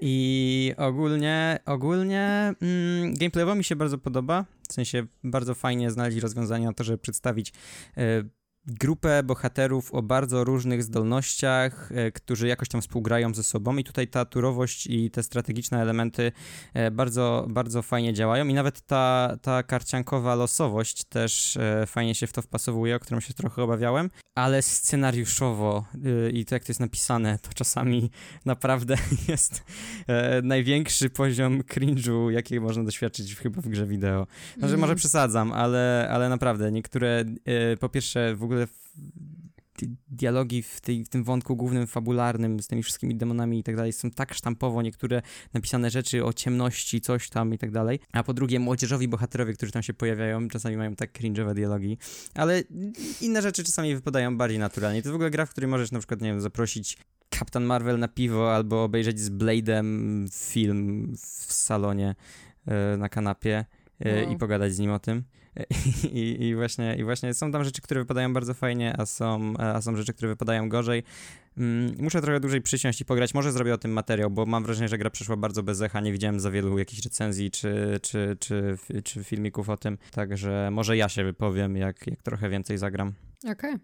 I 0.00 0.74
ogólnie, 0.76 1.58
ogólnie 1.66 2.54
mm, 2.62 3.14
gameplayowo 3.14 3.54
mi 3.54 3.64
się 3.64 3.76
bardzo 3.76 3.98
podoba. 3.98 4.44
W 4.68 4.72
sensie 4.72 5.06
bardzo 5.24 5.54
fajnie 5.54 5.90
znaleźli 5.90 6.20
rozwiązania 6.20 6.66
na 6.66 6.72
to, 6.72 6.84
żeby 6.84 6.98
przedstawić 6.98 7.52
e, 7.96 8.22
grupę 8.66 9.22
bohaterów 9.22 9.94
o 9.94 10.02
bardzo 10.02 10.44
różnych 10.44 10.82
zdolnościach, 10.82 11.92
e, 11.92 12.12
którzy 12.12 12.48
jakoś 12.48 12.68
tam 12.68 12.80
współgrają 12.80 13.34
ze 13.34 13.42
sobą 13.42 13.76
i 13.76 13.84
tutaj 13.84 14.08
ta 14.08 14.24
turowość 14.24 14.86
i 14.86 15.10
te 15.10 15.22
strategiczne 15.22 15.82
elementy 15.82 16.32
e, 16.74 16.90
bardzo, 16.90 17.46
bardzo 17.48 17.82
fajnie 17.82 18.14
działają 18.14 18.48
i 18.48 18.54
nawet 18.54 18.80
ta, 18.80 19.36
ta 19.42 19.62
karciankowa 19.62 20.34
losowość 20.34 21.04
też 21.04 21.56
e, 21.56 21.86
fajnie 21.86 22.14
się 22.14 22.26
w 22.26 22.32
to 22.32 22.42
wpasowuje, 22.42 22.96
o 22.96 23.00
którą 23.00 23.20
się 23.20 23.34
trochę 23.34 23.62
obawiałem, 23.62 24.10
ale 24.34 24.62
scenariuszowo 24.62 25.84
i 26.32 26.44
to 26.44 26.54
jak 26.54 26.64
to 26.64 26.70
jest 26.70 26.80
napisane, 26.80 27.38
to 27.38 27.48
czasami 27.54 28.10
naprawdę 28.44 28.96
jest 29.28 29.62
największy 30.42 31.10
poziom 31.10 31.60
cringe'u, 31.62 32.28
jaki 32.30 32.60
można 32.60 32.84
doświadczyć 32.84 33.36
chyba 33.36 33.62
w 33.62 33.68
grze 33.68 33.86
wideo. 33.86 34.26
Znaczy, 34.58 34.74
mm. 34.74 34.80
może 34.80 34.94
przesadzam, 34.94 35.52
ale, 35.52 36.08
ale 36.10 36.28
naprawdę 36.28 36.72
niektóre, 36.72 37.24
po 37.80 37.88
pierwsze 37.88 38.34
w 38.34 38.42
ogóle 38.42 38.49
ogóle 38.50 38.66
dialogi 40.08 40.62
w, 40.62 40.80
tej, 40.80 41.04
w, 41.04 41.08
tym 41.08 41.24
wątku 41.24 41.56
głównym, 41.56 41.86
fabularnym, 41.86 42.60
z 42.60 42.66
tymi 42.66 42.82
wszystkimi 42.82 43.14
demonami 43.14 43.58
i 43.58 43.62
tak 43.62 43.76
dalej, 43.76 43.92
są 43.92 44.10
tak 44.10 44.34
sztampowo 44.34 44.82
niektóre 44.82 45.22
napisane 45.54 45.90
rzeczy 45.90 46.24
o 46.24 46.32
ciemności, 46.32 47.00
coś 47.00 47.30
tam 47.30 47.54
i 47.54 47.58
tak 47.58 47.70
dalej. 47.70 48.00
A 48.12 48.22
po 48.22 48.34
drugie, 48.34 48.60
młodzieżowi 48.60 49.08
bohaterowie, 49.08 49.52
którzy 49.52 49.72
tam 49.72 49.82
się 49.82 49.94
pojawiają, 49.94 50.48
czasami 50.48 50.76
mają 50.76 50.94
tak 50.96 51.18
cringe'owe 51.18 51.54
dialogi, 51.54 51.98
ale 52.34 52.62
inne 53.20 53.42
rzeczy 53.42 53.64
czasami 53.64 53.94
wypadają 53.94 54.36
bardziej 54.36 54.58
naturalnie. 54.58 55.02
To 55.02 55.12
w 55.12 55.14
ogóle 55.14 55.30
gra, 55.30 55.46
w 55.46 55.50
której 55.50 55.70
możesz 55.70 55.92
na 55.92 55.98
przykład, 55.98 56.20
nie 56.20 56.28
wiem, 56.28 56.40
zaprosić 56.40 56.98
Kapitan 57.30 57.64
Marvel 57.64 57.98
na 57.98 58.08
piwo 58.08 58.54
albo 58.54 58.84
obejrzeć 58.84 59.20
z 59.20 59.30
Blade'em 59.30 60.28
film 60.32 61.12
w 61.46 61.52
salonie 61.52 62.14
yy, 62.66 62.72
na 62.98 63.08
kanapie 63.08 63.64
no. 64.00 64.32
i 64.32 64.36
pogadać 64.36 64.74
z 64.74 64.78
nim 64.78 64.90
o 64.90 64.98
tym. 64.98 65.24
I, 66.12 66.36
I, 66.48 66.54
właśnie, 66.54 66.96
I 66.98 67.04
właśnie 67.04 67.34
są 67.34 67.52
tam 67.52 67.64
rzeczy, 67.64 67.82
które 67.82 68.00
wypadają 68.00 68.32
bardzo 68.32 68.54
fajnie, 68.54 68.94
a 68.98 69.06
są, 69.06 69.54
a 69.56 69.82
są 69.82 69.96
rzeczy, 69.96 70.12
które 70.12 70.28
wypadają 70.28 70.68
gorzej. 70.68 71.02
Mm, 71.56 71.94
muszę 71.98 72.22
trochę 72.22 72.40
dłużej 72.40 72.60
przysiąść 72.60 73.00
i 73.00 73.04
pograć. 73.04 73.34
Może 73.34 73.52
zrobię 73.52 73.74
o 73.74 73.78
tym 73.78 73.92
materiał, 73.92 74.30
bo 74.30 74.46
mam 74.46 74.64
wrażenie, 74.64 74.88
że 74.88 74.98
gra 74.98 75.10
przeszła 75.10 75.36
bardzo 75.36 75.62
bez 75.62 75.80
echa. 75.80 76.00
Nie 76.00 76.12
widziałem 76.12 76.40
za 76.40 76.50
wielu 76.50 76.78
jakichś 76.78 77.04
recenzji 77.04 77.50
czy, 77.50 78.00
czy, 78.02 78.36
czy, 78.40 78.76
czy 79.04 79.24
filmików 79.24 79.68
o 79.68 79.76
tym. 79.76 79.98
Także 80.12 80.68
może 80.72 80.96
ja 80.96 81.08
się 81.08 81.24
wypowiem, 81.24 81.76
jak, 81.76 82.06
jak 82.06 82.22
trochę 82.22 82.48
więcej 82.48 82.78
zagram. 82.78 83.12
Okej. 83.42 83.52
Okay. 83.52 83.78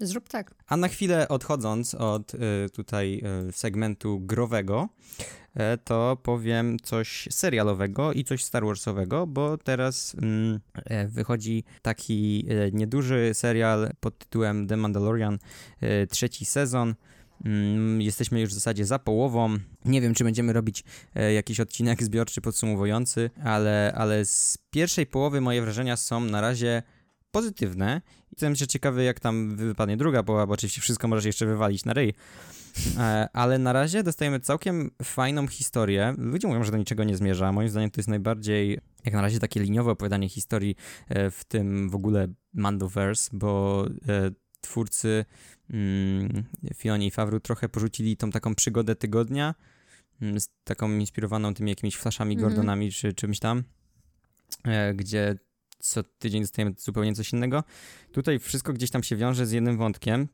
Zrób 0.00 0.28
tak. 0.28 0.54
A 0.66 0.76
na 0.76 0.88
chwilę 0.88 1.28
odchodząc 1.28 1.94
od 1.94 2.34
y, 2.34 2.38
tutaj 2.72 3.22
y, 3.48 3.52
segmentu 3.52 4.20
growego, 4.20 4.88
E, 5.18 5.43
to 5.84 6.16
powiem 6.22 6.76
coś 6.82 7.28
serialowego 7.30 8.12
i 8.12 8.24
coś 8.24 8.44
Star 8.44 8.64
Warsowego, 8.64 9.26
bo 9.26 9.58
teraz 9.58 10.16
mm, 10.22 10.60
e, 10.74 11.08
wychodzi 11.08 11.64
taki 11.82 12.46
e, 12.48 12.70
nieduży 12.70 13.30
serial 13.32 13.90
pod 14.00 14.18
tytułem 14.18 14.66
The 14.66 14.76
Mandalorian, 14.76 15.38
trzeci 16.10 16.44
sezon. 16.44 16.94
Mm, 17.44 18.00
jesteśmy 18.02 18.40
już 18.40 18.50
w 18.50 18.54
zasadzie 18.54 18.84
za 18.84 18.98
połową. 18.98 19.58
Nie 19.84 20.00
wiem, 20.00 20.14
czy 20.14 20.24
będziemy 20.24 20.52
robić 20.52 20.84
e, 21.14 21.32
jakiś 21.32 21.60
odcinek 21.60 22.02
zbiorczy 22.02 22.40
podsumowujący, 22.40 23.30
ale, 23.44 23.92
ale 23.96 24.24
z 24.24 24.58
pierwszej 24.70 25.06
połowy 25.06 25.40
moje 25.40 25.62
wrażenia 25.62 25.96
są 25.96 26.20
na 26.20 26.40
razie 26.40 26.82
pozytywne. 27.30 28.00
Jestem 28.32 28.56
się 28.56 28.66
ciekawy, 28.66 29.04
jak 29.04 29.20
tam 29.20 29.56
wypadnie 29.56 29.96
druga 29.96 30.22
połowa, 30.22 30.46
bo 30.46 30.54
oczywiście 30.54 30.80
wszystko 30.80 31.08
możesz 31.08 31.24
jeszcze 31.24 31.46
wywalić 31.46 31.84
na 31.84 31.92
ryj. 31.92 32.14
E, 32.98 33.28
ale 33.32 33.58
na 33.58 33.72
razie 33.72 34.02
dostajemy 34.02 34.40
całkiem 34.40 34.90
fajną 35.02 35.46
historię. 35.46 36.14
Ludzie 36.18 36.48
mówią, 36.48 36.64
że 36.64 36.70
do 36.70 36.78
niczego 36.78 37.04
nie 37.04 37.16
zmierza. 37.16 37.52
Moim 37.52 37.68
zdaniem 37.68 37.90
to 37.90 38.00
jest 38.00 38.08
najbardziej, 38.08 38.78
jak 39.04 39.14
na 39.14 39.22
razie, 39.22 39.38
takie 39.38 39.60
liniowe 39.60 39.90
opowiadanie 39.90 40.28
historii 40.28 40.76
e, 41.08 41.30
w 41.30 41.44
tym 41.44 41.90
w 41.90 41.94
ogóle 41.94 42.28
Mandoverse, 42.54 43.30
bo 43.32 43.84
e, 44.08 44.30
twórcy 44.60 45.24
mm, 45.70 46.44
Fioni 46.74 47.06
i 47.06 47.10
Favru 47.10 47.40
trochę 47.40 47.68
porzucili 47.68 48.16
tą 48.16 48.30
taką 48.30 48.54
przygodę 48.54 48.96
tygodnia, 48.96 49.54
mm, 50.22 50.40
z 50.40 50.48
taką 50.64 50.92
inspirowaną 50.92 51.54
tymi 51.54 51.70
jakimiś 51.70 51.96
flashami 51.96 52.34
mm 52.34 52.44
-hmm. 52.44 52.48
Gordonami 52.48 52.92
czy 52.92 53.12
czymś 53.12 53.38
tam, 53.38 53.62
gdzie 54.94 55.36
co 55.78 56.02
tydzień 56.02 56.42
dostajemy 56.42 56.74
zupełnie 56.78 57.14
coś 57.14 57.32
innego. 57.32 57.64
Tutaj 58.12 58.38
wszystko 58.38 58.72
gdzieś 58.72 58.90
tam 58.90 59.02
się 59.02 59.16
wiąże 59.16 59.46
z 59.46 59.52
jednym 59.52 59.76
wątkiem. 59.76 60.28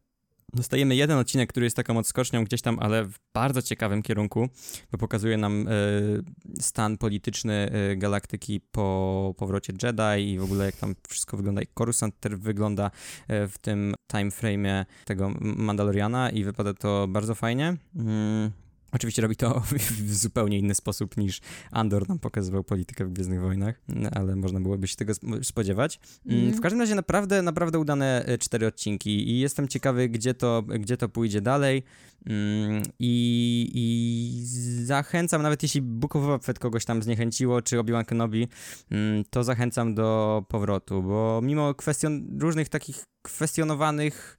Dostajemy 0.55 0.97
jeden 0.97 1.19
odcinek, 1.19 1.51
który 1.51 1.67
jest 1.67 1.77
taką 1.77 1.99
odskocznią 1.99 2.45
gdzieś 2.45 2.63
tam, 2.63 2.79
ale 2.79 3.05
w 3.05 3.15
bardzo 3.35 3.63
ciekawym 3.63 4.03
kierunku, 4.03 4.49
bo 4.93 4.99
pokazuje 4.99 5.37
nam 5.37 5.69
y, 5.69 6.23
stan 6.61 6.99
polityczny 6.99 7.71
y, 7.93 7.97
galaktyki 7.97 8.61
po 8.73 9.35
powrocie 9.39 9.73
Jedi 9.83 10.33
i 10.33 10.39
w 10.39 10.45
ogóle 10.45 10.67
jak 10.67 10.77
tam 10.77 10.95
wszystko 11.09 11.37
wygląda, 11.37 11.61
jak 11.63 11.71
Coruscant 11.79 12.15
wygląda 12.29 12.87
y, 12.87 13.49
w 13.49 13.59
tym 13.59 13.95
time 14.07 14.31
frame'ie 14.31 14.85
tego 15.05 15.31
Mandaloriana 15.41 16.31
i 16.31 16.45
wypada 16.45 16.75
to 16.75 17.07
bardzo 17.09 17.35
fajnie. 17.35 17.77
Mm. 17.97 18.51
Oczywiście 18.93 19.23
robi 19.23 19.37
to 19.37 19.63
w 20.07 20.15
zupełnie 20.15 20.59
inny 20.59 20.75
sposób 20.75 21.17
niż 21.17 21.41
Andor 21.71 22.09
nam 22.09 22.19
pokazywał 22.19 22.65
politykę 22.65 23.05
w 23.05 23.13
Gwiezdnych 23.13 23.41
Wojnach, 23.41 23.81
ale 24.13 24.37
można 24.37 24.61
byłoby 24.61 24.89
się 24.89 24.97
tego 24.97 25.13
spodziewać. 25.43 26.01
Mm. 26.27 26.53
W 26.53 26.61
każdym 26.61 26.81
razie 26.81 26.95
naprawdę, 26.95 27.43
naprawdę 27.43 27.79
udane 27.79 28.25
e, 28.27 28.39
cztery 28.39 28.67
odcinki 28.67 29.31
i 29.31 29.41
jestem 29.41 29.69
ciekawy, 29.69 30.09
gdzie 30.09 30.35
to, 30.35 30.63
gdzie 30.63 30.97
to 30.97 31.09
pójdzie 31.09 31.41
dalej 31.41 31.83
mm, 32.27 32.83
I, 32.99 33.71
i 33.75 34.85
zachęcam, 34.85 35.43
nawet 35.43 35.63
jeśli 35.63 35.83
Book 35.83 36.17
of 36.17 36.45
Fett 36.45 36.59
kogoś 36.59 36.85
tam 36.85 37.03
zniechęciło, 37.03 37.63
czy 37.63 37.79
Obi-Wan 37.79 38.05
Kenobi, 38.05 38.49
mm, 38.91 39.25
to 39.31 39.45
zachęcam 39.45 39.95
do 39.95 40.43
powrotu, 40.49 41.03
bo 41.03 41.41
mimo 41.43 41.75
kwestion, 41.75 42.39
różnych 42.41 42.69
takich 42.69 43.05
kwestionowanych 43.23 44.39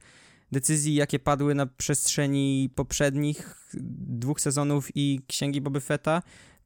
decyzji, 0.52 0.96
jakie 0.96 1.20
padły 1.20 1.56
na 1.56 1.66
przestrzeni 1.66 2.70
poprzednich 2.76 3.68
dwóch 4.08 4.42
sezonów 4.42 4.90
i 4.96 5.22
Księgi 5.28 5.62
Boby 5.62 5.82
Fetta, 5.82 6.22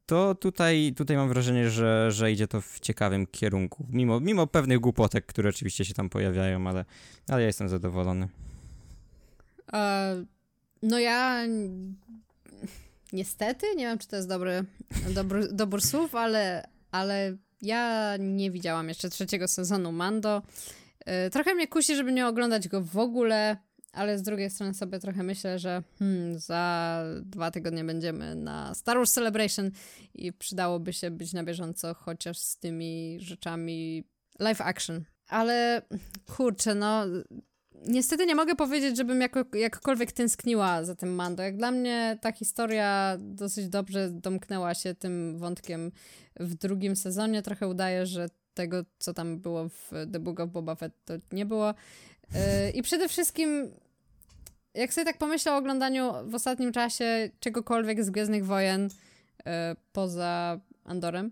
to 0.06 0.36
tutaj, 0.36 0.94
tutaj 0.98 1.18
mam 1.18 1.30
wrażenie, 1.30 1.70
że, 1.70 2.12
że 2.12 2.32
idzie 2.32 2.48
to 2.48 2.62
w 2.62 2.80
ciekawym 2.80 3.28
kierunku. 3.28 3.88
Mimo, 3.90 4.20
mimo 4.20 4.48
pewnych 4.48 4.80
głupotek, 4.80 5.26
które 5.26 5.50
oczywiście 5.50 5.86
się 5.86 5.94
tam 5.94 6.10
pojawiają, 6.10 6.68
ale, 6.68 6.86
ale 7.28 7.42
ja 7.42 7.48
jestem 7.48 7.70
zadowolony. 7.70 8.28
E, 9.74 10.26
no 10.84 11.00
ja 11.00 11.46
niestety, 13.14 13.66
nie 13.76 13.86
wiem 13.86 13.98
czy 13.98 14.08
to 14.08 14.16
jest 14.16 14.28
dobry, 14.28 14.66
dobry, 15.10 15.48
dobór 15.48 15.82
słów, 15.82 16.16
ale, 16.16 16.70
ale 16.92 17.38
ja 17.62 18.14
nie 18.20 18.52
widziałam 18.52 18.90
jeszcze 18.90 19.10
trzeciego 19.10 19.48
sezonu 19.48 19.92
Mando. 19.92 20.42
E, 21.06 21.30
trochę 21.30 21.56
mnie 21.56 21.68
kusi, 21.68 21.96
żeby 21.96 22.12
nie 22.12 22.28
oglądać 22.28 22.68
go 22.68 22.82
w 22.82 22.98
ogóle 22.98 23.58
ale 23.96 24.18
z 24.18 24.22
drugiej 24.22 24.50
strony 24.50 24.74
sobie 24.74 25.00
trochę 25.00 25.24
myślę, 25.24 25.60
że 25.60 25.84
hmm, 26.00 26.40
za 26.40 27.04
dwa 27.22 27.52
tygodnie 27.52 27.84
będziemy 27.84 28.36
na 28.36 28.74
Star 28.74 28.98
Wars 28.98 29.14
Celebration 29.14 29.72
i 30.14 30.34
przydałoby 30.34 30.94
się 30.94 31.12
być 31.12 31.34
na 31.34 31.44
bieżąco 31.44 31.94
chociaż 31.94 32.38
z 32.38 32.58
tymi 32.58 33.18
rzeczami 33.22 34.04
live 34.40 34.62
action. 34.62 35.04
Ale 35.28 35.82
kurczę, 36.36 36.76
no 36.76 37.06
niestety 37.88 38.26
nie 38.26 38.36
mogę 38.36 38.56
powiedzieć, 38.56 38.98
żebym 38.98 39.22
jako, 39.22 39.46
jakkolwiek 39.54 40.12
tęskniła 40.12 40.84
za 40.84 40.96
tym 40.96 41.16
Mando. 41.16 41.44
Jak 41.44 41.58
dla 41.58 41.72
mnie 41.72 42.18
ta 42.22 42.32
historia 42.32 43.18
dosyć 43.20 43.70
dobrze 43.70 44.10
domknęła 44.10 44.74
się 44.74 44.96
tym 44.96 45.38
wątkiem 45.40 45.92
w 46.40 46.56
drugim 46.56 46.96
sezonie. 46.96 47.42
Trochę 47.42 47.68
udaje, 47.68 48.06
że 48.06 48.30
tego, 48.54 48.86
co 49.00 49.14
tam 49.14 49.40
było 49.40 49.70
w 49.70 49.92
The 50.12 50.20
Book 50.20 50.40
of 50.40 50.50
Boba 50.50 50.76
Fett, 50.76 50.94
to 51.06 51.14
nie 51.32 51.46
było. 51.46 51.74
Yy, 52.34 52.72
I 52.72 52.82
przede 52.82 53.10
wszystkim 53.10 53.72
jak 54.76 54.94
sobie 54.94 55.06
tak 55.06 55.18
pomyślę 55.18 55.54
o 55.54 55.58
oglądaniu 55.58 56.14
w 56.26 56.36
ostatnim 56.36 56.72
czasie 56.72 57.30
czegokolwiek 57.40 58.04
z 58.04 58.10
Gwiezdnych 58.10 58.46
Wojen 58.46 58.90
e, 59.46 59.76
poza 59.92 60.60
Andorem, 60.84 61.32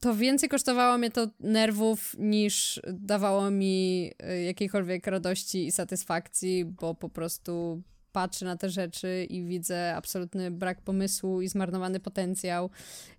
to 0.00 0.14
więcej 0.14 0.48
kosztowało 0.48 0.98
mnie 0.98 1.10
to 1.10 1.26
nerwów 1.40 2.14
niż 2.18 2.80
dawało 2.92 3.50
mi 3.50 4.10
e, 4.18 4.42
jakiejkolwiek 4.42 5.06
radości 5.06 5.66
i 5.66 5.72
satysfakcji, 5.72 6.64
bo 6.64 6.94
po 6.94 7.08
prostu 7.08 7.82
patrzę 8.12 8.44
na 8.44 8.56
te 8.56 8.70
rzeczy 8.70 9.26
i 9.30 9.44
widzę 9.44 9.96
absolutny 9.96 10.50
brak 10.50 10.80
pomysłu 10.82 11.40
i 11.40 11.48
zmarnowany 11.48 12.00
potencjał 12.00 12.70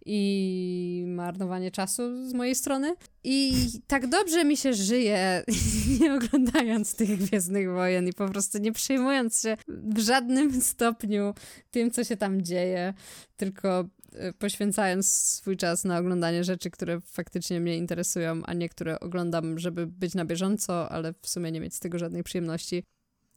i 0.06 1.04
marnowanie 1.08 1.72
czasu 1.72 2.30
z 2.30 2.34
mojej 2.34 2.56
strony. 2.56 2.96
I 3.24 3.54
tak 3.88 4.08
dobrze 4.08 4.46
mi 4.46 4.58
się 4.58 4.74
żyje, 4.74 5.44
nie 6.00 6.14
oglądając 6.14 6.96
tych 6.96 7.18
Gwiezdnych 7.18 7.70
Wojen 7.70 8.08
i 8.08 8.14
po 8.14 8.28
prostu 8.28 8.58
nie 8.58 8.72
przejmując 8.72 9.42
się 9.42 9.58
w 9.68 10.00
żadnym 10.00 10.62
stopniu 10.62 11.34
tym, 11.72 11.92
co 11.92 12.04
się 12.04 12.18
tam 12.18 12.42
dzieje, 12.42 12.94
tylko 13.38 13.86
e, 14.14 14.34
poświęcając 14.34 15.14
swój 15.14 15.58
czas 15.58 15.84
na 15.84 15.98
oglądanie 15.98 16.44
rzeczy, 16.44 16.70
które 16.70 17.02
faktycznie 17.02 17.60
mnie 17.60 17.78
interesują, 17.78 18.42
a 18.46 18.54
nie 18.54 18.70
które 18.70 19.00
oglądam, 19.00 19.60
żeby 19.60 19.88
być 19.88 20.16
na 20.16 20.26
bieżąco, 20.26 20.90
ale 20.90 21.14
w 21.22 21.30
sumie 21.30 21.52
nie 21.52 21.62
mieć 21.62 21.76
z 21.76 21.80
tego 21.80 22.00
żadnej 22.00 22.24
przyjemności. 22.24 22.84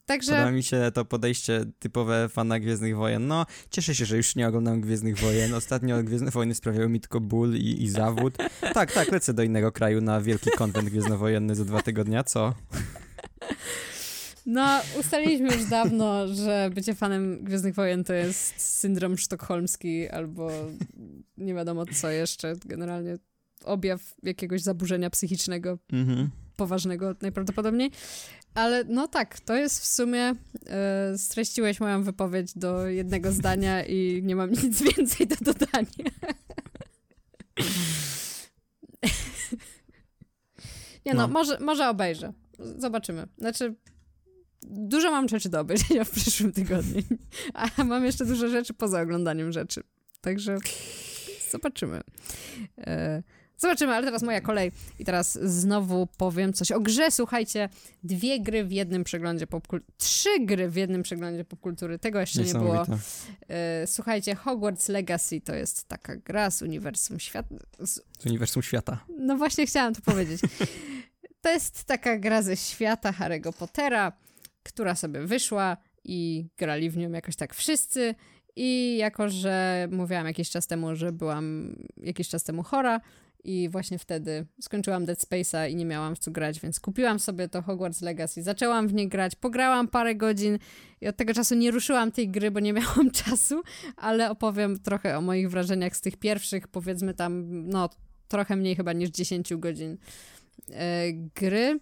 Także... 0.07 0.33
Podoba 0.33 0.51
mi 0.51 0.63
się 0.63 0.91
to 0.95 1.05
podejście 1.05 1.65
typowe 1.79 2.29
fana 2.29 2.61
Gwiezdnych 2.61 2.97
Wojen. 2.97 3.27
No, 3.27 3.47
cieszę 3.71 3.95
się, 3.95 4.05
że 4.05 4.17
już 4.17 4.37
nie 4.37 4.49
oglądam 4.49 4.81
Gwiezdnych 4.81 5.19
Wojen. 5.19 5.55
Ostatnio 5.55 6.03
Gwiezdne 6.05 6.31
Wojny 6.31 6.55
sprawiały 6.55 6.89
mi 6.89 7.01
tylko 7.01 7.21
ból 7.21 7.55
i, 7.57 7.83
i 7.83 7.89
zawód. 7.89 8.37
Tak, 8.75 8.93
tak, 8.93 9.13
lecę 9.13 9.35
do 9.35 9.43
innego 9.43 9.73
kraju 9.73 10.01
na 10.01 10.21
wielki 10.21 10.51
konwent 10.51 10.89
gwiezdnowojenny 10.89 11.55
za 11.55 11.65
dwa 11.65 11.83
tygodnia, 11.83 12.25
co? 12.25 12.55
No, 14.47 14.81
ustaliliśmy 15.01 15.55
już 15.57 15.65
dawno, 15.65 16.29
że 16.29 16.71
bycie 16.75 16.95
fanem 16.95 17.45
Gwiezdnych 17.45 17.75
Wojen 17.75 18.05
to 18.05 18.13
jest 18.13 18.61
syndrom 18.61 19.19
sztokholmski 19.19 20.09
albo 20.09 20.51
nie 21.37 21.55
wiadomo 21.55 21.87
co 21.87 22.11
jeszcze. 22.11 22.55
Generalnie 22.65 23.17
objaw 23.65 24.15
jakiegoś 24.23 24.63
zaburzenia 24.63 25.11
psychicznego. 25.11 25.79
Mhm 25.93 26.31
poważnego 26.57 27.15
najprawdopodobniej. 27.23 27.91
Ale 28.55 28.85
no 28.85 29.09
tak, 29.09 29.41
to 29.41 29.55
jest 29.55 29.81
w 29.81 29.87
sumie. 29.87 30.35
E, 30.67 31.19
streściłeś 31.19 31.81
moją 31.81 32.03
wypowiedź 32.03 32.59
do 32.59 32.87
jednego 32.87 33.33
zdania 33.33 33.85
i 33.85 34.21
nie 34.23 34.37
mam 34.37 34.51
nic 34.51 34.83
więcej 34.97 35.27
do 35.27 35.37
dodania. 35.37 35.87
nie 41.07 41.15
no, 41.15 41.27
no, 41.27 41.29
może, 41.29 41.61
może 41.61 41.89
obejrzę. 41.89 42.33
Zobaczymy. 42.79 43.27
Znaczy, 43.39 43.75
dużo 44.63 45.11
mam 45.11 45.29
rzeczy 45.29 45.49
do 45.49 45.61
obejrzenia 45.61 46.05
w 46.05 46.11
przyszłym 46.11 46.53
tygodniu. 46.53 47.03
A 47.79 47.85
mam 47.85 48.05
jeszcze 48.05 48.27
dużo 48.27 48.49
rzeczy 48.49 48.75
poza 48.75 49.01
oglądaniem 49.01 49.53
rzeczy. 49.53 49.83
Także 50.21 50.59
zobaczymy. 51.51 52.01
E, 52.79 53.23
Zobaczymy, 53.63 53.95
ale 53.95 54.07
teraz 54.07 54.23
moja 54.23 54.41
kolej. 54.41 54.73
I 54.99 55.05
teraz 55.05 55.39
znowu 55.43 56.09
powiem 56.17 56.53
coś 56.53 56.73
o 56.73 56.81
grze. 56.81 57.11
Słuchajcie, 57.11 57.69
dwie 58.03 58.41
gry 58.41 58.65
w 58.65 58.73
jednym 58.73 59.05
przeglądzie 59.05 59.47
popkultury. 59.47 59.93
Trzy 59.97 60.41
gry 60.41 60.69
w 60.69 60.77
jednym 60.77 61.03
przeglądzie 61.03 61.45
popkultury. 61.45 61.99
Tego 61.99 62.21
jeszcze 62.21 62.43
nie 62.43 62.53
było. 62.53 62.87
E, 63.49 63.87
słuchajcie, 63.87 64.35
Hogwarts 64.35 64.89
Legacy 64.89 65.41
to 65.41 65.55
jest 65.55 65.89
taka 65.89 66.17
gra 66.17 66.51
z 66.51 66.63
uniwersum 66.63 67.21
świata. 67.21 67.55
Z... 67.79 67.95
z 68.19 68.27
uniwersum 68.27 68.63
świata. 68.63 69.05
No 69.19 69.37
właśnie 69.37 69.67
chciałam 69.67 69.95
to 69.95 70.01
powiedzieć. 70.01 70.41
to 71.41 71.51
jest 71.51 71.85
taka 71.85 72.19
gra 72.19 72.43
ze 72.43 72.57
świata 72.57 73.13
Harry'ego 73.13 73.53
Pottera, 73.53 74.13
która 74.63 74.95
sobie 74.95 75.21
wyszła 75.21 75.77
i 76.05 76.47
grali 76.59 76.91
w 76.91 76.97
nią 76.97 77.11
jakoś 77.11 77.37
tak 77.37 77.55
wszyscy. 77.55 78.15
I 78.57 78.97
jako, 78.97 79.29
że 79.29 79.89
mówiłam 79.91 80.27
jakiś 80.27 80.51
czas 80.51 80.67
temu, 80.67 80.97
że 80.97 81.13
byłam 81.13 81.77
jakiś 81.97 82.29
czas 82.29 82.45
temu 82.45 82.63
chora, 82.63 83.01
i 83.45 83.69
właśnie 83.69 83.99
wtedy 83.99 84.47
skończyłam 84.61 85.05
Dead 85.05 85.19
Space'a 85.19 85.71
i 85.71 85.77
nie 85.77 85.85
miałam 85.85 86.17
w 86.17 86.19
co 86.19 86.31
grać, 86.31 86.61
więc 86.61 86.81
kupiłam 86.81 87.19
sobie 87.19 87.49
to 87.49 87.63
Hogwarts 87.63 88.03
Legacy, 88.03 88.43
zaczęłam 88.43 88.89
w 88.89 88.95
nie 88.95 89.09
grać, 89.09 89.35
pograłam 89.35 89.89
parę 89.89 90.15
godzin 90.15 90.59
i 91.01 91.09
od 91.09 91.17
tego 91.17 91.35
czasu 91.35 91.55
nie 91.55 91.71
ruszyłam 91.71 92.13
tej 92.13 92.29
gry, 92.29 92.51
bo 92.51 92.61
nie 92.61 92.73
miałam 92.83 93.11
czasu, 93.11 93.63
ale 93.97 94.31
opowiem 94.31 94.81
trochę 94.81 95.19
o 95.19 95.21
moich 95.21 95.51
wrażeniach 95.51 95.97
z 95.97 96.01
tych 96.01 96.17
pierwszych, 96.17 96.69
powiedzmy 96.69 97.15
tam, 97.15 97.45
no 97.69 97.91
trochę 98.29 98.57
mniej 98.57 98.77
chyba 98.77 98.93
niż 98.93 99.11
10 99.11 99.55
godzin 99.57 99.99
e, 100.71 101.13
gry. 101.13 101.81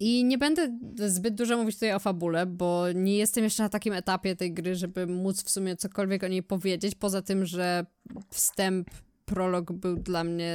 I 0.00 0.24
nie 0.24 0.38
będę 0.38 0.78
zbyt 0.96 1.34
dużo 1.34 1.56
mówić 1.56 1.76
tutaj 1.76 1.92
o 1.94 1.98
fabule, 1.98 2.46
bo 2.46 2.92
nie 2.94 3.16
jestem 3.16 3.44
jeszcze 3.44 3.62
na 3.62 3.68
takim 3.68 3.92
etapie 3.92 4.36
tej 4.36 4.52
gry, 4.52 4.74
żeby 4.74 5.06
móc 5.06 5.42
w 5.42 5.50
sumie 5.50 5.76
cokolwiek 5.76 6.24
o 6.24 6.28
niej 6.28 6.42
powiedzieć, 6.42 6.94
poza 6.94 7.22
tym, 7.22 7.46
że 7.46 7.86
wstęp, 8.30 8.90
prolog 9.30 9.72
był 9.72 9.96
dla 9.96 10.24
mnie 10.24 10.54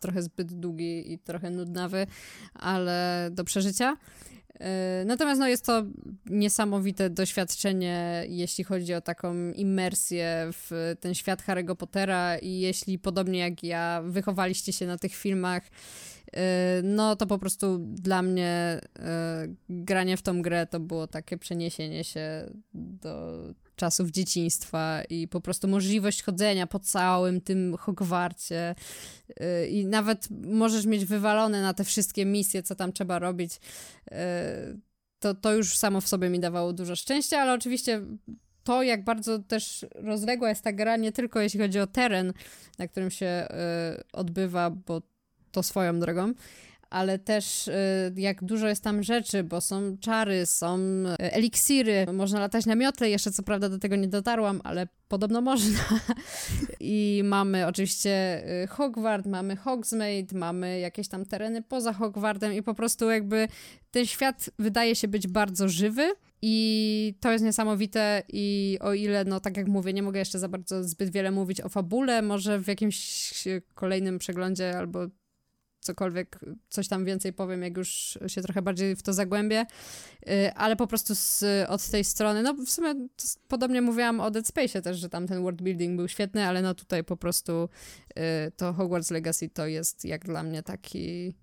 trochę 0.00 0.22
zbyt 0.22 0.52
długi 0.52 1.12
i 1.12 1.18
trochę 1.18 1.50
nudnawy, 1.50 2.06
ale 2.54 3.28
do 3.32 3.44
przeżycia. 3.44 3.96
E, 4.60 5.04
natomiast 5.06 5.40
no, 5.40 5.48
jest 5.48 5.66
to 5.66 5.82
niesamowite 6.26 7.10
doświadczenie, 7.10 8.24
jeśli 8.28 8.64
chodzi 8.64 8.94
o 8.94 9.00
taką 9.00 9.52
immersję 9.52 10.50
w 10.52 10.94
ten 11.00 11.14
świat 11.14 11.42
Harry'ego 11.42 11.76
Pottera 11.76 12.38
i 12.38 12.58
jeśli 12.58 12.98
podobnie 12.98 13.38
jak 13.38 13.62
ja 13.62 14.02
wychowaliście 14.04 14.72
się 14.72 14.86
na 14.86 14.98
tych 14.98 15.14
filmach, 15.14 15.62
e, 16.32 16.80
no 16.82 17.16
to 17.16 17.26
po 17.26 17.38
prostu 17.38 17.78
dla 17.78 18.22
mnie 18.22 18.80
e, 18.98 19.46
granie 19.68 20.16
w 20.16 20.22
tą 20.22 20.42
grę 20.42 20.66
to 20.66 20.80
było 20.80 21.06
takie 21.06 21.38
przeniesienie 21.38 22.04
się 22.04 22.50
do 22.74 23.42
czasów 23.76 24.10
dzieciństwa 24.10 25.02
i 25.10 25.28
po 25.28 25.40
prostu 25.40 25.68
możliwość 25.68 26.22
chodzenia 26.22 26.66
po 26.66 26.80
całym 26.80 27.40
tym 27.40 27.76
Hogwarcie 27.76 28.74
y, 29.30 29.68
i 29.68 29.86
nawet 29.86 30.28
możesz 30.30 30.86
mieć 30.86 31.04
wywalone 31.04 31.62
na 31.62 31.74
te 31.74 31.84
wszystkie 31.84 32.26
misje, 32.26 32.62
co 32.62 32.74
tam 32.74 32.92
trzeba 32.92 33.18
robić. 33.18 33.54
Y, 33.54 34.16
to, 35.18 35.34
to 35.34 35.54
już 35.54 35.76
samo 35.76 36.00
w 36.00 36.08
sobie 36.08 36.28
mi 36.28 36.40
dawało 36.40 36.72
dużo 36.72 36.96
szczęścia, 36.96 37.38
ale 37.38 37.52
oczywiście 37.52 38.02
to, 38.64 38.82
jak 38.82 39.04
bardzo 39.04 39.38
też 39.38 39.86
rozległa 39.94 40.48
jest 40.48 40.62
ta 40.62 40.72
gra, 40.72 40.96
nie 40.96 41.12
tylko 41.12 41.40
jeśli 41.40 41.60
chodzi 41.60 41.80
o 41.80 41.86
teren, 41.86 42.32
na 42.78 42.88
którym 42.88 43.10
się 43.10 43.48
y, 44.00 44.12
odbywa, 44.12 44.70
bo 44.70 45.02
to 45.52 45.62
swoją 45.62 46.00
drogą, 46.00 46.32
ale 46.96 47.18
też 47.18 47.68
y, 47.68 47.72
jak 48.16 48.44
dużo 48.44 48.68
jest 48.68 48.84
tam 48.84 49.02
rzeczy, 49.02 49.44
bo 49.44 49.60
są 49.60 49.96
czary, 50.00 50.46
są 50.46 50.78
y, 50.78 51.16
eliksiry, 51.18 52.06
można 52.12 52.40
latać 52.40 52.66
na 52.66 52.74
miotle, 52.74 53.10
jeszcze 53.10 53.32
co 53.32 53.42
prawda 53.42 53.68
do 53.68 53.78
tego 53.78 53.96
nie 53.96 54.08
dotarłam, 54.08 54.60
ale 54.64 54.88
podobno 55.08 55.40
można. 55.40 55.78
I 56.80 57.22
mamy 57.24 57.66
oczywiście 57.66 58.42
y, 58.64 58.66
Hogwart, 58.66 59.26
mamy 59.26 59.56
Hogsmeade, 59.56 60.38
mamy 60.38 60.80
jakieś 60.80 61.08
tam 61.08 61.26
tereny 61.26 61.62
poza 61.62 61.92
Hogwartem 61.92 62.52
i 62.52 62.62
po 62.62 62.74
prostu 62.74 63.10
jakby 63.10 63.48
ten 63.90 64.06
świat 64.06 64.50
wydaje 64.58 64.94
się 64.94 65.08
być 65.08 65.28
bardzo 65.28 65.68
żywy. 65.68 66.12
I 66.42 67.14
to 67.20 67.32
jest 67.32 67.44
niesamowite 67.44 68.22
i 68.28 68.78
o 68.80 68.94
ile, 68.94 69.24
no 69.24 69.40
tak 69.40 69.56
jak 69.56 69.68
mówię, 69.68 69.92
nie 69.92 70.02
mogę 70.02 70.18
jeszcze 70.18 70.38
za 70.38 70.48
bardzo 70.48 70.84
zbyt 70.84 71.10
wiele 71.10 71.30
mówić 71.30 71.60
o 71.60 71.68
fabule, 71.68 72.22
może 72.22 72.58
w 72.58 72.68
jakimś 72.68 73.32
kolejnym 73.74 74.18
przeglądzie 74.18 74.78
albo 74.78 75.06
cokolwiek, 75.80 76.38
coś 76.68 76.88
tam 76.88 77.04
więcej 77.04 77.32
powiem, 77.32 77.62
jak 77.62 77.76
już 77.76 78.18
się 78.26 78.42
trochę 78.42 78.62
bardziej 78.62 78.96
w 78.96 79.02
to 79.02 79.12
zagłębię, 79.12 79.66
y, 80.28 80.54
ale 80.54 80.76
po 80.76 80.86
prostu 80.86 81.14
z, 81.14 81.44
od 81.68 81.82
tej 81.82 82.04
strony, 82.04 82.42
no 82.42 82.54
w 82.54 82.70
sumie 82.70 82.94
podobnie 83.48 83.82
mówiłam 83.82 84.20
o 84.20 84.30
Dead 84.30 84.46
Space 84.46 84.82
też, 84.82 84.98
że 84.98 85.08
tam 85.08 85.26
ten 85.26 85.42
world 85.42 85.62
building 85.62 85.96
był 85.96 86.08
świetny, 86.08 86.46
ale 86.46 86.62
no 86.62 86.74
tutaj 86.74 87.04
po 87.04 87.16
prostu 87.16 87.68
y, 88.10 88.52
to 88.56 88.72
Hogwarts 88.72 89.10
Legacy 89.10 89.48
to 89.48 89.66
jest 89.66 90.04
jak 90.04 90.24
dla 90.24 90.42
mnie 90.42 90.62
taki 90.62 91.34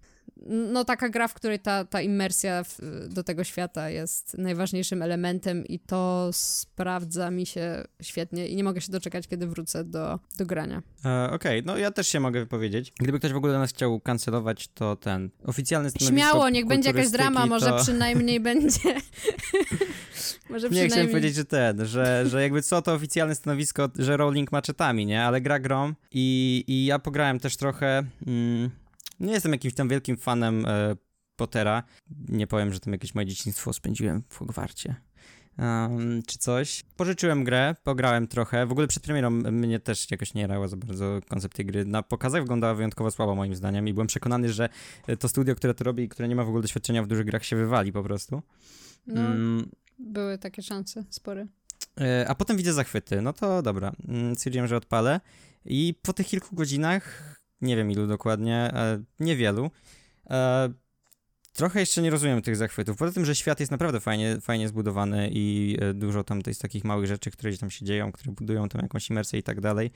no 0.47 0.85
taka 0.85 1.09
gra, 1.09 1.27
w 1.27 1.33
której 1.33 1.59
ta, 1.59 1.85
ta 1.85 2.01
immersja 2.01 2.63
w, 2.63 2.79
do 3.09 3.23
tego 3.23 3.43
świata 3.43 3.89
jest 3.89 4.37
najważniejszym 4.37 5.01
elementem 5.01 5.65
i 5.65 5.79
to 5.79 6.29
sprawdza 6.33 7.31
mi 7.31 7.45
się 7.45 7.83
świetnie 8.01 8.47
i 8.47 8.55
nie 8.55 8.63
mogę 8.63 8.81
się 8.81 8.91
doczekać, 8.91 9.27
kiedy 9.27 9.47
wrócę 9.47 9.83
do, 9.83 10.19
do 10.37 10.45
grania. 10.45 10.81
E, 11.05 11.29
Okej, 11.31 11.59
okay. 11.59 11.61
no 11.65 11.77
ja 11.77 11.91
też 11.91 12.07
się 12.07 12.19
mogę 12.19 12.39
wypowiedzieć. 12.39 12.93
Gdyby 12.99 13.19
ktoś 13.19 13.33
w 13.33 13.35
ogóle 13.35 13.59
nas 13.59 13.69
chciał 13.69 13.99
kancelować, 13.99 14.67
to 14.67 14.95
ten 14.95 15.29
oficjalny 15.45 15.89
stanowisko 15.89 16.15
Śmiało, 16.15 16.49
niech 16.49 16.65
będzie 16.65 16.89
jakaś 16.89 17.09
drama, 17.09 17.41
to... 17.41 17.47
może 17.47 17.77
przynajmniej 17.81 18.39
będzie... 18.49 18.79
może 20.49 20.69
przynajmniej... 20.69 20.83
Nie, 20.83 20.89
chciałem 20.89 21.07
powiedzieć, 21.07 21.35
że 21.35 21.45
ten, 21.45 21.85
że, 21.85 22.23
że 22.27 22.41
jakby 22.41 22.61
co 22.61 22.81
to 22.81 22.93
oficjalne 22.93 23.35
stanowisko, 23.35 23.89
że 23.99 24.17
Rowling 24.17 24.51
maczetami, 24.51 25.05
nie? 25.05 25.23
Ale 25.23 25.41
gra 25.41 25.59
grom 25.59 25.95
i, 26.11 26.63
i 26.67 26.85
ja 26.85 26.99
pograłem 26.99 27.39
też 27.39 27.57
trochę... 27.57 28.03
Mm, 28.27 28.82
nie 29.19 29.33
jestem 29.33 29.51
jakimś 29.51 29.73
tam 29.73 29.89
wielkim 29.89 30.17
fanem 30.17 30.65
e, 30.65 30.95
Pottera. 31.35 31.83
Nie 32.29 32.47
powiem, 32.47 32.73
że 32.73 32.79
tam 32.79 32.93
jakieś 32.93 33.15
moje 33.15 33.27
dzieciństwo 33.27 33.73
spędziłem 33.73 34.23
w 34.29 34.37
Hogwarcie. 34.37 34.95
Um, 35.57 36.23
czy 36.27 36.37
coś. 36.37 36.83
Pożyczyłem 36.95 37.43
grę, 37.43 37.75
pograłem 37.83 38.27
trochę. 38.27 38.65
W 38.65 38.71
ogóle 38.71 38.87
przed 38.87 39.03
premierą 39.03 39.29
mnie 39.29 39.79
też 39.79 40.11
jakoś 40.11 40.33
nie 40.33 40.41
jarało 40.41 40.67
za 40.67 40.77
bardzo 40.77 41.19
koncept 41.29 41.55
tej 41.55 41.65
gry. 41.65 41.85
Na 41.85 42.03
pokazach 42.03 42.41
wyglądała 42.41 42.73
wyjątkowo 42.73 43.11
słabo 43.11 43.35
moim 43.35 43.55
zdaniem 43.55 43.87
i 43.87 43.93
byłem 43.93 44.07
przekonany, 44.07 44.53
że 44.53 44.69
to 45.19 45.29
studio, 45.29 45.55
które 45.55 45.73
to 45.73 45.83
robi 45.83 46.03
i 46.03 46.09
które 46.09 46.27
nie 46.27 46.35
ma 46.35 46.43
w 46.43 46.47
ogóle 46.47 46.61
doświadczenia 46.61 47.03
w 47.03 47.07
dużych 47.07 47.25
grach 47.25 47.45
się 47.45 47.55
wywali 47.55 47.91
po 47.91 48.03
prostu. 48.03 48.41
No, 49.07 49.21
mm. 49.21 49.69
były 49.99 50.37
takie 50.37 50.61
szanse, 50.61 51.03
spore. 51.09 51.47
E, 52.01 52.25
a 52.27 52.35
potem 52.35 52.57
widzę 52.57 52.73
zachwyty. 52.73 53.21
No 53.21 53.33
to 53.33 53.61
dobra, 53.61 53.91
mm, 54.07 54.35
stwierdziłem, 54.35 54.67
że 54.67 54.77
odpalę 54.77 55.19
i 55.65 55.95
po 56.01 56.13
tych 56.13 56.27
kilku 56.27 56.55
godzinach 56.55 57.35
nie 57.63 57.75
wiem 57.75 57.91
ilu 57.91 58.07
dokładnie, 58.07 58.55
e, 58.55 59.03
niewielu. 59.19 59.71
E, 60.29 60.69
trochę 61.53 61.79
jeszcze 61.79 62.01
nie 62.01 62.09
rozumiem 62.09 62.41
tych 62.41 62.55
zachwytów. 62.55 62.97
Poza 62.97 63.13
tym, 63.13 63.25
że 63.25 63.35
świat 63.35 63.59
jest 63.59 63.71
naprawdę 63.71 63.99
fajnie, 63.99 64.37
fajnie 64.41 64.67
zbudowany 64.67 65.29
i 65.31 65.77
e, 65.81 65.93
dużo 65.93 66.23
tam 66.23 66.41
to 66.41 66.49
jest 66.49 66.61
takich 66.61 66.83
małych 66.83 67.07
rzeczy, 67.07 67.31
które 67.31 67.49
gdzieś 67.49 67.59
tam 67.59 67.71
się 67.71 67.85
dzieją, 67.85 68.11
które 68.11 68.31
budują 68.31 68.69
tam 68.69 68.81
jakąś 68.81 69.09
imersję 69.09 69.39
i 69.39 69.43
tak 69.43 69.61
dalej. 69.61 69.91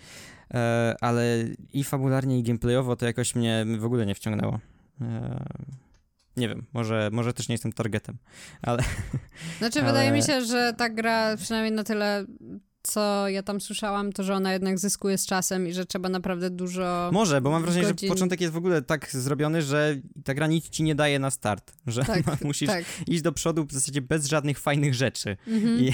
Ale 1.02 1.46
i 1.74 1.84
fabularnie, 1.84 2.40
i 2.40 2.44
gameplayowo 2.44 2.96
to 2.96 3.06
jakoś 3.06 3.36
mnie 3.36 3.66
w 3.78 3.86
ogóle 3.86 4.06
nie 4.06 4.16
wciągnęło. 4.16 4.60
Nie 6.38 6.50
wiem, 6.50 6.66
może, 6.74 7.10
może 7.12 7.34
też 7.34 7.50
nie 7.50 7.54
jestem 7.54 7.74
targetem, 7.74 8.18
ale. 8.62 8.84
Znaczy, 9.58 9.80
ale... 9.80 9.88
wydaje 9.88 10.12
mi 10.12 10.24
się, 10.24 10.46
że 10.46 10.74
ta 10.78 10.90
gra 10.90 11.38
przynajmniej 11.38 11.72
na 11.72 11.84
tyle 11.84 12.26
co 12.88 13.30
ja 13.30 13.44
tam 13.44 13.62
słyszałam, 13.62 14.14
to 14.14 14.24
że 14.24 14.36
ona 14.36 14.54
jednak 14.54 14.80
zyskuje 14.80 15.18
z 15.18 15.26
czasem 15.26 15.68
i 15.68 15.74
że 15.74 15.86
trzeba 15.86 16.10
naprawdę 16.10 16.50
dużo. 16.50 17.10
Może, 17.14 17.42
bo 17.42 17.52
mam 17.52 17.62
wrażenie, 17.62 17.86
godzin... 17.86 18.10
że 18.10 18.14
początek 18.14 18.42
jest 18.42 18.54
w 18.54 18.58
ogóle 18.58 18.82
tak 18.82 19.12
zrobiony, 19.12 19.62
że 19.62 19.96
ta 20.24 20.34
gra 20.34 20.48
nic 20.48 20.70
ci 20.70 20.84
nie 20.84 20.96
daje 20.96 21.20
na 21.20 21.32
start. 21.32 21.74
Że 21.88 22.04
tak, 22.04 22.24
musisz 22.42 22.70
tak. 22.70 22.86
iść 23.08 23.22
do 23.22 23.32
przodu 23.32 23.66
w 23.66 23.72
zasadzie 23.72 24.02
bez 24.02 24.28
żadnych 24.28 24.60
fajnych 24.60 24.94
rzeczy 24.94 25.38
mhm. 25.48 25.80
i, 25.80 25.94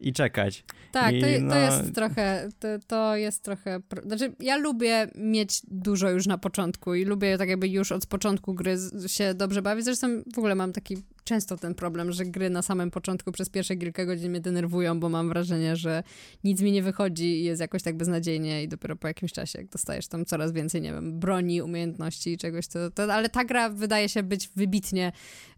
i 0.08 0.12
czekać. 0.12 0.64
Tak, 0.92 1.14
I, 1.14 1.20
to, 1.20 1.26
no... 1.40 1.54
to, 1.54 1.58
jest 1.58 1.94
trochę, 1.94 2.48
to, 2.58 2.68
to 2.86 3.16
jest 3.16 3.42
trochę. 3.42 3.80
Znaczy, 4.06 4.32
ja 4.40 4.56
lubię 4.56 5.10
mieć 5.14 5.62
dużo 5.70 6.10
już 6.10 6.26
na 6.26 6.38
początku 6.38 6.94
i 6.94 7.04
lubię 7.04 7.38
tak 7.38 7.48
jakby 7.48 7.68
już 7.68 7.92
od 7.92 8.06
początku 8.06 8.54
gry 8.54 8.76
się 9.06 9.34
dobrze 9.34 9.62
bawić. 9.62 9.84
Zresztą 9.84 10.22
w 10.34 10.38
ogóle 10.38 10.54
mam 10.54 10.72
taki 10.72 10.96
często 11.28 11.56
ten 11.56 11.74
problem, 11.74 12.12
że 12.12 12.24
gry 12.24 12.50
na 12.50 12.62
samym 12.62 12.90
początku 12.90 13.32
przez 13.32 13.48
pierwsze 13.48 13.76
kilka 13.76 14.06
godzin 14.06 14.30
mnie 14.30 14.40
denerwują, 14.40 15.00
bo 15.00 15.08
mam 15.08 15.28
wrażenie, 15.28 15.76
że 15.76 16.02
nic 16.44 16.60
mi 16.60 16.72
nie 16.72 16.82
wychodzi 16.82 17.24
i 17.24 17.44
jest 17.44 17.60
jakoś 17.60 17.82
tak 17.82 17.96
beznadziejnie 17.96 18.62
i 18.62 18.68
dopiero 18.68 18.96
po 18.96 19.08
jakimś 19.08 19.32
czasie, 19.32 19.58
jak 19.58 19.68
dostajesz 19.68 20.08
tam 20.08 20.24
coraz 20.24 20.52
więcej, 20.52 20.82
nie 20.82 20.92
wiem, 20.92 21.18
broni, 21.20 21.62
umiejętności 21.62 22.32
i 22.32 22.38
czegoś, 22.38 22.66
to, 22.66 22.90
to 22.90 23.14
ale 23.14 23.28
ta 23.28 23.44
gra 23.44 23.70
wydaje 23.70 24.08
się 24.08 24.22
być 24.22 24.48
wybitnie 24.48 25.12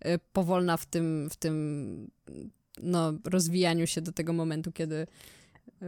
y, 0.06 0.18
powolna 0.32 0.76
w 0.76 0.86
tym, 0.86 1.28
w 1.30 1.36
tym 1.36 2.10
no, 2.82 3.12
rozwijaniu 3.24 3.86
się 3.86 4.00
do 4.00 4.12
tego 4.12 4.32
momentu, 4.32 4.72
kiedy 4.72 5.06
y, 5.82 5.86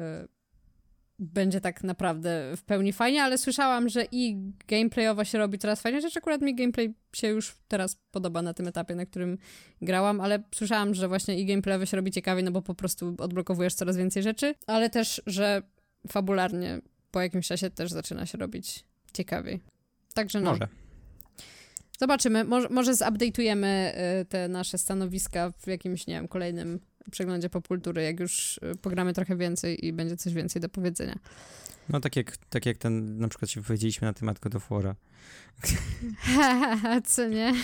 będzie 1.19 1.61
tak 1.61 1.85
naprawdę 1.85 2.57
w 2.57 2.63
pełni 2.63 2.93
fajnie, 2.93 3.23
ale 3.23 3.39
słyszałam, 3.39 3.89
że 3.89 4.07
i 4.13 4.53
gameplayowo 4.69 5.25
się 5.25 5.39
robi 5.39 5.59
coraz 5.59 5.83
fajnie, 5.83 6.01
rzecz 6.01 6.17
akurat 6.17 6.43
mi 6.43 6.55
gameplay 6.55 6.95
się 7.17 7.29
już 7.29 7.57
teraz 7.69 7.97
podoba 8.11 8.43
na 8.43 8.55
tym 8.55 8.69
etapie, 8.69 8.95
na 8.95 9.07
którym 9.07 9.39
grałam, 9.83 10.21
ale 10.21 10.43
słyszałam, 10.55 10.95
że 10.95 11.09
właśnie 11.09 11.41
i 11.41 11.47
gameplayowo 11.47 11.87
się 11.87 11.97
robi 11.97 12.11
ciekawie, 12.11 12.43
no 12.43 12.51
bo 12.51 12.63
po 12.63 12.75
prostu 12.75 13.15
odblokowujesz 13.19 13.75
coraz 13.75 13.97
więcej 13.97 14.23
rzeczy, 14.23 14.55
ale 14.67 14.91
też, 14.91 15.23
że 15.27 15.63
fabularnie 16.09 16.81
po 17.11 17.21
jakimś 17.21 17.47
czasie 17.47 17.71
też 17.71 17.91
zaczyna 17.91 18.27
się 18.27 18.39
robić 18.39 18.85
ciekawiej. 19.13 19.61
Także 20.15 20.41
no. 20.41 20.51
Może. 20.51 20.69
Zobaczymy, 21.99 22.45
może, 22.45 22.69
może 22.69 22.93
zupdate'ujemy 22.93 23.67
y, 24.21 24.25
te 24.25 24.49
nasze 24.49 24.79
stanowiska 24.79 25.51
w 25.51 25.67
jakimś, 25.67 26.07
nie 26.07 26.15
wiem, 26.15 26.29
kolejnym 26.29 26.81
przeglądzie 27.11 27.51
popkultury, 27.51 28.03
jak 28.03 28.21
już 28.21 28.59
y, 28.59 28.77
pogramy 28.83 29.13
trochę 29.13 29.37
więcej 29.37 29.87
i 29.87 29.93
będzie 29.93 30.17
coś 30.17 30.35
więcej 30.35 30.63
do 30.63 30.69
powiedzenia. 30.69 31.19
No 31.89 32.01
tak 32.01 32.17
jak, 32.17 32.37
tak 32.37 32.67
jak 32.67 32.79
ten, 32.79 33.19
na 33.19 33.29
przykład 33.29 33.51
się 33.51 33.61
wypowiedzieliśmy 33.61 34.07
na 34.07 34.13
temat 34.13 34.39
God 34.39 34.55
of 34.55 34.71
War'a. 34.71 34.95
Co 37.13 37.29
nie? 37.29 37.55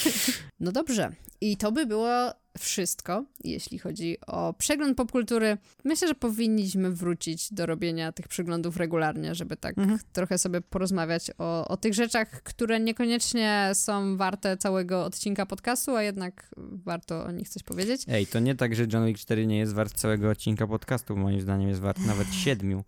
no 0.60 0.72
dobrze. 0.72 1.12
I 1.40 1.56
to 1.56 1.72
by 1.72 1.86
było 1.86 2.32
wszystko, 2.58 3.24
jeśli 3.44 3.78
chodzi 3.78 4.18
o 4.26 4.54
przegląd 4.58 4.96
popkultury. 4.96 5.58
Myślę, 5.84 6.08
że 6.08 6.14
powinniśmy 6.14 6.90
wrócić 6.90 7.52
do 7.52 7.66
robienia 7.66 8.12
tych 8.12 8.28
przeglądów 8.28 8.76
regularnie, 8.76 9.34
żeby 9.34 9.56
tak 9.56 9.78
mhm. 9.78 9.98
trochę 10.12 10.38
sobie 10.38 10.60
porozmawiać 10.60 11.30
o, 11.38 11.68
o 11.68 11.76
tych 11.76 11.94
rzeczach, 11.94 12.42
które 12.42 12.80
niekoniecznie 12.80 13.70
są 13.74 14.16
warte 14.16 14.56
całego 14.56 15.04
odcinka 15.04 15.46
podcastu, 15.46 15.96
a 15.96 16.02
jednak 16.02 16.50
warto 16.56 17.24
o 17.24 17.30
nich 17.30 17.48
coś 17.48 17.62
powiedzieć. 17.62 18.02
Ej, 18.08 18.26
to 18.26 18.40
nie 18.40 18.54
tak, 18.54 18.74
że 18.74 18.86
John 18.92 19.06
Wick 19.06 19.20
4 19.20 19.46
nie 19.46 19.58
jest 19.58 19.74
wart 19.74 19.94
całego 19.94 20.30
odcinka 20.30 20.66
podcastu, 20.66 21.16
moim 21.16 21.40
zdaniem 21.40 21.68
jest 21.68 21.80
wart 21.80 21.98
nawet 21.98 22.34
siedmiu 22.44 22.84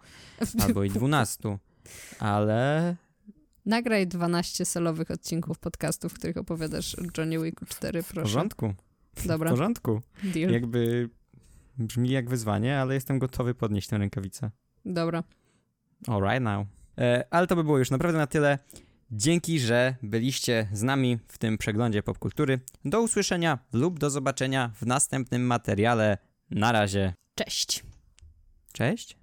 albo 0.61 0.85
i 0.85 0.91
dwunastu, 0.91 1.59
ale 2.19 2.97
Nagraj 3.67 4.07
12 4.07 4.65
solowych 4.65 5.11
odcinków 5.11 5.59
podcastów, 5.59 6.13
w 6.13 6.15
których 6.15 6.37
opowiadasz 6.37 6.95
o 6.95 7.03
Johnny 7.19 7.39
Wicku 7.39 7.67
4, 7.67 8.03
W 8.03 8.09
proszę. 8.09 8.33
Porządku, 9.15 9.25
w 9.25 9.27
Dobra, 9.27 9.51
porządku. 9.51 10.01
deal. 10.23 10.51
Jakby 10.53 11.11
brzmi 11.79 12.11
jak 12.11 12.29
wyzwanie, 12.31 12.79
ale 12.79 12.95
jestem 12.95 13.19
gotowy 13.19 13.55
podnieść 13.55 13.89
tę 13.89 13.99
rękawicę. 13.99 14.51
Dobra. 14.85 15.23
Alright 16.09 16.43
now. 16.43 16.67
E, 16.99 17.25
ale 17.31 17.47
to 17.47 17.57
by 17.57 17.65
było 17.65 17.79
już 17.79 17.91
naprawdę 17.91 18.19
na 18.19 18.27
tyle. 18.27 18.59
Dzięki, 19.11 19.61
że 19.61 19.95
byliście 20.03 20.69
z 20.73 20.83
nami 20.83 21.19
w 21.29 21.39
tym 21.39 21.59
przeglądzie 21.59 22.03
popkultury. 22.03 22.61
Do 22.85 23.03
usłyszenia 23.03 23.59
lub 23.73 23.99
do 23.99 24.11
zobaczenia 24.11 24.71
w 24.75 24.87
następnym 24.87 25.43
materiale. 25.47 26.19
Na 26.51 26.73
razie. 26.73 27.15
Cześć. 27.35 27.85
Cześć. 28.73 29.22